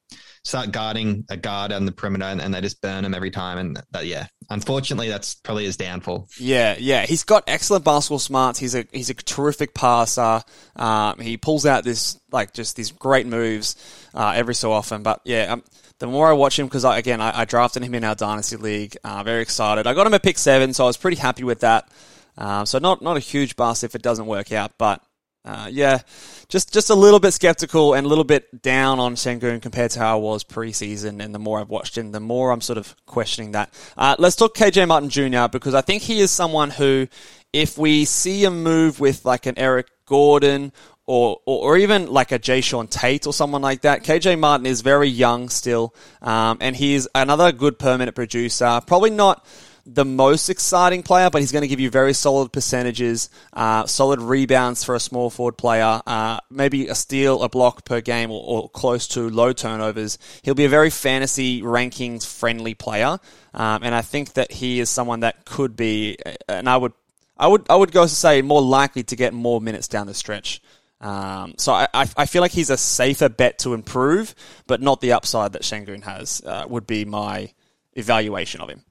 start 0.45 0.73
guarding 0.73 1.25
a 1.31 1.37
guard 1.37 1.73
on 1.73 1.87
the 1.87 1.93
perimeter, 1.93 2.27
and, 2.27 2.41
and 2.41 2.55
they 2.55 2.61
just 2.61 2.81
burn 2.81 3.05
him 3.05 3.15
every 3.15 3.31
time. 3.31 3.59
And 3.59 3.83
that, 3.93 4.07
yeah, 4.07 4.27
unfortunately, 4.51 5.09
that's 5.09 5.35
probably 5.37 5.65
his 5.65 5.77
downfall. 5.77 6.29
Yeah, 6.39 6.77
yeah, 6.79 7.07
he's 7.07 7.25
got 7.25 7.45
excellent 7.47 7.85
basketball 7.85 8.19
smarts. 8.19 8.59
He's 8.59 8.75
a 8.75 8.87
he's 8.93 9.11
a 9.11 9.15
terrific 9.15 9.75
passer. 9.75 10.43
Um, 10.77 11.19
he 11.19 11.37
pulls 11.37 11.67
out 11.67 11.85
this 11.85 12.21
like 12.31 12.53
just 12.53 12.77
these 12.77 12.93
great 12.93 13.27
moves 13.27 13.77
uh, 14.15 14.33
every 14.37 14.55
so 14.55 14.73
often. 14.73 15.03
But 15.03 15.21
yeah, 15.25 15.53
um, 15.53 15.65
the 15.99 16.07
more 16.07 16.29
I 16.29 16.33
watch 16.33 16.59
him, 16.59 16.67
because 16.67 16.85
again 16.85 17.21
I, 17.21 17.41
I 17.41 17.45
drafted 17.45 17.83
him 17.83 17.95
in 17.95 18.05
our 18.05 18.15
dynasty 18.15 18.57
league. 18.57 18.97
Uh, 19.03 19.23
very 19.23 19.43
excited. 19.43 19.87
I 19.87 19.95
got 19.95 20.07
him 20.07 20.15
at 20.15 20.23
pick 20.23 20.39
seven, 20.39 20.75
so 20.75 20.85
I 20.85 20.87
was 20.87 20.97
pretty 20.97 21.17
happy 21.17 21.45
with 21.45 21.61
that. 21.61 21.89
Um, 22.37 22.67
so 22.67 22.79
not 22.79 23.01
not 23.01 23.17
a 23.17 23.21
huge 23.21 23.57
bust 23.57 23.85
if 23.85 23.95
it 23.95 24.03
doesn't 24.03 24.27
work 24.27 24.53
out, 24.53 24.73
but 24.77 25.01
uh, 25.45 25.69
yeah, 25.71 26.01
just 26.49 26.73
just 26.73 26.89
a 26.89 26.95
little 26.95 27.21
bit 27.21 27.33
skeptical 27.33 27.95
and 27.95 28.07
a 28.07 28.09
little 28.09 28.25
bit 28.25 28.63
down 28.63 28.99
on 28.99 29.15
Sengun 29.15 29.61
compared 29.61 29.91
to 29.93 29.99
how 29.99 30.17
I 30.17 30.21
was 30.21 30.43
preseason. 30.43 31.23
And 31.23 31.35
the 31.35 31.39
more 31.39 31.61
I've 31.61 31.69
watched 31.69 31.99
him, 31.99 32.13
the 32.13 32.21
more 32.21 32.51
I'm 32.51 32.63
sort 32.63 32.79
of 32.79 32.95
questioning 33.05 33.53
that. 33.53 33.73
Uh, 33.97 34.17
let's 34.19 34.37
talk 34.37 34.55
KJ 34.55 34.89
Martin 34.89 35.11
Jr. 35.11 35.49
because 35.51 35.75
I 35.75 35.83
think 35.83 36.03
he 36.03 36.21
is 36.21 36.31
someone 36.31 36.71
who, 36.71 37.09
if 37.53 37.77
we 37.77 38.07
see 38.07 38.45
a 38.45 38.51
move 38.51 39.01
with 39.01 39.25
like 39.27 39.45
an 39.45 39.59
Eric 39.59 39.89
Gordon 40.07 40.73
or, 41.07 41.41
or, 41.45 41.73
or 41.73 41.77
even 41.77 42.07
like 42.07 42.33
a 42.33 42.39
Jae'Sean 42.39 42.89
Tate 42.89 43.27
or 43.27 43.33
someone 43.33 43.63
like 43.63 43.83
that. 43.83 44.05
KJ 44.05 44.39
Martin 44.39 44.67
is 44.67 44.81
very 44.81 45.09
young 45.09 45.49
still, 45.49 45.95
um, 46.23 46.59
and 46.61 46.75
he's 46.75 47.07
another 47.15 47.53
good 47.53 47.79
per 47.79 47.99
minute 47.99 48.15
producer. 48.15 48.81
Probably 48.87 49.11
not 49.11 49.45
the 49.87 50.05
most 50.05 50.49
exciting 50.49 51.03
player, 51.03 51.31
but 51.31 51.41
he's 51.41 51.53
going 51.53 51.63
to 51.63 51.69
give 51.69 51.81
you 51.81 51.91
very 51.91 52.15
solid 52.15 52.53
percentages, 52.53 53.29
uh, 53.53 53.87
solid 53.87 54.21
rebounds 54.21 54.83
for 54.83 54.95
a 54.95 55.01
small 55.01 55.31
forward 55.31 55.59
player, 55.59 56.01
uh, 56.07 56.39
maybe 56.51 56.89
a 56.89 56.95
steal, 56.95 57.43
a 57.43 57.49
block 57.49 57.85
per 57.85 58.01
game, 58.01 58.31
or, 58.31 58.43
or 58.43 58.69
close 58.71 59.09
to 59.09 59.29
low 59.29 59.53
turnovers. 59.53 60.19
He'll 60.43 60.55
be 60.55 60.65
a 60.65 60.71
very 60.71 60.91
fantasy 60.91 61.63
rankings 61.63 62.27
friendly 62.27 62.75
player, 62.75 63.19
um, 63.53 63.83
and 63.83 63.95
I 63.95 64.03
think 64.03 64.35
that 64.35 64.51
he 64.51 64.81
is 64.81 64.89
someone 64.89 65.21
that 65.21 65.45
could 65.45 65.77
be, 65.77 66.17
and 66.49 66.69
I 66.69 66.77
would, 66.77 66.93
I 67.37 67.49
would, 67.49 67.67
I 67.69 67.77
would 67.77 67.93
go 67.93 68.05
to 68.05 68.09
say 68.09 68.43
more 68.43 68.63
likely 68.63 69.03
to 69.05 69.17
get 69.17 69.35
more 69.35 69.61
minutes 69.61 69.89
down 69.89 70.07
the 70.07 70.15
stretch. 70.15 70.63
Um, 71.01 71.55
so 71.59 71.73
I, 71.73 71.89
I 71.93 72.25
feel 72.25 72.41
like 72.41 72.53
he's 72.53 72.71
a 72.71 72.79
safer 72.79 73.29
bet 73.29 73.59
to 73.59 73.75
improve, 73.75 74.35
but 74.67 74.81
not 74.81 75.03
the 75.03 75.13
upside 75.13 75.53
that 75.53 75.63
Sengun 75.63 76.03
has. 76.05 76.41
Uh, 76.45 76.65
would 76.67 76.87
be 76.87 77.05
my 77.05 77.53
evaluation 77.93 78.63
of 78.63 78.71
him. 78.71 78.83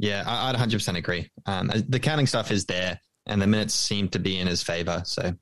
Yeah, 0.00 0.24
I, 0.26 0.48
I'd 0.48 0.56
100% 0.56 0.96
agree. 0.96 1.30
Um, 1.44 1.70
the 1.88 2.00
counting 2.00 2.26
stuff 2.26 2.50
is 2.50 2.64
there, 2.64 3.00
and 3.26 3.40
the 3.40 3.46
minutes 3.46 3.74
seem 3.74 4.08
to 4.08 4.18
be 4.18 4.38
in 4.38 4.46
his 4.46 4.62
favor. 4.62 5.02
So 5.04 5.34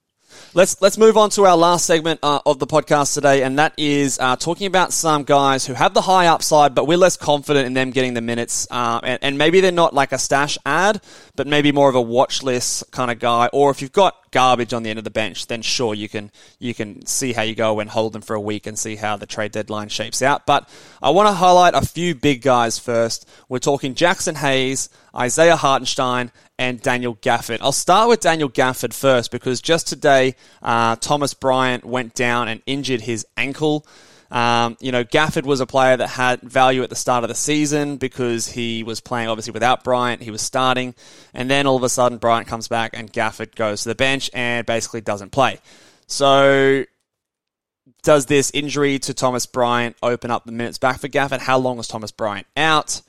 Let's 0.55 0.81
let's 0.81 0.97
move 0.97 1.17
on 1.17 1.31
to 1.31 1.45
our 1.45 1.57
last 1.57 1.85
segment 1.85 2.21
uh, 2.23 2.41
of 2.47 2.59
the 2.59 2.67
podcast 2.67 3.15
today, 3.15 3.43
and 3.43 3.59
that 3.59 3.75
is 3.77 4.19
uh, 4.19 4.37
talking 4.37 4.67
about 4.67 4.93
some 4.93 5.25
guys 5.25 5.67
who 5.67 5.75
have 5.75 5.95
the 5.95 6.01
high 6.01 6.27
upside, 6.27 6.75
but 6.75 6.87
we're 6.87 6.99
less 6.99 7.17
confident 7.17 7.67
in 7.67 7.75
them 7.75 7.91
getting 7.91 8.15
the 8.15 8.21
minutes, 8.21 8.67
uh, 8.71 9.01
and, 9.03 9.19
and 9.23 9.39
maybe 9.39 9.61
they're 9.61 9.71
not 9.71 9.95
like 9.95 10.13
a 10.13 10.19
stash 10.19 10.57
ad, 10.65 11.03
but 11.37 11.47
maybe 11.47 11.71
more 11.71 11.89
of 11.89 11.95
a 11.95 12.01
watch 12.01 12.43
list 12.43 12.91
kind 12.91 13.11
of 13.11 13.19
guy. 13.19 13.49
Or 13.53 13.71
if 13.71 13.83
you've 13.83 13.93
got 13.93 14.17
garbage 14.31 14.73
on 14.73 14.83
the 14.83 14.91
end 14.91 14.99
of 14.99 15.05
the 15.05 15.11
bench, 15.11 15.47
then 15.47 15.63
sure 15.63 15.95
you 15.95 16.09
can 16.09 16.31
you 16.59 16.75
can 16.75 17.05
see 17.07 17.33
how 17.33 17.43
you 17.43 17.55
go 17.55 17.81
and 17.81 17.91
hold 17.91 18.13
them 18.13 18.23
for 18.23 18.35
a 18.35 18.41
week 18.41 18.67
and 18.67 18.79
see 18.79 18.97
how 18.97 19.17
the 19.17 19.27
trade 19.27 19.53
deadline 19.53 19.89
shapes 19.89 20.23
out. 20.23 20.47
But 20.47 20.69
I 21.03 21.11
want 21.11 21.29
to 21.29 21.35
highlight 21.35 21.75
a 21.75 21.83
few 21.83 22.15
big 22.15 22.43
guys 22.43 22.79
first. 22.79 23.29
We're 23.49 23.59
talking 23.59 23.95
Jaxson 23.95 24.37
Hayes, 24.37 24.89
Isaiah 25.15 25.57
Hartenstein, 25.57 26.33
and 26.59 26.81
Daniel 26.83 27.15
Gafford. 27.17 27.59
I'll 27.61 27.73
start 27.73 28.09
with 28.09 28.21
Daniel 28.21 28.51
Gafford 28.51 28.93
first 28.93 29.31
because 29.31 29.61
just 29.61 29.87
today 29.87 30.35
uh, 30.63 30.97
Thomas 30.97 31.35
Bryant 31.35 31.85
went 31.85 32.15
down 32.15 32.49
and 32.49 32.63
injured 32.67 33.01
his 33.01 33.27
ankle. 33.37 33.87
Um, 34.31 34.77
you 34.81 34.93
know, 34.93 35.05
Gafford 35.05 35.45
was 35.45 35.61
a 35.61 35.67
player 35.67 35.97
that 35.97 36.09
had 36.09 36.43
value 36.43 36.83
at 36.83 36.91
the 36.91 36.97
start 36.97 37.25
of 37.25 37.29
the 37.29 37.35
season 37.35 37.97
because 37.97 38.47
he 38.47 38.83
was 38.83 39.01
playing 39.01 39.29
obviously 39.29 39.53
without 39.53 39.85
Bryant. 39.85 40.23
He 40.23 40.31
was 40.31 40.43
starting. 40.43 40.95
And 41.33 41.51
then 41.51 41.67
all 41.67 41.77
of 41.77 41.83
a 41.83 41.89
sudden, 41.89 42.19
Bryant 42.19 42.47
comes 42.47 42.69
back 42.69 42.91
and 42.95 43.11
Gafford 43.11 43.55
goes 43.55 43.83
to 43.83 43.89
the 43.89 43.95
bench 43.95 44.31
and 44.35 44.67
basically 44.67 45.01
doesn't 45.01 45.31
play. 45.31 45.61
So, 46.07 46.85
does 48.03 48.27
this 48.27 48.51
injury 48.53 48.99
to 49.01 49.15
Thomas 49.15 49.47
Bryant 49.47 49.97
open 50.03 50.31
up 50.31 50.45
the 50.45 50.53
minutes 50.53 50.79
back 50.79 51.01
for 51.01 51.09
Gafford? 51.09 51.41
How 51.41 51.59
long 51.59 51.79
is 51.79 51.89
Thomas 51.89 52.11
Bryant 52.11 52.47
out? 52.57 53.01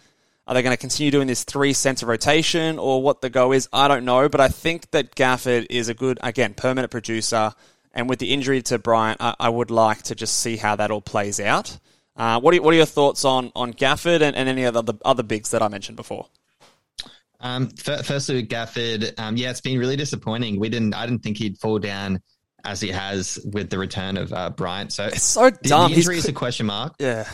Are 0.50 0.56
they 0.56 0.64
going 0.64 0.74
to 0.74 0.82
continue 0.82 1.12
doing 1.12 1.28
this 1.28 1.44
three 1.44 1.74
center 1.74 2.08
rotation 2.08 2.80
or 2.80 3.04
what 3.04 3.22
the 3.22 3.30
go 3.30 3.52
is? 3.52 3.70
I 3.72 3.88
don't 3.88 4.04
know, 4.04 4.28
but 4.28 4.42
I 4.42 4.48
think 4.48 4.90
that 4.90 5.14
Gafford 5.14 5.68
is 5.70 5.90
a 5.90 5.94
good, 5.94 6.18
again, 6.24 6.56
permanent 6.56 6.90
producer. 6.90 7.54
And 7.94 8.10
with 8.10 8.18
the 8.18 8.34
injury 8.34 8.64
to 8.64 8.80
Bryant, 8.80 9.22
I, 9.22 9.36
I 9.40 9.50
would 9.50 9.70
like 9.70 10.02
to 10.04 10.16
just 10.16 10.38
see 10.40 10.58
how 10.58 10.76
that 10.78 10.90
all 10.90 11.02
plays 11.02 11.40
out. 11.40 11.78
Uh, 12.16 12.40
what, 12.40 12.56
are, 12.56 12.62
what 12.64 12.74
are 12.74 12.78
your 12.78 12.88
thoughts 12.88 13.26
on, 13.26 13.52
on 13.56 13.74
Gafford 13.74 14.22
and, 14.22 14.36
and 14.36 14.50
any 14.50 14.64
of 14.64 14.74
the 14.74 14.80
other, 14.80 14.94
other 15.06 15.22
bigs 15.22 15.52
that 15.52 15.62
I 15.62 15.68
mentioned 15.68 15.98
before? 15.98 16.26
Um, 17.40 17.70
f- 17.86 18.04
firstly, 18.08 18.38
with 18.38 18.50
Gafford, 18.50 19.20
um, 19.20 19.38
yeah, 19.38 19.52
it's 19.52 19.62
been 19.62 19.78
really 19.78 19.98
disappointing. 19.98 20.60
We 20.60 20.70
didn't, 20.70 20.96
I 20.96 21.06
didn't 21.06 21.22
think 21.22 21.38
he'd 21.38 21.60
fall 21.60 21.78
down 21.78 22.24
as 22.66 22.82
he 22.82 22.90
has 22.90 23.40
with 23.54 23.70
the 23.70 23.78
return 23.78 24.18
of 24.18 24.34
uh, 24.34 24.50
Bryant. 24.50 24.92
So 24.94 25.06
It's 25.06 25.22
so 25.22 25.52
dumb. 25.52 25.90
the 25.92 25.96
He's 25.96 25.98
injury 26.08 26.18
is 26.18 26.28
a 26.28 26.34
question 26.34 26.66
mark. 26.66 26.96
Yeah. 27.00 27.30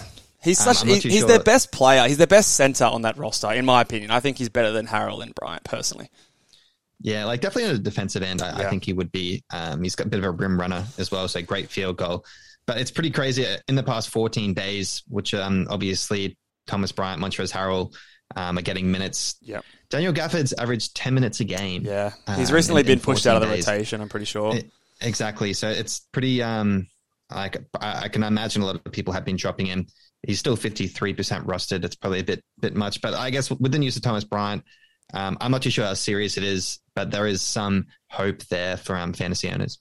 He's 0.45 0.65
Um, 0.65 0.73
such 0.73 0.83
I'm 0.83 0.87
he- 0.89 0.99
he's 0.99 1.19
sure. 1.19 1.27
their 1.27 1.43
best 1.43 1.71
player. 1.73 2.07
He's 2.07 2.17
their 2.17 2.27
best 2.27 2.53
center 2.53 2.85
on 2.85 3.01
that 3.01 3.17
roster, 3.17 3.51
in 3.51 3.65
my 3.65 3.81
opinion. 3.81 4.11
I 4.11 4.19
think 4.21 4.37
he's 4.37 4.47
better 4.49 4.71
than 4.71 4.87
Harrell 4.87 5.21
and 5.21 5.35
Bryant 5.35 5.63
personally. 5.65 6.09
Yeah, 7.01 7.25
like 7.25 7.41
definitely 7.41 7.69
on 7.71 7.75
the 7.75 7.81
defensive 7.81 8.23
end, 8.23 8.41
I, 8.41 8.57
Yeah. 8.59 8.67
I 8.67 8.69
think 8.69 8.85
he 8.85 8.93
would 8.93 9.11
be. 9.11 9.43
Um, 9.51 9.83
he's 9.83 9.95
got 9.95 10.07
a 10.07 10.09
bit 10.09 10.19
of 10.19 10.25
a 10.25 10.31
rim 10.31 10.59
runner 10.59 10.85
as 10.97 11.11
well, 11.11 11.27
so 11.27 11.41
great 11.41 11.69
field 11.69 11.97
goal. 11.97 12.25
But 12.67 12.77
it's 12.79 12.89
pretty 12.89 13.11
crazy. 13.11 13.45
In 13.67 13.75
the 13.75 13.83
past 13.83 14.09
14 14.09 14.53
days, 14.53 15.03
which 15.07 15.33
um, 15.33 15.67
obviously 15.69 16.37
Thomas 16.67 16.91
Bryant, 16.91 17.21
Montrezl 17.21 17.51
Harrell 17.51 17.93
um, 18.35 18.57
are 18.57 18.61
getting 18.63 18.91
minutes. 18.91 19.35
Yeah, 19.41 19.59
Daniel 19.89 20.13
Gafford's 20.13 20.53
averaged 20.53 20.95
10 20.95 21.13
minutes 21.13 21.39
a 21.41 21.43
game. 21.43 21.83
Yeah. 21.85 22.11
He's 22.37 22.49
um, 22.49 22.55
recently 22.55 22.81
in- 22.81 22.87
been 22.87 22.99
in 22.99 23.03
pushed 23.03 23.27
out 23.27 23.41
of 23.43 23.47
the 23.49 23.55
days. 23.55 23.67
rotation, 23.67 24.01
I'm 24.01 24.09
pretty 24.09 24.25
sure. 24.25 24.55
It- 24.55 24.71
exactly. 25.01 25.53
So 25.53 25.69
it's 25.69 25.99
pretty. 26.11 26.41
Um, 26.41 26.87
like 27.33 27.57
I, 27.79 28.03
I 28.03 28.07
can 28.07 28.23
imagine 28.23 28.61
a 28.61 28.65
lot 28.65 28.75
of 28.83 28.91
people 28.91 29.13
have 29.13 29.25
been 29.25 29.35
dropping 29.35 29.65
him. 29.65 29.87
He's 30.25 30.39
still 30.39 30.57
53% 30.57 31.45
rostered. 31.45 31.83
It's 31.85 31.95
probably 31.95 32.19
a 32.19 32.23
bit 32.23 32.43
bit 32.59 32.75
much, 32.75 33.01
but 33.01 33.13
I 33.13 33.29
guess 33.29 33.49
with 33.49 33.71
the 33.71 33.79
news 33.79 33.95
of 33.95 34.01
Thomas 34.01 34.23
Bryant, 34.23 34.63
um, 35.13 35.37
I'm 35.39 35.51
not 35.51 35.61
too 35.61 35.69
sure 35.69 35.85
how 35.85 35.93
serious 35.93 36.37
it 36.37 36.43
is, 36.43 36.79
but 36.95 37.11
there 37.11 37.27
is 37.27 37.41
some 37.41 37.87
hope 38.09 38.43
there 38.45 38.77
for 38.77 38.95
um, 38.95 39.13
fantasy 39.13 39.49
owners. 39.49 39.79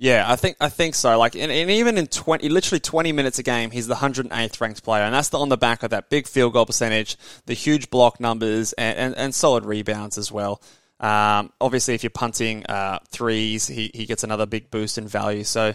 Yeah, 0.00 0.30
I 0.30 0.36
think 0.36 0.56
I 0.60 0.68
think 0.68 0.94
so. 0.94 1.18
Like, 1.18 1.34
and, 1.34 1.50
and 1.50 1.70
even 1.70 1.98
in 1.98 2.06
twenty, 2.06 2.48
literally 2.48 2.78
twenty 2.78 3.10
minutes 3.12 3.38
a 3.40 3.42
game, 3.42 3.72
he's 3.72 3.88
the 3.88 3.96
108th 3.96 4.60
ranked 4.60 4.84
player, 4.84 5.02
and 5.02 5.14
that's 5.14 5.30
the, 5.30 5.38
on 5.38 5.48
the 5.48 5.56
back 5.56 5.82
of 5.82 5.90
that 5.90 6.08
big 6.08 6.28
field 6.28 6.52
goal 6.52 6.66
percentage, 6.66 7.16
the 7.46 7.54
huge 7.54 7.90
block 7.90 8.20
numbers, 8.20 8.72
and, 8.74 8.96
and, 8.96 9.16
and 9.16 9.34
solid 9.34 9.64
rebounds 9.64 10.16
as 10.16 10.30
well. 10.30 10.62
Um, 11.00 11.52
obviously, 11.60 11.94
if 11.94 12.02
you're 12.02 12.10
punting 12.10 12.66
uh, 12.66 12.98
threes, 13.10 13.66
he, 13.66 13.90
he 13.94 14.06
gets 14.06 14.24
another 14.24 14.46
big 14.46 14.70
boost 14.70 14.98
in 14.98 15.06
value. 15.06 15.44
So 15.44 15.74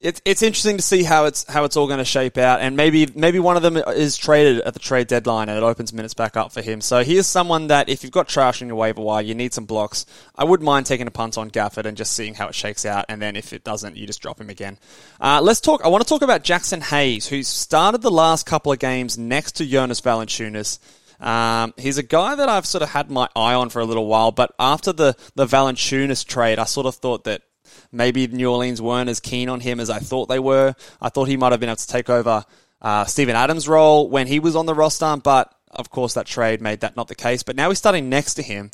it's 0.00 0.22
it's 0.24 0.42
interesting 0.42 0.76
to 0.76 0.82
see 0.82 1.02
how 1.02 1.24
it's 1.24 1.44
how 1.50 1.64
it's 1.64 1.76
all 1.76 1.88
going 1.88 1.98
to 1.98 2.04
shape 2.04 2.38
out, 2.38 2.60
and 2.60 2.76
maybe 2.76 3.08
maybe 3.16 3.40
one 3.40 3.56
of 3.56 3.62
them 3.62 3.76
is 3.76 4.16
traded 4.16 4.60
at 4.60 4.72
the 4.72 4.78
trade 4.78 5.08
deadline, 5.08 5.48
and 5.48 5.58
it 5.58 5.64
opens 5.64 5.92
minutes 5.92 6.14
back 6.14 6.36
up 6.36 6.52
for 6.52 6.62
him. 6.62 6.80
So 6.80 7.02
he 7.02 7.16
is 7.16 7.26
someone 7.26 7.66
that 7.66 7.88
if 7.88 8.04
you've 8.04 8.12
got 8.12 8.28
trash 8.28 8.62
in 8.62 8.68
your 8.68 8.76
waiver 8.76 9.00
wire, 9.00 9.22
you 9.22 9.34
need 9.34 9.52
some 9.52 9.64
blocks. 9.64 10.06
I 10.36 10.44
wouldn't 10.44 10.64
mind 10.64 10.86
taking 10.86 11.08
a 11.08 11.10
punt 11.10 11.36
on 11.36 11.50
Gafford 11.50 11.84
and 11.84 11.96
just 11.96 12.12
seeing 12.12 12.34
how 12.34 12.46
it 12.46 12.54
shakes 12.54 12.86
out, 12.86 13.06
and 13.08 13.20
then 13.20 13.34
if 13.34 13.52
it 13.52 13.64
doesn't, 13.64 13.96
you 13.96 14.06
just 14.06 14.22
drop 14.22 14.40
him 14.40 14.50
again. 14.50 14.78
Uh, 15.20 15.40
let's 15.42 15.60
talk. 15.60 15.84
I 15.84 15.88
want 15.88 16.04
to 16.04 16.08
talk 16.08 16.22
about 16.22 16.44
Jaxson 16.44 16.82
Hayes, 16.82 17.26
who 17.26 17.42
started 17.42 18.00
the 18.00 18.10
last 18.10 18.46
couple 18.46 18.70
of 18.70 18.78
games 18.78 19.18
next 19.18 19.52
to 19.56 19.66
Jonas 19.66 20.00
Valanciunas. 20.00 20.78
Um, 21.20 21.74
he's 21.76 21.98
a 21.98 22.04
guy 22.04 22.36
that 22.36 22.48
I've 22.48 22.66
sort 22.66 22.82
of 22.82 22.90
had 22.90 23.10
my 23.10 23.28
eye 23.34 23.54
on 23.54 23.68
for 23.70 23.80
a 23.80 23.84
little 23.84 24.06
while, 24.06 24.30
but 24.30 24.54
after 24.60 24.92
the 24.92 25.16
the 25.34 25.46
Valanciunas 25.46 26.24
trade, 26.24 26.60
I 26.60 26.64
sort 26.64 26.86
of 26.86 26.94
thought 26.94 27.24
that 27.24 27.42
maybe 27.92 28.26
New 28.26 28.50
Orleans 28.50 28.80
weren't 28.82 29.08
as 29.08 29.20
keen 29.20 29.48
on 29.48 29.60
him 29.60 29.80
as 29.80 29.90
I 29.90 29.98
thought 29.98 30.26
they 30.28 30.38
were. 30.38 30.74
I 31.00 31.08
thought 31.08 31.28
he 31.28 31.36
might 31.36 31.52
have 31.52 31.60
been 31.60 31.68
able 31.68 31.76
to 31.76 31.86
take 31.86 32.10
over 32.10 32.44
uh, 32.80 33.04
Steven 33.06 33.36
Adams' 33.36 33.68
role 33.68 34.08
when 34.08 34.26
he 34.26 34.40
was 34.40 34.56
on 34.56 34.66
the 34.66 34.74
roster, 34.74 35.16
but 35.22 35.54
of 35.70 35.90
course 35.90 36.14
that 36.14 36.26
trade 36.26 36.60
made 36.60 36.80
that 36.80 36.96
not 36.96 37.08
the 37.08 37.14
case. 37.14 37.42
But 37.42 37.56
now 37.56 37.68
he's 37.68 37.78
starting 37.78 38.08
next 38.08 38.34
to 38.34 38.42
him. 38.42 38.70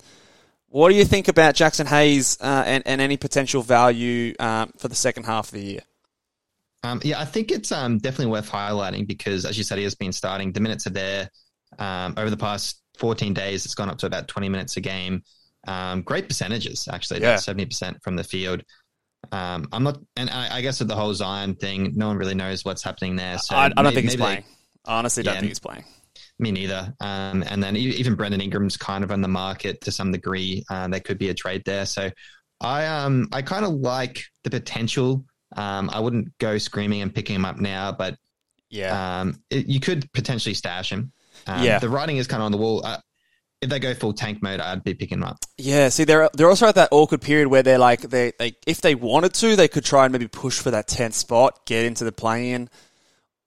What 0.68 0.88
do 0.88 0.96
you 0.96 1.04
think 1.04 1.28
about 1.28 1.54
Jaxson 1.54 1.86
Hayes 1.86 2.36
uh, 2.40 2.64
and, 2.66 2.82
and 2.86 3.00
any 3.00 3.16
potential 3.16 3.62
value 3.62 4.34
um, 4.40 4.72
for 4.76 4.88
the 4.88 4.94
second 4.96 5.24
half 5.24 5.46
of 5.46 5.52
the 5.52 5.62
year? 5.62 5.80
Um, 6.82 7.00
yeah, 7.04 7.20
I 7.20 7.24
think 7.24 7.50
it's 7.50 7.72
um, 7.72 7.98
definitely 7.98 8.32
worth 8.32 8.50
highlighting 8.50 9.06
because, 9.06 9.46
as 9.46 9.56
you 9.56 9.64
said, 9.64 9.78
he 9.78 9.84
has 9.84 9.94
been 9.94 10.12
starting. 10.12 10.52
The 10.52 10.60
minutes 10.60 10.86
are 10.86 10.90
there. 10.90 11.30
Um, 11.78 12.14
over 12.16 12.28
the 12.28 12.36
past 12.36 12.80
14 12.98 13.32
days, 13.34 13.64
it's 13.64 13.74
gone 13.74 13.88
up 13.88 13.98
to 13.98 14.06
about 14.06 14.28
20 14.28 14.48
minutes 14.48 14.76
a 14.76 14.80
game. 14.80 15.22
Um, 15.66 16.02
great 16.02 16.28
percentages, 16.28 16.86
actually, 16.92 17.20
Yeah. 17.20 17.34
about 17.34 17.40
70% 17.40 18.02
from 18.02 18.16
the 18.16 18.24
field. 18.24 18.62
Um, 19.34 19.68
I'm 19.72 19.82
not, 19.82 19.98
and 20.16 20.30
I, 20.30 20.56
I 20.56 20.60
guess 20.60 20.78
with 20.78 20.88
the 20.88 20.94
whole 20.94 21.12
Zion 21.14 21.54
thing, 21.56 21.92
no 21.96 22.06
one 22.08 22.16
really 22.16 22.34
knows 22.34 22.64
what's 22.64 22.82
happening 22.82 23.16
there. 23.16 23.38
So 23.38 23.56
I, 23.56 23.66
I 23.66 23.68
don't 23.70 23.84
may- 23.86 23.94
think 23.94 24.04
he's 24.04 24.12
maybe 24.12 24.16
they- 24.18 24.24
playing. 24.42 24.44
I 24.86 24.98
honestly 24.98 25.22
don't 25.22 25.34
Yeah. 25.34 25.40
think 25.40 25.50
he's 25.50 25.58
playing. 25.58 25.84
Me 26.38 26.52
neither. 26.52 26.94
Um, 27.00 27.42
and 27.48 27.62
then 27.62 27.76
even 27.76 28.14
Brandon 28.16 28.40
Ingram's 28.40 28.76
kind 28.76 29.02
of 29.02 29.10
on 29.10 29.20
the 29.22 29.28
market 29.28 29.80
to 29.82 29.90
some 29.92 30.12
degree. 30.12 30.64
Uh, 30.68 30.88
there 30.88 31.00
could 31.00 31.16
be 31.18 31.30
a 31.30 31.34
trade 31.34 31.62
there. 31.64 31.86
So 31.86 32.10
I 32.60 32.86
um 32.86 33.28
I 33.32 33.40
kind 33.42 33.64
of 33.64 33.72
like 33.72 34.22
the 34.42 34.50
potential. 34.50 35.24
Um, 35.56 35.88
I 35.92 36.00
wouldn't 36.00 36.36
go 36.38 36.58
screaming 36.58 37.02
and 37.02 37.14
picking 37.14 37.36
him 37.36 37.44
up 37.44 37.58
now, 37.60 37.92
but 37.92 38.16
Yeah. 38.68 39.20
um, 39.20 39.40
it, 39.50 39.66
you 39.66 39.80
could 39.80 40.10
potentially 40.12 40.54
stash 40.54 40.90
him. 40.90 41.12
Um, 41.46 41.62
Yeah. 41.62 41.78
The 41.78 41.88
writing 41.88 42.16
is 42.18 42.26
kind 42.26 42.42
of 42.42 42.46
on 42.46 42.52
the 42.52 42.58
wall. 42.58 42.84
Uh, 42.84 42.98
if 43.64 43.70
they 43.70 43.78
go 43.78 43.94
full 43.94 44.12
tank 44.12 44.42
mode, 44.42 44.60
I'd 44.60 44.84
be 44.84 44.92
picking 44.94 45.20
them 45.20 45.28
up. 45.28 45.38
Yeah, 45.56 45.88
see, 45.88 46.04
they're 46.04 46.28
they're 46.34 46.50
also 46.50 46.66
at 46.66 46.74
that 46.74 46.90
awkward 46.92 47.22
period 47.22 47.48
where 47.48 47.62
they're 47.62 47.78
like 47.78 48.02
they, 48.02 48.32
they 48.38 48.56
if 48.66 48.82
they 48.82 48.94
wanted 48.94 49.32
to, 49.34 49.56
they 49.56 49.68
could 49.68 49.84
try 49.84 50.04
and 50.04 50.12
maybe 50.12 50.28
push 50.28 50.60
for 50.60 50.70
that 50.70 50.86
tenth 50.86 51.14
spot, 51.14 51.64
get 51.64 51.86
into 51.86 52.04
the 52.04 52.12
play-in, 52.12 52.68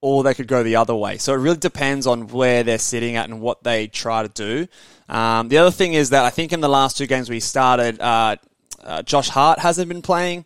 or 0.01 0.23
they 0.23 0.33
could 0.33 0.47
go 0.47 0.63
the 0.63 0.75
other 0.75 0.95
way. 0.95 1.19
So 1.19 1.33
it 1.33 1.37
really 1.37 1.57
depends 1.57 2.07
on 2.07 2.29
where 2.29 2.63
they're 2.63 2.79
sitting 2.79 3.15
at 3.15 3.29
and 3.29 3.41
what 3.41 3.63
they 3.63 3.87
try 3.87 4.23
to 4.23 4.29
do. 4.29 4.67
Um, 5.07 5.49
the 5.49 5.59
other 5.59 5.71
thing 5.71 5.93
is 5.93 6.09
that 6.09 6.25
I 6.25 6.31
think 6.31 6.51
in 6.51 6.61
the 6.61 6.69
last 6.69 6.97
two 6.97 7.05
games 7.05 7.29
we 7.29 7.39
started, 7.39 8.01
uh, 8.01 8.37
uh, 8.83 9.03
Josh 9.03 9.29
Hart 9.29 9.59
hasn't 9.59 9.87
been 9.87 10.01
playing, 10.01 10.45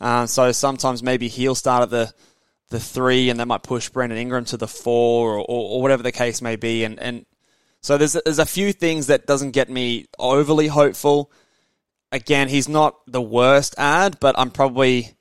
um, 0.00 0.26
so 0.26 0.50
sometimes 0.50 1.00
maybe 1.00 1.28
he'll 1.28 1.54
start 1.54 1.84
at 1.84 1.90
the 1.90 2.12
the 2.70 2.80
three, 2.80 3.30
and 3.30 3.38
they 3.38 3.44
might 3.44 3.62
push 3.62 3.88
Brandon 3.90 4.18
Ingram 4.18 4.46
to 4.46 4.56
the 4.56 4.66
four, 4.66 5.34
or, 5.34 5.38
or, 5.40 5.76
or 5.76 5.82
whatever 5.82 6.02
the 6.02 6.10
case 6.10 6.42
may 6.42 6.56
be, 6.56 6.82
and 6.82 6.98
and 6.98 7.24
so 7.82 7.98
there's 7.98 8.12
there's 8.12 8.38
a 8.38 8.46
few 8.46 8.72
things 8.72 9.08
that 9.08 9.26
doesn't 9.26 9.50
get 9.50 9.68
me 9.68 10.06
overly 10.18 10.68
hopeful. 10.68 11.30
Again, 12.10 12.48
he's 12.48 12.68
not 12.68 12.96
the 13.06 13.22
worst 13.22 13.74
ad, 13.78 14.18
but 14.20 14.38
I'm 14.38 14.50
probably 14.50 15.14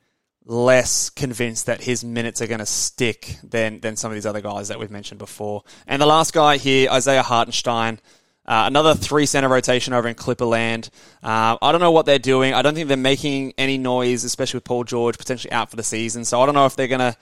less 0.46 1.10
convinced 1.10 1.68
that 1.68 1.82
his 1.82 2.04
minutes 2.04 2.42
are 2.42 2.48
going 2.48 2.60
to 2.60 2.66
stick 2.66 3.38
than 3.44 3.80
than 3.80 3.96
some 3.96 4.12
of 4.12 4.16
these 4.16 4.26
other 4.26 4.42
guys 4.42 4.68
that 4.68 4.80
we've 4.80 4.92
mentioned 4.92 5.18
before. 5.18 5.64
And 5.88 6.02
the 6.02 6.06
last 6.06 6.34
guy 6.34 6.58
here, 6.58 6.90
Isaiah 6.90 7.24
Hartenstein. 7.24 8.00
Uh, 8.44 8.64
another 8.66 8.96
three 8.96 9.28
center 9.28 9.48
rotation 9.48 9.94
over 9.94 10.08
in 10.08 10.16
Clipperland. 10.16 10.90
Uh, 11.22 11.58
I 11.62 11.72
don't 11.72 11.80
know 11.80 11.92
what 11.92 12.08
they're 12.08 12.20
doing. 12.20 12.54
I 12.54 12.64
don't 12.64 12.74
think 12.74 12.88
they're 12.88 12.98
making 12.98 13.54
any 13.58 13.78
noise, 13.78 14.24
especially 14.24 14.58
with 14.58 14.64
Paul 14.66 14.84
George 14.84 15.18
potentially 15.18 15.52
out 15.52 15.70
for 15.70 15.76
the 15.76 15.84
season. 15.84 16.26
So 16.26 16.42
I 16.42 16.48
don't 16.48 16.56
know 16.56 16.66
if 16.66 16.76
they're 16.76 16.88
going 16.88 17.00
to 17.00 17.16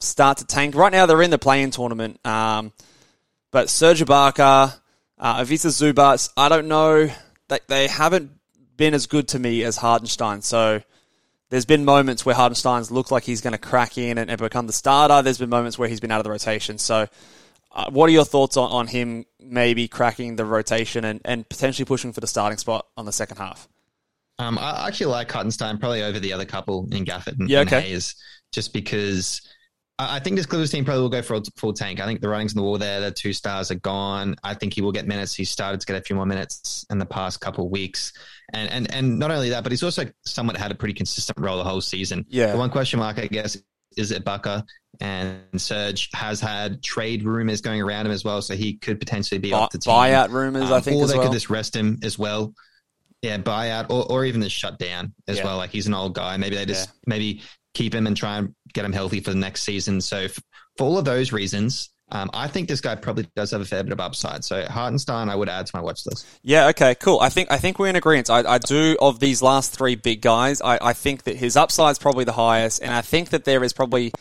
start 0.00 0.38
to 0.38 0.44
tank. 0.44 0.74
Right 0.74 0.90
now, 0.92 1.06
they're 1.06 1.22
in 1.22 1.30
the 1.30 1.38
play-in 1.38 1.70
tournament. 1.70 2.18
Um, 2.26 2.72
but 3.52 3.70
Serge 3.70 4.02
Ibaka, 4.02 4.78
uh, 5.24 5.40
Ivica 5.40 5.68
Zubac, 5.68 6.28
I 6.36 6.50
don't 6.50 6.68
know. 6.68 7.10
They, 7.48 7.58
they 7.66 7.88
haven't 7.88 8.30
been 8.76 8.92
as 8.92 9.06
good 9.06 9.28
to 9.28 9.38
me 9.38 9.64
as 9.64 9.78
Hartenstein. 9.78 10.42
So 10.42 10.82
there's 11.48 11.64
been 11.64 11.86
moments 11.86 12.26
where 12.26 12.34
Hartenstein's 12.34 12.90
looked 12.90 13.10
like 13.10 13.24
he's 13.24 13.40
going 13.40 13.52
to 13.52 13.58
crack 13.58 13.96
in 13.96 14.18
and, 14.18 14.28
and 14.28 14.38
become 14.38 14.66
the 14.66 14.74
starter. 14.74 15.22
There's 15.22 15.38
been 15.38 15.48
moments 15.48 15.78
where 15.78 15.88
he's 15.88 15.98
been 15.98 16.10
out 16.10 16.20
of 16.20 16.24
the 16.24 16.30
rotation. 16.30 16.76
So 16.76 17.08
uh, 17.72 17.90
what 17.90 18.10
are 18.10 18.12
your 18.12 18.26
thoughts 18.26 18.58
on, 18.58 18.70
on 18.70 18.86
him 18.86 19.24
maybe 19.40 19.88
cracking 19.88 20.36
the 20.36 20.44
rotation 20.44 21.06
and, 21.06 21.22
and 21.24 21.48
potentially 21.48 21.86
pushing 21.86 22.12
for 22.12 22.20
the 22.20 22.26
starting 22.26 22.58
spot 22.58 22.86
on 22.98 23.06
the 23.06 23.12
second 23.12 23.38
half? 23.38 23.66
Um, 24.38 24.58
I 24.58 24.88
actually 24.88 25.06
like 25.06 25.32
Hartenstein 25.32 25.78
probably 25.78 26.02
over 26.02 26.20
the 26.20 26.34
other 26.34 26.44
couple 26.44 26.86
in 26.92 27.06
Gafford 27.06 27.38
and, 27.38 27.48
Yeah, 27.48 27.60
and 27.60 27.72
okay. 27.72 27.80
Hayes, 27.80 28.14
just 28.52 28.74
because 28.74 29.40
I 29.98 30.16
I 30.16 30.18
think 30.20 30.36
this 30.36 30.46
Clippers 30.46 30.70
team 30.70 30.84
probably 30.84 31.02
will 31.02 31.08
go 31.08 31.22
for 31.22 31.34
a 31.34 31.42
full 31.56 31.72
tank. 31.72 32.00
I 32.00 32.06
think 32.06 32.20
the 32.20 32.28
writings 32.28 32.52
on 32.52 32.56
the 32.56 32.62
wall 32.62 32.78
there, 32.78 33.00
the 33.00 33.10
two 33.10 33.32
stars 33.32 33.70
are 33.70 33.76
gone. 33.76 34.36
I 34.42 34.54
think 34.54 34.74
he 34.74 34.80
will 34.82 34.92
get 34.92 35.06
minutes. 35.06 35.34
He 35.34 35.44
started 35.44 35.80
to 35.80 35.86
get 35.86 35.96
a 35.96 36.00
few 36.02 36.16
more 36.16 36.26
minutes 36.26 36.84
in 36.90 36.98
the 36.98 37.06
past 37.06 37.40
couple 37.40 37.64
of 37.66 37.70
weeks, 37.70 38.12
and 38.52 38.70
and 38.70 38.92
and 38.94 39.18
not 39.18 39.30
only 39.30 39.50
that, 39.50 39.62
but 39.62 39.72
he's 39.72 39.82
also 39.82 40.04
somewhat 40.24 40.56
had 40.56 40.70
a 40.72 40.74
pretty 40.74 40.94
consistent 40.94 41.38
role 41.40 41.56
the 41.58 41.64
whole 41.64 41.80
season. 41.80 42.24
Yeah. 42.28 42.52
The 42.52 42.58
one 42.58 42.70
question 42.70 42.98
mark, 42.98 43.18
I 43.18 43.26
guess, 43.26 43.56
is 43.96 44.10
it 44.10 44.24
Bucker 44.24 44.62
and 45.00 45.40
Serge 45.56 46.08
has 46.12 46.40
had 46.40 46.80
trade 46.82 47.24
rumors 47.24 47.60
going 47.60 47.82
around 47.82 48.06
him 48.06 48.12
as 48.12 48.24
well, 48.24 48.42
so 48.42 48.54
he 48.54 48.74
could 48.74 48.98
potentially 49.00 49.38
be 49.38 49.50
Buy- 49.50 49.58
off 49.58 49.70
the 49.70 49.78
team. 49.78 49.92
buyout 49.92 50.30
rumors, 50.30 50.70
I 50.70 50.76
Um, 50.76 50.82
think, 50.82 50.96
or 51.02 51.06
they 51.08 51.14
well. 51.18 51.26
could 51.28 51.32
just 51.34 51.50
rest 51.50 51.74
him 51.74 51.98
as 52.02 52.16
well. 52.18 52.54
Yeah, 53.22 53.38
buyout 53.38 53.86
or, 53.90 54.04
or 54.10 54.24
even 54.24 54.40
the 54.40 54.48
shutdown 54.50 55.14
as 55.26 55.38
Yeah. 55.38 55.44
well. 55.44 55.56
Like 55.56 55.70
he's 55.70 55.86
an 55.86 55.94
old 55.94 56.14
guy. 56.14 56.36
Maybe 56.36 56.56
they 56.56 56.66
just 56.66 56.90
maybe 57.06 57.40
keep 57.72 57.92
him 57.94 58.06
and 58.06 58.16
try 58.16 58.38
and 58.38 58.54
get 58.74 58.84
him 58.84 58.92
healthy 58.92 59.20
for 59.20 59.30
the 59.30 59.38
next 59.38 59.62
season. 59.62 60.00
So 60.00 60.18
f- 60.18 60.38
for 60.76 60.84
all 60.84 60.98
of 60.98 61.04
those 61.04 61.32
reasons, 61.32 61.90
um, 62.10 62.30
I 62.34 62.48
think 62.48 62.68
this 62.68 62.80
guy 62.80 62.94
probably 62.96 63.26
does 63.34 63.50
have 63.52 63.60
a 63.60 63.64
fair 63.64 63.82
bit 63.82 63.92
of 63.92 64.00
upside. 64.00 64.44
So 64.44 64.64
Hartenstein, 64.66 65.28
I 65.28 65.34
would 65.34 65.48
add 65.48 65.66
to 65.66 65.72
my 65.74 65.80
watch 65.80 66.04
list. 66.06 66.26
Yeah, 66.42 66.68
okay, 66.68 66.94
cool. 66.94 67.18
I 67.20 67.28
think 67.28 67.50
I 67.50 67.56
think 67.56 67.78
we're 67.78 67.88
in 67.88 67.96
agreement. 67.96 68.28
I, 68.30 68.40
I 68.46 68.58
do 68.58 68.96
of 69.00 69.20
these 69.20 69.40
last 69.40 69.72
three 69.72 69.94
big 69.96 70.20
guys. 70.20 70.60
I, 70.60 70.78
I 70.80 70.92
think 70.92 71.22
that 71.24 71.36
his 71.36 71.56
upside 71.56 71.92
is 71.92 71.98
probably 71.98 72.24
the 72.24 72.32
highest, 72.32 72.82
and 72.82 72.92
I 72.92 73.00
think 73.00 73.30
that 73.30 73.44
there 73.44 73.64
is 73.64 73.72
probably 73.72 74.12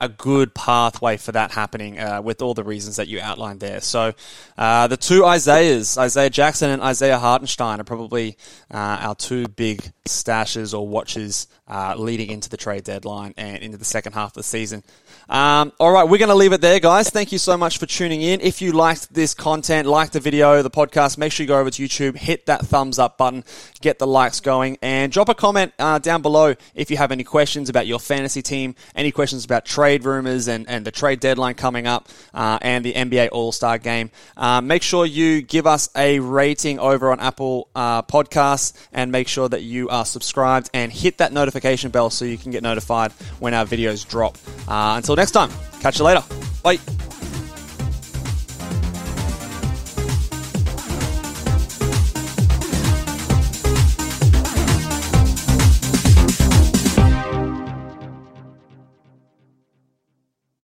a 0.00 0.08
good 0.08 0.54
pathway 0.54 1.16
for 1.16 1.32
that 1.32 1.50
happening 1.50 1.98
uh, 1.98 2.22
with 2.22 2.40
all 2.40 2.54
the 2.54 2.62
reasons 2.62 2.96
that 2.96 3.08
you 3.08 3.20
outlined 3.20 3.60
there. 3.60 3.80
So 3.80 4.12
uh, 4.56 4.86
the 4.86 4.96
two 4.96 5.24
Isaiahs, 5.24 5.98
Isaiah 5.98 6.30
Jackson 6.30 6.70
and 6.70 6.82
Isaiah 6.82 7.18
Hartenstein, 7.18 7.80
are 7.80 7.84
probably 7.84 8.36
uh, 8.72 8.76
our 9.00 9.14
two 9.14 9.48
big 9.48 9.90
stashes 10.06 10.78
or 10.78 10.86
watches 10.86 11.48
uh, 11.66 11.94
leading 11.96 12.30
into 12.30 12.48
the 12.48 12.56
trade 12.56 12.84
deadline 12.84 13.34
and 13.36 13.62
into 13.62 13.76
the 13.76 13.84
second 13.84 14.12
half 14.12 14.30
of 14.30 14.34
the 14.34 14.42
season. 14.42 14.84
Um, 15.28 15.72
all 15.78 15.92
right, 15.92 16.04
we're 16.04 16.18
going 16.18 16.30
to 16.30 16.34
leave 16.34 16.54
it 16.54 16.62
there, 16.62 16.80
guys. 16.80 17.10
Thank 17.10 17.32
you 17.32 17.38
so 17.38 17.58
much 17.58 17.76
for 17.76 17.84
tuning 17.84 18.22
in. 18.22 18.40
If 18.40 18.62
you 18.62 18.72
liked 18.72 19.12
this 19.12 19.34
content, 19.34 19.86
like 19.86 20.10
the 20.12 20.20
video, 20.20 20.62
the 20.62 20.70
podcast, 20.70 21.18
make 21.18 21.32
sure 21.32 21.44
you 21.44 21.48
go 21.48 21.60
over 21.60 21.70
to 21.70 21.82
YouTube, 21.82 22.16
hit 22.16 22.46
that 22.46 22.62
thumbs 22.62 22.98
up 22.98 23.18
button, 23.18 23.44
get 23.82 23.98
the 23.98 24.06
likes 24.06 24.40
going, 24.40 24.78
and 24.80 25.12
drop 25.12 25.28
a 25.28 25.34
comment 25.34 25.74
uh, 25.78 25.98
down 25.98 26.22
below 26.22 26.54
if 26.74 26.90
you 26.90 26.96
have 26.96 27.12
any 27.12 27.24
questions 27.24 27.68
about 27.68 27.86
your 27.86 27.98
fantasy 27.98 28.40
team, 28.40 28.74
any 28.94 29.12
questions 29.12 29.44
about 29.44 29.66
trade 29.66 30.04
rumors 30.06 30.48
and, 30.48 30.66
and 30.66 30.86
the 30.86 30.90
trade 30.90 31.20
deadline 31.20 31.54
coming 31.54 31.86
up, 31.86 32.08
uh, 32.32 32.58
and 32.62 32.82
the 32.82 32.94
NBA 32.94 33.28
All 33.30 33.52
Star 33.52 33.76
game. 33.76 34.10
Uh, 34.34 34.62
make 34.62 34.82
sure 34.82 35.04
you 35.04 35.42
give 35.42 35.66
us 35.66 35.90
a 35.94 36.20
rating 36.20 36.78
over 36.78 37.12
on 37.12 37.20
Apple 37.20 37.68
uh, 37.74 38.00
Podcasts, 38.00 38.72
and 38.94 39.12
make 39.12 39.28
sure 39.28 39.48
that 39.50 39.62
you 39.62 39.90
are 39.90 40.06
subscribed 40.06 40.70
and 40.72 40.90
hit 40.90 41.18
that 41.18 41.34
notification 41.34 41.90
bell 41.90 42.08
so 42.08 42.24
you 42.24 42.38
can 42.38 42.50
get 42.50 42.62
notified 42.62 43.12
when 43.40 43.52
our 43.52 43.66
videos 43.66 44.08
drop. 44.08 44.38
Uh, 44.66 44.94
until 44.96 45.17
next 45.18 45.32
time, 45.32 45.50
catch 45.80 45.98
you 45.98 46.04
later. 46.04 46.22
Bye. 46.62 46.78